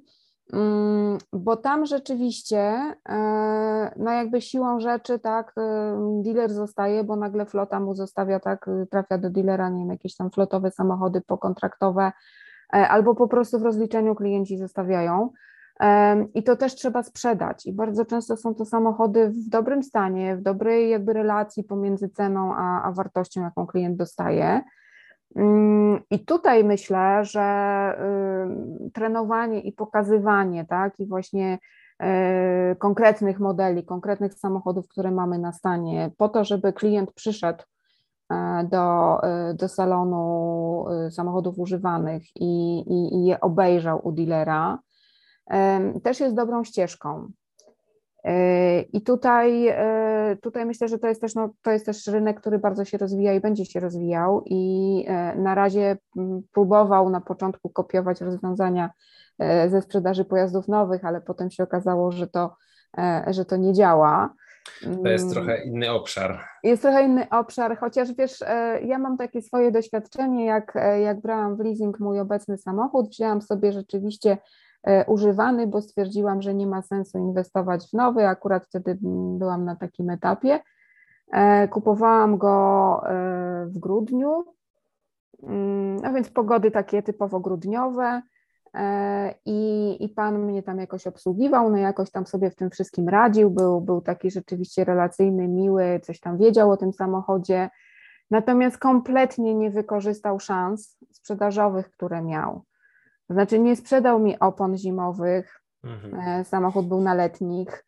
mm, 0.54 1.18
bo 1.34 1.58
tam 1.58 1.86
rzeczywiście, 1.86 2.58
e, 3.10 3.94
no 3.96 4.12
jakby 4.12 4.42
siłą 4.42 4.80
rzeczy, 4.80 5.20
tak, 5.20 5.54
dealer 6.24 6.54
zostaje, 6.54 7.04
bo 7.04 7.16
nagle 7.16 7.46
flota 7.46 7.80
mu 7.80 7.96
zostawia, 7.96 8.40
tak, 8.40 8.70
trafia 8.92 9.18
do 9.18 9.30
dealera, 9.30 9.70
nie 9.70 9.80
wiem, 9.80 9.90
jakieś 9.90 10.16
tam 10.16 10.32
flotowe 10.32 10.72
samochody 10.72 11.22
pokontraktowe, 11.22 12.12
albo 12.70 13.16
po 13.16 13.28
prostu 13.28 13.60
w 13.60 13.64
rozliczeniu 13.64 14.16
klienci 14.16 14.58
zostawiają. 14.58 15.30
I 16.34 16.44
to 16.44 16.56
też 16.56 16.76
trzeba 16.76 17.04
sprzedać. 17.04 17.66
I 17.66 17.74
bardzo 17.74 18.06
często 18.06 18.38
są 18.38 18.56
to 18.56 18.66
samochody 18.66 19.30
w 19.30 19.50
dobrym 19.50 19.84
stanie, 19.84 20.36
w 20.36 20.42
dobrej 20.42 20.90
jakby 20.90 21.14
relacji 21.14 21.64
pomiędzy 21.64 22.10
ceną 22.10 22.56
a, 22.56 22.84
a 22.84 22.92
wartością, 22.92 23.42
jaką 23.42 23.68
klient 23.68 23.98
dostaje. 23.98 24.62
Mm, 25.36 26.00
I 26.12 26.26
tutaj 26.26 26.64
myślę, 26.64 27.26
że 27.26 27.48
trenowanie 28.94 29.60
i 29.60 29.72
pokazywanie, 29.72 30.66
tak, 30.66 31.00
i 31.00 31.08
właśnie 31.08 31.60
e, 32.00 32.76
konkretnych 32.76 33.40
modeli, 33.40 33.86
konkretnych 33.86 34.34
samochodów, 34.34 34.88
które 34.88 35.12
mamy 35.12 35.40
na 35.40 35.54
stanie, 35.54 36.12
po 36.18 36.30
to, 36.30 36.44
żeby 36.44 36.74
klient 36.74 37.14
przyszedł 37.14 37.64
e, 38.32 38.68
do, 38.72 39.18
e, 39.24 39.54
do 39.54 39.68
salonu 39.68 40.86
samochodów 41.10 41.60
używanych 41.60 42.24
i, 42.36 42.80
i, 42.80 43.16
i 43.16 43.26
je 43.26 43.40
obejrzał 43.40 44.08
u 44.08 44.12
dealera, 44.12 44.80
też 46.04 46.20
jest 46.20 46.36
dobrą 46.36 46.64
ścieżką. 46.64 47.32
E, 48.28 48.82
I 48.82 49.02
tutaj, 49.02 49.68
e, 49.68 50.38
tutaj 50.42 50.66
myślę, 50.66 50.88
że 50.88 51.00
to 51.00 51.08
jest, 51.08 51.22
też, 51.22 51.36
no, 51.36 51.50
to 51.62 51.72
jest 51.72 51.86
też 51.86 52.08
rynek, 52.08 52.40
który 52.40 52.60
bardzo 52.60 52.86
się 52.86 52.98
rozwija 52.98 53.34
i 53.34 53.40
będzie 53.40 53.66
się 53.66 53.80
rozwijał 53.80 54.44
i 54.46 55.06
e, 55.08 55.36
na 55.36 55.56
razie 55.56 55.98
próbował 56.54 57.10
na 57.10 57.22
początku 57.22 57.70
kopiować 57.70 58.22
rozwiązania 58.22 58.90
ze 59.68 59.82
sprzedaży 59.82 60.26
pojazdów 60.26 60.68
nowych, 60.68 61.06
ale 61.06 61.22
potem 61.22 61.52
się 61.52 61.64
okazało, 61.64 62.12
że 62.12 62.28
to, 62.28 62.56
że 63.28 63.46
to 63.46 63.58
nie 63.58 63.74
działa. 63.74 64.34
To 65.04 65.10
jest 65.10 65.34
trochę 65.34 65.64
inny 65.64 65.92
obszar. 65.92 66.44
Jest 66.64 66.82
trochę 66.82 67.04
inny 67.04 67.30
obszar, 67.30 67.78
chociaż 67.78 68.14
wiesz, 68.14 68.44
ja 68.84 69.00
mam 69.00 69.18
takie 69.18 69.42
swoje 69.42 69.72
doświadczenie, 69.72 70.46
jak, 70.46 70.74
jak 71.04 71.22
brałam 71.22 71.58
w 71.58 71.60
leasing 71.60 72.00
mój 72.00 72.20
obecny 72.20 72.58
samochód, 72.58 73.10
wzięłam 73.10 73.42
sobie 73.42 73.72
rzeczywiście 73.72 74.38
używany, 75.08 75.68
bo 75.68 75.82
stwierdziłam, 75.82 76.42
że 76.42 76.54
nie 76.54 76.68
ma 76.68 76.82
sensu 76.82 77.18
inwestować 77.18 77.90
w 77.90 77.94
nowy. 77.94 78.28
Akurat 78.28 78.66
wtedy 78.66 78.98
byłam 79.38 79.66
na 79.66 79.76
takim 79.76 80.10
etapie. 80.10 80.60
E, 81.32 81.68
kupowałam 81.68 82.38
go 82.38 83.02
e, 83.06 83.66
w 83.66 83.78
grudniu, 83.78 84.46
mm, 85.44 85.96
no 85.96 86.14
więc 86.14 86.30
pogody 86.30 86.72
takie 86.72 87.04
typowo 87.04 87.40
grudniowe. 87.40 88.22
I, 89.46 89.98
I 90.00 90.10
pan 90.10 90.40
mnie 90.40 90.64
tam 90.64 90.80
jakoś 90.80 91.08
obsługiwał, 91.08 91.70
no 91.70 91.78
jakoś 91.78 92.12
tam 92.12 92.26
sobie 92.26 92.50
w 92.52 92.56
tym 92.56 92.70
wszystkim 92.70 93.10
radził, 93.10 93.50
był, 93.50 93.82
był 93.82 94.02
taki 94.02 94.32
rzeczywiście 94.32 94.84
relacyjny, 94.84 95.48
miły, 95.48 96.00
coś 96.04 96.20
tam 96.20 96.38
wiedział 96.38 96.72
o 96.72 96.78
tym 96.78 96.94
samochodzie, 96.94 97.70
natomiast 98.32 98.78
kompletnie 98.78 99.56
nie 99.56 99.72
wykorzystał 99.72 100.40
szans 100.40 100.98
sprzedażowych, 101.12 101.92
które 101.92 102.22
miał. 102.22 102.62
Znaczy 103.30 103.60
nie 103.60 103.76
sprzedał 103.76 104.20
mi 104.20 104.40
opon 104.40 104.78
zimowych, 104.78 105.62
mhm. 105.84 106.40
E, 106.40 106.44
samochód 106.46 106.88
był 106.88 107.02
na 107.02 107.14
letnich, 107.14 107.86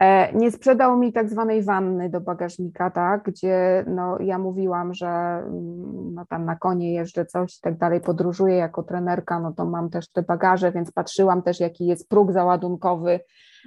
e, 0.00 0.32
nie 0.32 0.50
sprzedał 0.50 0.98
mi 0.98 1.12
tak 1.12 1.30
zwanej 1.30 1.62
wanny 1.62 2.10
do 2.10 2.20
bagażnika, 2.20 2.90
tak, 2.90 3.22
gdzie 3.22 3.84
no, 3.86 4.18
ja 4.20 4.38
mówiłam, 4.38 4.94
że 4.94 5.08
mm, 5.08 6.14
no, 6.14 6.26
tam 6.26 6.44
na 6.44 6.56
konie 6.56 6.94
jeżdżę 6.94 7.26
coś 7.26 7.58
i 7.58 7.60
tak 7.60 7.78
dalej, 7.78 8.00
podróżuję 8.00 8.56
jako 8.56 8.82
trenerka, 8.82 9.40
no 9.40 9.52
to 9.52 9.64
mam 9.64 9.90
też 9.90 10.08
te 10.08 10.22
bagaże, 10.22 10.72
więc 10.72 10.92
patrzyłam 10.92 11.42
też 11.42 11.60
jaki 11.60 11.86
jest 11.86 12.08
próg 12.08 12.32
załadunkowy, 12.32 13.20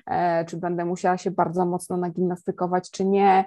e, 0.07 0.45
czy 0.45 0.57
będę 0.57 0.86
musiała 0.86 1.18
się 1.18 1.32
bardzo 1.32 1.66
mocno 1.66 1.97
nagimnastykować, 1.97 2.91
czy 2.91 3.05
nie, 3.05 3.45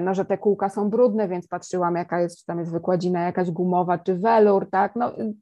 no, 0.00 0.14
że 0.14 0.24
te 0.24 0.38
kółka 0.38 0.68
są 0.68 0.90
brudne, 0.90 1.28
więc 1.28 1.48
patrzyłam, 1.48 1.96
jaka 1.96 2.20
jest, 2.20 2.38
czy 2.38 2.46
tam 2.46 2.58
jest 2.58 2.72
wykładzina 2.72 3.22
jakaś 3.22 3.50
gumowa, 3.50 3.98
czy 3.98 4.14
welur, 4.14 4.70
tak, 4.70 4.96
no 4.96 5.12
mm, 5.16 5.34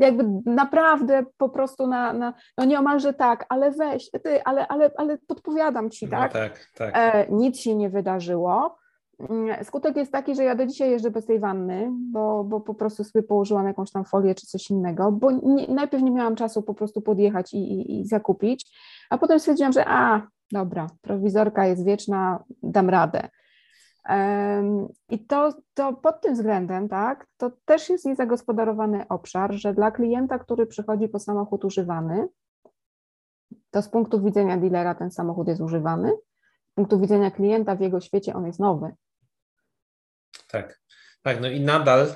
jakby 0.00 0.24
naprawdę 0.50 1.24
po 1.36 1.48
prostu 1.48 1.86
na, 1.86 2.12
na 2.12 2.34
no 2.58 2.64
nieomalże 2.64 3.14
tak, 3.14 3.46
ale 3.48 3.70
weź, 3.70 4.10
ty, 4.10 4.44
ale, 4.44 4.68
ale, 4.68 4.90
ale 4.96 5.18
podpowiadam 5.18 5.90
ci, 5.90 6.04
no 6.04 6.10
tak? 6.10 6.34
No 6.34 6.40
tak, 6.40 6.66
tak. 6.76 6.90
E, 6.96 7.26
nic 7.30 7.58
się 7.58 7.74
nie 7.74 7.90
wydarzyło. 7.90 8.76
Mm, 9.30 9.64
skutek 9.64 9.96
jest 9.96 10.12
taki, 10.12 10.34
że 10.34 10.44
ja 10.44 10.54
do 10.54 10.66
dzisiaj 10.66 10.90
jeżdżę 10.90 11.10
bez 11.10 11.26
tej 11.26 11.38
wanny, 11.38 11.90
bo, 12.12 12.44
bo 12.44 12.60
po 12.60 12.74
prostu 12.74 13.04
sobie 13.04 13.22
położyłam 13.22 13.66
jakąś 13.66 13.90
tam 13.90 14.04
folię 14.04 14.34
czy 14.34 14.46
coś 14.46 14.70
innego, 14.70 15.12
bo 15.12 15.30
nie, 15.30 15.68
najpierw 15.68 16.02
nie 16.02 16.10
miałam 16.10 16.36
czasu 16.36 16.62
po 16.62 16.74
prostu 16.74 17.00
podjechać 17.00 17.54
i, 17.54 17.58
i, 17.58 18.00
i 18.00 18.06
zakupić, 18.06 18.78
a 19.10 19.18
potem 19.18 19.38
stwierdziłam, 19.40 19.72
że 19.72 19.84
a, 19.88 20.22
dobra, 20.52 20.86
prowizorka 21.02 21.66
jest 21.66 21.84
wieczna, 21.84 22.44
dam 22.62 22.90
radę. 22.90 23.28
I 25.08 25.26
to, 25.26 25.54
to 25.74 25.92
pod 25.92 26.20
tym 26.20 26.34
względem, 26.34 26.88
tak, 26.88 27.26
to 27.36 27.50
też 27.64 27.88
jest 27.88 28.04
niezagospodarowany 28.04 29.08
obszar, 29.08 29.52
że 29.52 29.74
dla 29.74 29.90
klienta, 29.90 30.38
który 30.38 30.66
przychodzi 30.66 31.08
po 31.08 31.18
samochód 31.18 31.64
używany, 31.64 32.28
to 33.70 33.82
z 33.82 33.88
punktu 33.88 34.24
widzenia 34.24 34.56
dealera 34.56 34.94
ten 34.94 35.10
samochód 35.10 35.48
jest 35.48 35.60
używany, 35.60 36.12
z 36.72 36.74
punktu 36.74 37.00
widzenia 37.00 37.30
klienta 37.30 37.76
w 37.76 37.80
jego 37.80 38.00
świecie 38.00 38.34
on 38.34 38.46
jest 38.46 38.60
nowy. 38.60 38.94
Tak. 40.48 40.80
Tak, 41.22 41.40
no 41.40 41.48
i 41.48 41.60
nadal, 41.60 42.06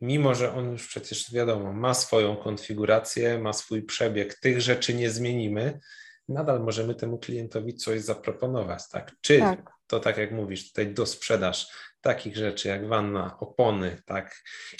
mimo 0.00 0.34
że 0.34 0.54
on 0.54 0.70
już 0.70 0.88
przecież 0.88 1.32
wiadomo, 1.32 1.72
ma 1.72 1.94
swoją 1.94 2.36
konfigurację, 2.36 3.38
ma 3.38 3.52
swój 3.52 3.82
przebieg, 3.82 4.34
tych 4.34 4.60
rzeczy 4.60 4.94
nie 4.94 5.10
zmienimy, 5.10 5.80
nadal 6.28 6.60
możemy 6.60 6.94
temu 6.94 7.18
klientowi 7.18 7.74
coś 7.74 8.00
zaproponować, 8.00 8.88
tak? 8.88 9.12
Czy 9.20 9.38
tak. 9.38 9.72
To 9.92 10.00
tak 10.00 10.16
jak 10.18 10.32
mówisz, 10.32 10.68
tutaj 10.68 10.94
do 10.94 11.06
sprzedaż 11.06 11.68
takich 12.00 12.36
rzeczy 12.36 12.68
jak 12.68 12.88
wanna, 12.88 13.36
opony, 13.40 14.02
tak, 14.06 14.34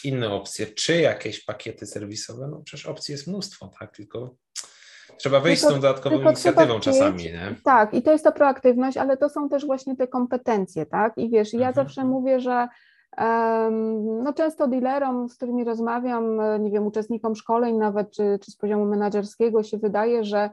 inne 0.04 0.30
opcje, 0.30 0.66
czy 0.66 1.00
jakieś 1.00 1.44
pakiety 1.44 1.86
serwisowe, 1.86 2.48
no 2.50 2.62
przecież 2.64 2.86
opcji 2.86 3.12
jest 3.12 3.26
mnóstwo, 3.26 3.70
tak, 3.80 3.96
tylko 3.96 4.34
trzeba 5.16 5.40
wejść 5.40 5.62
tylko, 5.62 5.72
z 5.72 5.76
tą 5.76 5.80
dodatkową 5.80 6.20
inicjatywą 6.20 6.80
czasami, 6.80 7.24
nie? 7.24 7.54
Tak, 7.64 7.94
i 7.94 8.02
to 8.02 8.12
jest 8.12 8.24
ta 8.24 8.32
proaktywność, 8.32 8.96
ale 8.96 9.16
to 9.16 9.28
są 9.28 9.48
też 9.48 9.66
właśnie 9.66 9.96
te 9.96 10.08
kompetencje, 10.08 10.86
tak, 10.86 11.18
i 11.18 11.30
wiesz, 11.30 11.52
ja 11.52 11.68
mhm. 11.68 11.74
zawsze 11.74 12.04
mówię, 12.04 12.40
że 12.40 12.68
no 14.22 14.32
często 14.36 14.68
dealerom, 14.68 15.28
z 15.28 15.36
którymi 15.36 15.64
rozmawiam, 15.64 16.40
nie 16.60 16.70
wiem, 16.70 16.86
uczestnikom 16.86 17.36
szkoleń 17.36 17.76
nawet, 17.76 18.10
czy, 18.10 18.38
czy 18.44 18.50
z 18.50 18.56
poziomu 18.56 18.84
menedżerskiego 18.86 19.62
się 19.62 19.78
wydaje, 19.78 20.24
że 20.24 20.50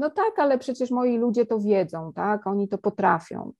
no 0.00 0.10
tak, 0.10 0.38
ale 0.38 0.58
przecież 0.58 0.90
moi 0.90 1.18
ludzie 1.18 1.46
to 1.46 1.58
wiedzą, 1.58 2.12
tak, 2.12 2.46
oni 2.46 2.68
to 2.68 2.78
potrafią. 2.78 3.52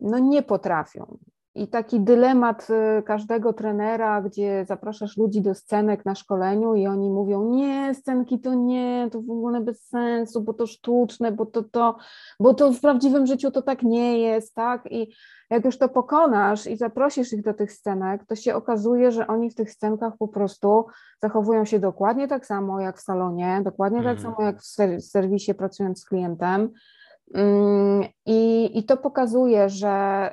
No 0.00 0.18
nie 0.18 0.42
potrafią. 0.42 1.18
I 1.54 1.68
taki 1.68 2.00
dylemat 2.00 2.68
y, 2.98 3.02
każdego 3.02 3.52
trenera, 3.52 4.22
gdzie 4.22 4.64
zapraszasz 4.64 5.16
ludzi 5.16 5.42
do 5.42 5.54
scenek 5.54 6.04
na 6.04 6.14
szkoleniu 6.14 6.74
i 6.74 6.86
oni 6.86 7.10
mówią, 7.10 7.50
nie, 7.50 7.94
scenki 7.94 8.40
to 8.40 8.54
nie, 8.54 9.08
to 9.12 9.20
w 9.20 9.30
ogóle 9.30 9.60
bez 9.60 9.88
sensu, 9.88 10.42
bo 10.42 10.54
to 10.54 10.66
sztuczne, 10.66 11.32
bo 11.32 11.46
to, 11.46 11.62
to, 11.62 11.96
bo 12.40 12.54
to 12.54 12.72
w 12.72 12.80
prawdziwym 12.80 13.26
życiu 13.26 13.50
to 13.50 13.62
tak 13.62 13.82
nie 13.82 14.18
jest, 14.18 14.54
tak? 14.54 14.92
I 14.92 15.14
jak 15.50 15.64
już 15.64 15.78
to 15.78 15.88
pokonasz 15.88 16.66
i 16.66 16.76
zaprosisz 16.76 17.32
ich 17.32 17.42
do 17.42 17.54
tych 17.54 17.72
scenek, 17.72 18.26
to 18.26 18.36
się 18.36 18.54
okazuje, 18.54 19.12
że 19.12 19.26
oni 19.26 19.50
w 19.50 19.54
tych 19.54 19.70
scenkach 19.70 20.12
po 20.18 20.28
prostu 20.28 20.86
zachowują 21.22 21.64
się 21.64 21.78
dokładnie 21.78 22.28
tak 22.28 22.46
samo 22.46 22.80
jak 22.80 22.98
w 22.98 23.02
salonie, 23.02 23.60
dokładnie 23.64 23.98
tak 23.98 24.16
mhm. 24.16 24.34
samo 24.34 24.46
jak 24.46 24.60
w 24.60 25.04
serwisie 25.04 25.54
pracując 25.54 26.00
z 26.00 26.04
klientem. 26.04 26.70
I, 28.26 28.70
i 28.78 28.84
to 28.84 28.96
pokazuje, 28.96 29.68
że 29.68 30.30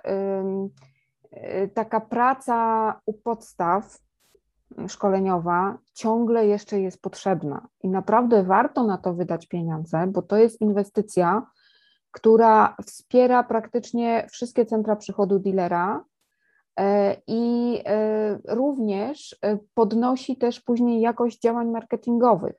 taka 1.74 2.02
praca 2.02 3.00
u 3.06 3.14
podstaw 3.14 3.98
szkoleniowa 4.88 5.78
ciągle 5.94 6.48
jeszcze 6.48 6.80
jest 6.80 7.02
potrzebna 7.02 7.68
i 7.84 7.90
naprawdę 7.90 8.44
warto 8.44 8.84
na 8.84 8.98
to 8.98 9.14
wydać 9.14 9.48
pieniądze, 9.48 10.08
bo 10.08 10.22
to 10.22 10.38
jest 10.38 10.62
inwestycja, 10.62 11.48
która 12.12 12.76
wspiera 12.86 13.44
praktycznie 13.44 14.28
wszystkie 14.32 14.66
centra 14.66 14.96
przychodu 14.96 15.40
dealera 15.40 16.06
e, 16.80 17.16
i 17.28 17.78
e, 17.86 18.38
również 18.48 19.38
e, 19.42 19.58
podnosi 19.74 20.38
też 20.38 20.62
później 20.62 21.02
jakość 21.02 21.40
działań 21.40 21.68
marketingowych. 21.68 22.56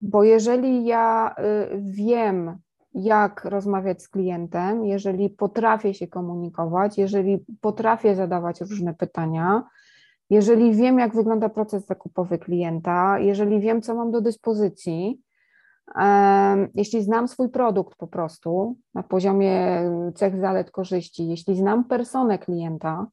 Bo 0.00 0.24
jeżeli 0.24 0.84
ja 0.84 1.34
wiem, 1.76 2.58
jak 2.94 3.44
rozmawiać 3.44 4.02
z 4.02 4.08
klientem, 4.08 4.84
jeżeli 4.84 5.30
potrafię 5.30 5.94
się 5.94 6.06
komunikować, 6.06 6.98
jeżeli 6.98 7.44
potrafię 7.60 8.14
zadawać 8.16 8.60
różne 8.60 8.94
pytania, 8.94 9.62
jeżeli 10.30 10.74
wiem, 10.74 10.98
jak 10.98 11.14
wygląda 11.14 11.48
proces 11.48 11.86
zakupowy 11.86 12.38
klienta, 12.38 13.18
jeżeli 13.18 13.60
wiem, 13.60 13.82
co 13.82 13.94
mam 13.94 14.10
do 14.10 14.20
dyspozycji, 14.20 15.20
jeśli 16.74 17.02
znam 17.02 17.28
swój 17.28 17.48
produkt 17.48 17.98
po 17.98 18.06
prostu 18.06 18.76
na 18.94 19.02
poziomie 19.02 19.82
cech, 20.14 20.40
zalet, 20.40 20.70
korzyści, 20.70 21.28
jeśli 21.28 21.56
znam 21.56 21.84
personę 21.84 22.38
klienta, 22.38 23.06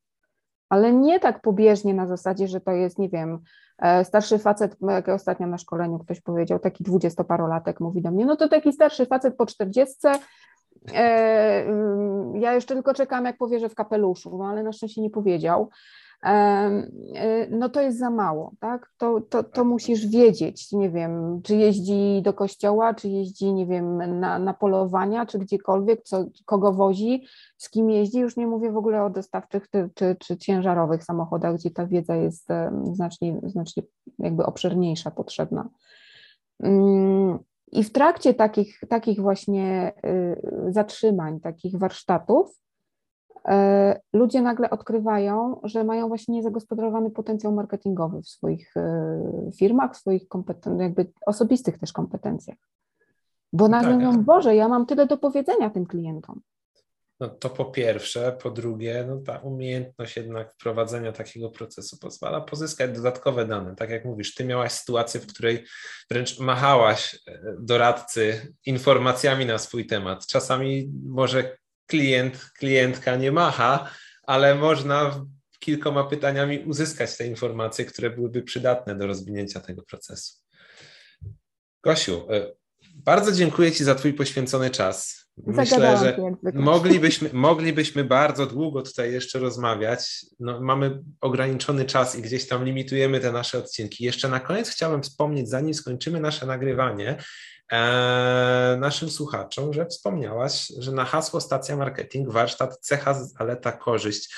ale 0.72 0.94
nie 0.94 1.20
tak 1.20 1.42
pobieżnie 1.42 1.94
na 1.94 2.08
zasadzie, 2.08 2.48
że 2.48 2.62
to 2.62 2.72
jest, 2.72 3.00
nie 3.00 3.10
wiem, 3.10 3.40
e, 3.78 4.06
starszy 4.06 4.40
facet, 4.40 4.78
jak 4.82 5.10
ostatnio 5.10 5.48
na 5.48 5.58
szkoleniu 5.58 6.00
ktoś 6.00 6.22
powiedział, 6.22 6.60
taki 6.60 6.84
dwudziestoparolatek 6.84 7.80
mówi 7.80 8.02
do 8.02 8.12
mnie, 8.12 8.26
no 8.26 8.36
to 8.36 8.48
taki 8.48 8.74
starszy 8.74 9.06
facet 9.06 9.36
po 9.36 9.46
czterdziestce, 9.46 10.12
e, 10.94 11.66
mm, 11.66 12.36
ja 12.36 12.54
jeszcze 12.54 12.74
tylko 12.74 12.94
czekam, 12.94 13.26
jak 13.26 13.38
powie, 13.38 13.60
że 13.60 13.70
w 13.70 13.76
kapeluszu, 13.76 14.38
no 14.38 14.46
ale 14.46 14.64
na 14.64 14.72
szczęście 14.72 15.02
nie 15.02 15.10
powiedział. 15.10 15.70
Y, 16.26 17.48
no 17.52 17.70
to 17.70 17.82
jest 17.82 18.00
za 18.00 18.10
mało, 18.10 18.52
tak? 18.60 18.92
To, 18.98 19.22
to, 19.22 19.44
to 19.44 19.50
tak. 19.50 19.66
musisz 19.66 20.08
wiedzieć, 20.08 20.72
nie 20.72 20.90
wiem, 20.90 21.42
czy 21.44 21.56
jeździ 21.56 22.22
do 22.22 22.34
kościoła, 22.34 22.94
czy 22.94 23.10
jeździ, 23.10 23.54
nie 23.54 23.66
wiem, 23.66 24.20
na, 24.20 24.40
na 24.40 24.54
polowania, 24.54 25.26
czy 25.26 25.40
gdziekolwiek, 25.40 26.04
co, 26.04 26.26
kogo 26.46 26.74
wozi, 26.74 27.26
z 27.58 27.70
kim 27.70 27.90
jeździ, 27.90 28.20
już 28.20 28.38
nie 28.38 28.48
mówię 28.48 28.72
w 28.72 28.78
ogóle 28.78 29.04
o 29.04 29.10
dostawczych 29.10 29.70
czy, 29.70 29.90
czy, 29.96 30.16
czy 30.20 30.38
ciężarowych 30.38 31.04
samochodach, 31.04 31.56
gdzie 31.56 31.72
ta 31.72 31.88
wiedza 31.88 32.16
jest 32.16 32.48
znacznie, 32.94 33.42
znacznie 33.44 33.84
jakby 34.20 34.46
obszerniejsza, 34.46 35.12
potrzebna. 35.12 35.70
Mm, 36.60 37.40
I 37.72 37.84
w 37.84 37.92
trakcie 37.92 38.34
takich, 38.34 38.80
takich 38.90 39.22
właśnie 39.22 39.94
y, 40.06 40.72
zatrzymań, 40.72 41.40
takich 41.40 41.78
warsztatów, 41.78 42.62
E, 42.62 42.71
ludzie 44.14 44.42
nagle 44.42 44.70
odkrywają, 44.70 45.60
że 45.64 45.84
mają 45.84 46.08
właśnie 46.08 46.36
niezagospodarowany 46.36 47.12
potencjał 47.12 47.54
marketingowy 47.54 48.22
w 48.22 48.28
swoich 48.28 48.78
e, 48.78 49.52
firmach, 49.56 49.94
w 49.94 49.98
swoich 49.98 50.28
kompetencjach, 50.28 50.82
jakby 50.82 51.12
osobistych 51.26 51.78
też 51.78 51.94
kompetencjach. 51.94 52.58
Bo 53.54 53.68
nagle 53.68 53.92
tak. 53.92 54.00
mówią, 54.00 54.24
Boże, 54.24 54.56
ja 54.56 54.68
mam 54.68 54.86
tyle 54.86 55.06
do 55.06 55.18
powiedzenia 55.18 55.70
tym 55.70 55.86
klientom. 55.86 56.42
No 57.20 57.30
to 57.30 57.50
po 57.50 57.66
pierwsze, 57.66 58.38
po 58.44 58.52
drugie, 58.52 59.06
no 59.08 59.18
ta 59.18 59.38
umiejętność 59.38 60.18
jednak 60.18 60.54
wprowadzenia 60.54 61.12
takiego 61.12 61.50
procesu 61.50 61.98
pozwala 61.98 62.42
pozyskać 62.42 62.92
dodatkowe 62.92 63.46
dane. 63.46 63.76
Tak 63.76 63.90
jak 63.90 64.06
mówisz, 64.06 64.36
ty 64.36 64.46
miałaś 64.46 64.72
sytuację, 64.72 65.20
w 65.20 65.28
której 65.28 65.66
wręcz 66.10 66.40
machałaś 66.40 67.20
e, 67.28 67.40
doradcy 67.60 68.54
informacjami 68.66 69.46
na 69.46 69.58
swój 69.58 69.88
temat. 69.88 70.28
Czasami 70.28 70.92
może 71.06 71.58
klient, 71.92 72.52
klientka 72.60 73.16
nie 73.16 73.32
macha, 73.32 73.90
ale 74.24 74.56
można 74.56 75.26
kilkoma 75.60 76.04
pytaniami 76.04 76.60
uzyskać 76.60 77.18
te 77.18 77.28
informacje, 77.28 77.86
które 77.86 78.10
byłyby 78.10 78.44
przydatne 78.44 78.96
do 78.96 79.08
rozwinięcia 79.08 79.60
tego 79.60 79.84
procesu. 79.84 80.34
Gosiu, 81.84 82.28
e, 82.32 82.52
bardzo 82.96 83.32
dziękuję 83.32 83.72
Ci 83.72 83.84
za 83.84 83.96
Twój 83.96 84.14
poświęcony 84.14 84.70
czas. 84.70 85.22
Myślę, 85.38 85.98
że 85.98 86.18
moglibyśmy, 86.54 87.30
moglibyśmy 87.34 88.04
bardzo 88.04 88.46
długo 88.46 88.82
tutaj 88.82 89.14
jeszcze 89.14 89.40
rozmawiać. 89.40 90.26
No, 90.40 90.62
mamy 90.62 91.00
ograniczony 91.22 91.86
czas 91.86 92.16
i 92.16 92.22
gdzieś 92.22 92.48
tam 92.48 92.66
limitujemy 92.66 93.20
te 93.20 93.32
nasze 93.32 93.58
odcinki. 93.58 94.04
Jeszcze 94.04 94.30
na 94.30 94.40
koniec 94.40 94.70
chciałem 94.70 95.04
wspomnieć, 95.04 95.50
zanim 95.50 95.74
skończymy 95.74 96.20
nasze 96.20 96.46
nagrywanie, 96.46 97.18
naszym 98.78 99.10
słuchaczom, 99.10 99.74
że 99.74 99.86
wspomniałaś, 99.86 100.68
że 100.78 100.92
na 100.92 101.06
hasło 101.06 101.42
stacja 101.42 101.78
marketing 101.78 102.30
warsztat 102.30 102.78
cecha, 102.78 103.14
zaleta, 103.14 103.72
korzyść 103.72 104.34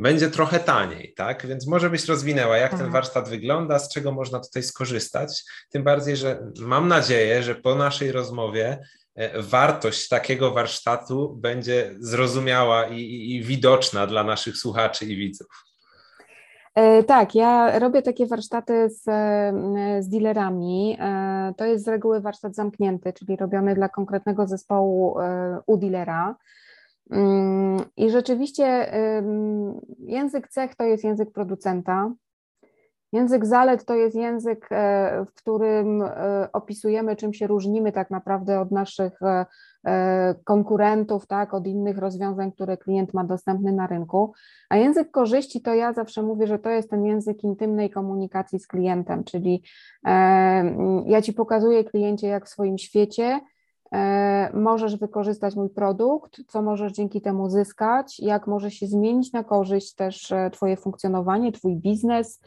będzie 0.00 0.30
trochę 0.30 0.60
taniej, 0.60 1.14
tak? 1.16 1.46
Więc 1.46 1.66
może 1.66 1.90
byś 1.90 2.04
rozwinęła, 2.04 2.56
jak 2.56 2.70
ten 2.70 2.80
mhm. 2.80 2.92
warsztat 2.92 3.28
wygląda, 3.28 3.78
z 3.78 3.92
czego 3.92 4.12
można 4.12 4.40
tutaj 4.40 4.62
skorzystać. 4.62 5.44
Tym 5.70 5.82
bardziej, 5.82 6.16
że 6.16 6.52
mam 6.58 6.88
nadzieję, 6.88 7.42
że 7.42 7.54
po 7.54 7.74
naszej 7.74 8.12
rozmowie 8.12 8.78
e, 9.14 9.42
wartość 9.42 10.08
takiego 10.08 10.50
warsztatu 10.50 11.36
będzie 11.36 11.94
zrozumiała 11.98 12.86
i, 12.86 13.00
i, 13.00 13.34
i 13.36 13.42
widoczna 13.42 14.06
dla 14.06 14.24
naszych 14.24 14.56
słuchaczy 14.56 15.04
i 15.04 15.16
widzów. 15.16 15.69
E, 16.74 17.02
tak, 17.02 17.34
ja 17.34 17.78
robię 17.78 18.02
takie 18.02 18.26
warsztaty 18.26 18.90
z, 18.90 19.08
e, 19.08 20.02
z 20.02 20.08
dealerami. 20.08 20.96
E, 21.00 21.54
to 21.56 21.64
jest 21.64 21.84
z 21.84 21.88
reguły 21.88 22.20
warsztat 22.20 22.54
zamknięty, 22.54 23.12
czyli 23.12 23.36
robiony 23.36 23.74
dla 23.74 23.88
konkretnego 23.88 24.46
zespołu 24.46 25.16
u 25.66 25.76
dealera. 25.76 26.36
Mm, 27.10 27.80
I 27.96 28.10
rzeczywiście 28.10 28.92
język 29.98 30.48
cech 30.48 30.74
to 30.74 30.84
jest 30.84 31.04
język 31.04 31.32
producenta. 31.32 32.12
Język 33.12 33.46
zalet 33.46 33.84
to 33.84 33.94
jest 33.94 34.16
język, 34.16 34.68
w 35.26 35.34
którym 35.34 36.04
opisujemy, 36.52 37.16
czym 37.16 37.32
się 37.32 37.46
różnimy 37.46 37.92
tak 37.92 38.10
naprawdę 38.10 38.60
od 38.60 38.70
naszych 38.70 39.20
konkurentów, 40.44 41.26
tak, 41.26 41.54
od 41.54 41.66
innych 41.66 41.98
rozwiązań, 41.98 42.52
które 42.52 42.76
klient 42.76 43.14
ma 43.14 43.24
dostępny 43.24 43.72
na 43.72 43.86
rynku. 43.86 44.32
A 44.68 44.76
język 44.76 45.10
korzyści 45.10 45.60
to 45.60 45.74
ja 45.74 45.92
zawsze 45.92 46.22
mówię, 46.22 46.46
że 46.46 46.58
to 46.58 46.70
jest 46.70 46.90
ten 46.90 47.04
język 47.04 47.44
intymnej 47.44 47.90
komunikacji 47.90 48.58
z 48.58 48.66
klientem, 48.66 49.24
czyli 49.24 49.62
e, 50.06 50.12
ja 51.06 51.22
ci 51.22 51.32
pokazuję 51.32 51.84
kliencie, 51.84 52.26
jak 52.26 52.46
w 52.46 52.48
swoim 52.48 52.78
świecie 52.78 53.40
e, 53.92 54.50
możesz 54.54 54.96
wykorzystać 54.96 55.56
mój 55.56 55.70
produkt, 55.70 56.40
co 56.48 56.62
możesz 56.62 56.92
dzięki 56.92 57.20
temu 57.20 57.50
zyskać, 57.50 58.20
jak 58.20 58.46
może 58.46 58.70
się 58.70 58.86
zmienić 58.86 59.32
na 59.32 59.44
korzyść 59.44 59.94
też 59.94 60.32
Twoje 60.52 60.76
funkcjonowanie, 60.76 61.52
Twój 61.52 61.76
biznes. 61.76 62.40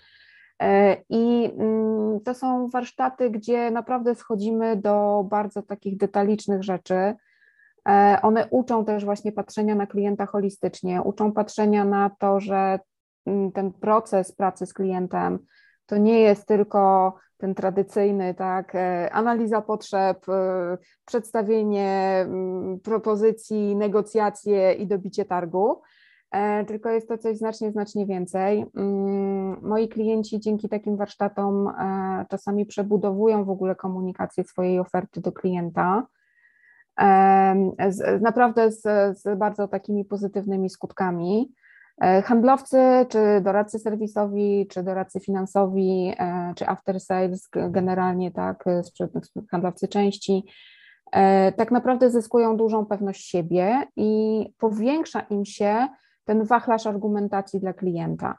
I 1.10 1.52
mm, 1.60 2.20
to 2.22 2.34
są 2.34 2.70
warsztaty, 2.70 3.30
gdzie 3.30 3.72
naprawdę 3.72 4.16
schodzimy 4.16 4.78
do 4.78 5.26
bardzo 5.30 5.62
takich 5.62 5.98
detalicznych 5.98 6.64
rzeczy. 6.64 7.16
E, 7.90 8.20
one 8.22 8.48
uczą 8.50 8.86
też 8.86 9.06
właśnie 9.06 9.32
patrzenia 9.32 9.76
na 9.76 9.88
klienta 9.88 10.26
holistycznie, 10.26 11.02
uczą 11.02 11.32
patrzenia 11.32 11.86
na 11.86 12.12
to, 12.20 12.40
że 12.40 12.80
mm, 13.26 13.52
ten 13.52 13.72
proces 13.72 14.32
pracy 14.32 14.66
z 14.66 14.74
klientem 14.74 15.40
to 15.86 15.98
nie 15.98 16.20
jest 16.20 16.48
tylko 16.48 17.14
ten 17.38 17.56
tradycyjny, 17.56 18.34
tak, 18.34 18.76
e, 18.76 19.10
analiza 19.14 19.62
potrzeb, 19.62 20.30
e, 20.30 20.78
przedstawienie 21.06 21.90
mm, 22.26 22.80
propozycji, 22.80 23.76
negocjacje 23.76 24.74
i 24.74 24.88
dobicie 24.88 25.26
targu, 25.26 25.82
tylko 26.68 26.90
jest 26.90 27.08
to 27.08 27.18
coś 27.18 27.38
znacznie, 27.38 27.72
znacznie 27.72 28.06
więcej. 28.06 28.66
Mm, 28.76 29.58
moi 29.62 29.88
klienci 29.88 30.40
dzięki 30.40 30.70
takim 30.70 30.98
warsztatom 30.98 31.70
czasami 32.30 32.66
przebudowują 32.66 33.46
w 33.46 33.50
ogóle 33.50 33.76
komunikację 33.76 34.44
swojej 34.44 34.80
oferty 34.80 35.22
do 35.22 35.32
klienta 35.32 36.08
z, 37.90 38.22
naprawdę 38.22 38.72
z, 38.72 38.82
z 39.20 39.38
bardzo 39.38 39.68
takimi 39.68 40.06
pozytywnymi 40.06 40.70
skutkami. 40.70 41.54
E, 42.02 42.22
handlowcy, 42.22 42.78
czy 43.10 43.42
doradcy 43.42 43.80
serwisowi, 43.80 44.68
czy 44.70 44.84
doradcy 44.84 45.20
finansowi, 45.20 46.14
e, 46.20 46.54
czy 46.56 46.68
after 46.68 47.00
sales, 47.00 47.50
generalnie 47.70 48.32
tak, 48.32 48.64
handlowcy 49.52 49.88
części, 49.88 50.46
e, 51.12 51.52
tak 51.52 51.72
naprawdę 51.72 52.12
zyskują 52.12 52.58
dużą 52.58 52.86
pewność 52.86 53.30
siebie 53.30 53.84
i 53.96 54.46
powiększa 54.58 55.20
im 55.20 55.46
się 55.46 55.88
ten 56.26 56.44
wachlarz 56.44 56.88
argumentacji 56.88 57.60
dla 57.60 57.74
klienta. 57.74 58.38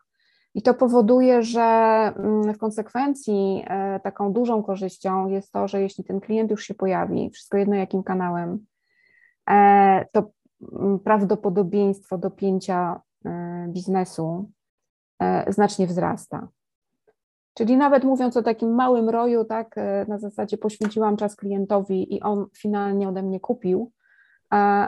I 0.55 0.62
to 0.62 0.74
powoduje, 0.74 1.43
że 1.43 1.62
mm, 1.62 2.55
w 2.55 2.59
konsekwencji 2.59 3.64
e, 3.66 4.01
taką 4.01 4.32
dużą 4.32 4.62
korzyścią 4.62 5.28
jest 5.28 5.53
to, 5.53 5.68
że 5.68 5.82
jeśli 5.82 6.05
ten 6.05 6.20
klient 6.20 6.51
już 6.51 6.64
się 6.64 6.74
pojawi, 6.74 7.30
wszystko 7.30 7.57
jedno 7.57 7.74
jakim 7.76 8.03
kanałem, 8.03 8.66
e, 9.51 10.07
to 10.12 10.30
mm, 10.72 10.99
prawdopodobieństwo 10.99 12.18
dopięcia 12.18 13.01
e, 13.24 13.66
biznesu 13.68 14.51
znacznie 15.49 15.87
wzrasta. 15.87 16.49
Czyli 17.55 17.76
nawet 17.76 18.05
mówiąc 18.05 18.37
o 18.37 18.43
takim 18.43 18.74
małym 18.74 19.09
roju, 19.09 19.45
tak, 19.45 19.74
na 20.09 20.18
zasadzie 20.18 20.59
poświęciłam 20.59 21.16
czas 21.16 21.37
klientowi 21.37 22.14
i 22.14 22.22
on 22.22 22.47
finalnie 22.59 23.09
ode 23.09 23.22
mnie 23.22 23.41
kupił, 23.41 23.93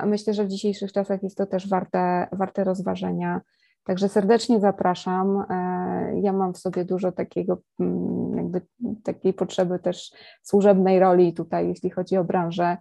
myślę, 0.06 0.34
że 0.34 0.44
w 0.44 0.48
dzisiejszych 0.48 0.92
czasach 0.92 1.22
jest 1.22 1.36
to 1.36 1.46
też 1.46 1.68
warte, 1.68 2.26
warte 2.32 2.64
rozważenia 2.64 3.40
Także 3.86 4.08
serdecznie 4.08 4.60
zapraszam. 4.60 5.44
E, 5.50 6.20
ja 6.20 6.32
mam 6.32 6.54
w 6.54 6.58
sobie 6.58 6.84
dużo 6.84 7.12
takiego, 7.12 7.58
mm, 7.80 8.36
jakby 8.36 8.60
takiej 9.04 9.32
potrzeby 9.32 9.78
też 9.78 10.12
służebnej 10.42 11.00
roli 11.00 11.34
tutaj, 11.34 11.68
jeśli 11.68 11.90
chodzi 11.90 12.16
o 12.16 12.24
branżę. 12.24 12.76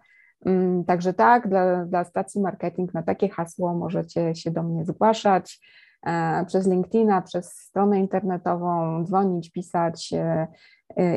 Mm, 0.45 0.83
także 0.83 1.13
tak, 1.13 1.49
dla, 1.49 1.85
dla 1.85 2.03
stacji 2.03 2.41
marketing 2.41 2.93
na 2.93 3.03
takie 3.03 3.29
hasło 3.29 3.73
możecie 3.73 4.35
się 4.35 4.51
do 4.51 4.63
mnie 4.63 4.85
zgłaszać 4.85 5.59
e, 6.05 6.45
przez 6.45 6.67
LinkedIna, 6.67 7.21
przez 7.21 7.51
stronę 7.51 7.99
internetową, 7.99 9.03
dzwonić, 9.03 9.51
pisać 9.51 10.13
e, 10.13 10.47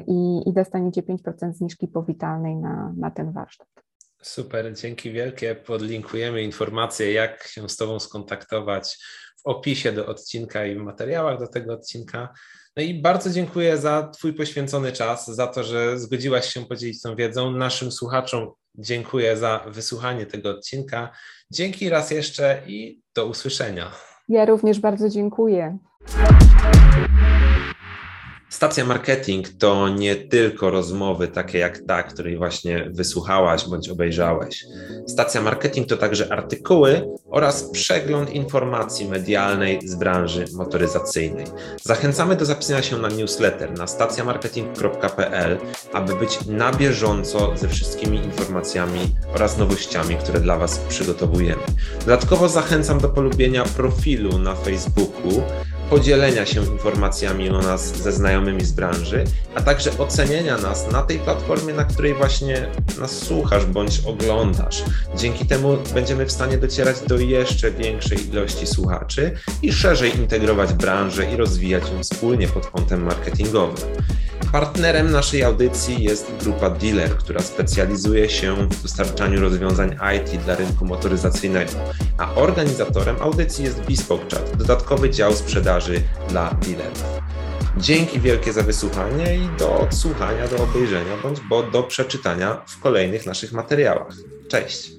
i, 0.06 0.48
i 0.48 0.52
dostaniecie 0.52 1.02
5% 1.02 1.52
zniżki 1.52 1.88
powitalnej 1.88 2.56
na, 2.56 2.92
na 2.96 3.10
ten 3.10 3.32
warsztat. 3.32 3.87
Super, 4.22 4.74
dzięki 4.74 5.12
wielkie. 5.12 5.54
Podlinkujemy 5.54 6.42
informacje, 6.42 7.12
jak 7.12 7.48
się 7.48 7.68
z 7.68 7.76
Tobą 7.76 8.00
skontaktować 8.00 8.98
w 9.38 9.46
opisie 9.46 9.92
do 9.92 10.06
odcinka 10.06 10.66
i 10.66 10.74
w 10.74 10.78
materiałach 10.78 11.38
do 11.38 11.46
tego 11.46 11.72
odcinka. 11.72 12.28
No 12.76 12.82
i 12.82 12.94
bardzo 12.94 13.30
dziękuję 13.30 13.78
za 13.78 14.08
Twój 14.08 14.32
poświęcony 14.32 14.92
czas, 14.92 15.26
za 15.26 15.46
to, 15.46 15.64
że 15.64 15.98
zgodziłaś 15.98 16.54
się 16.54 16.66
podzielić 16.66 17.02
tą 17.02 17.16
wiedzą. 17.16 17.50
Naszym 17.50 17.92
słuchaczom 17.92 18.50
dziękuję 18.74 19.36
za 19.36 19.64
wysłuchanie 19.68 20.26
tego 20.26 20.50
odcinka. 20.50 21.10
Dzięki 21.52 21.88
raz 21.88 22.10
jeszcze 22.10 22.62
i 22.66 23.00
do 23.14 23.26
usłyszenia. 23.26 23.92
Ja 24.28 24.44
również 24.44 24.80
bardzo 24.80 25.08
dziękuję. 25.08 25.78
Stacja 28.50 28.84
marketing 28.84 29.48
to 29.48 29.88
nie 29.88 30.16
tylko 30.16 30.70
rozmowy 30.70 31.28
takie 31.28 31.58
jak 31.58 31.78
ta, 31.78 32.02
której 32.02 32.36
właśnie 32.36 32.90
wysłuchałaś 32.90 33.68
bądź 33.68 33.88
obejrzałeś. 33.88 34.64
Stacja 35.06 35.42
marketing 35.42 35.88
to 35.88 35.96
także 35.96 36.32
artykuły 36.32 37.08
oraz 37.30 37.70
przegląd 37.70 38.30
informacji 38.30 39.08
medialnej 39.08 39.88
z 39.88 39.94
branży 39.94 40.44
motoryzacyjnej. 40.52 41.46
Zachęcamy 41.82 42.36
do 42.36 42.44
zapisania 42.44 42.82
się 42.82 42.98
na 42.98 43.08
newsletter 43.08 43.78
na 43.78 43.86
stacjamarketing.pl, 43.86 45.58
aby 45.92 46.14
być 46.14 46.46
na 46.46 46.72
bieżąco 46.72 47.56
ze 47.56 47.68
wszystkimi 47.68 48.18
informacjami 48.18 49.00
oraz 49.34 49.58
nowościami, 49.58 50.16
które 50.16 50.40
dla 50.40 50.58
Was 50.58 50.78
przygotowujemy. 50.78 51.62
Dodatkowo 52.00 52.48
zachęcam 52.48 53.00
do 53.00 53.08
polubienia 53.08 53.64
profilu 53.64 54.38
na 54.38 54.54
Facebooku 54.54 55.42
podzielenia 55.90 56.46
się 56.46 56.60
informacjami 56.60 57.50
o 57.50 57.58
nas 57.58 57.96
ze 57.96 58.12
znajomymi 58.12 58.64
z 58.64 58.72
branży, 58.72 59.24
a 59.54 59.62
także 59.62 59.98
ocenienia 59.98 60.58
nas 60.58 60.92
na 60.92 61.02
tej 61.02 61.18
platformie, 61.18 61.74
na 61.74 61.84
której 61.84 62.14
właśnie 62.14 62.66
nas 63.00 63.18
słuchasz 63.18 63.66
bądź 63.66 64.00
oglądasz. 64.06 64.82
Dzięki 65.16 65.46
temu 65.46 65.78
będziemy 65.94 66.26
w 66.26 66.32
stanie 66.32 66.58
docierać 66.58 66.96
do 67.00 67.18
jeszcze 67.18 67.70
większej 67.70 68.28
ilości 68.28 68.66
słuchaczy 68.66 69.34
i 69.62 69.72
szerzej 69.72 70.16
integrować 70.16 70.72
branżę 70.72 71.32
i 71.32 71.36
rozwijać 71.36 71.90
ją 71.90 72.02
wspólnie 72.02 72.48
pod 72.48 72.66
kątem 72.66 73.02
marketingowym. 73.02 73.88
Partnerem 74.52 75.10
naszej 75.10 75.42
audycji 75.42 76.04
jest 76.04 76.32
grupa 76.42 76.70
Dealer, 76.70 77.16
która 77.16 77.40
specjalizuje 77.40 78.30
się 78.30 78.56
w 78.56 78.82
dostarczaniu 78.82 79.40
rozwiązań 79.40 79.96
IT 80.16 80.42
dla 80.44 80.56
rynku 80.56 80.84
motoryzacyjnego, 80.84 81.72
a 82.18 82.34
organizatorem 82.34 83.16
audycji 83.20 83.64
jest 83.64 83.80
Bespoke 83.80 84.24
Chat, 84.30 84.56
dodatkowy 84.56 85.10
dział 85.10 85.32
sprzedaży 85.80 86.02
dla 86.28 86.50
dealerów. 86.50 87.04
Dzięki 87.76 88.20
wielkie 88.20 88.52
za 88.52 88.62
wysłuchanie 88.62 89.36
i 89.36 89.58
do 89.58 89.80
odsłuchania, 89.80 90.48
do 90.48 90.56
obejrzenia 90.56 91.16
bądź 91.22 91.40
bo 91.40 91.62
do 91.62 91.82
przeczytania 91.82 92.62
w 92.66 92.80
kolejnych 92.80 93.26
naszych 93.26 93.52
materiałach. 93.52 94.14
Cześć! 94.48 94.97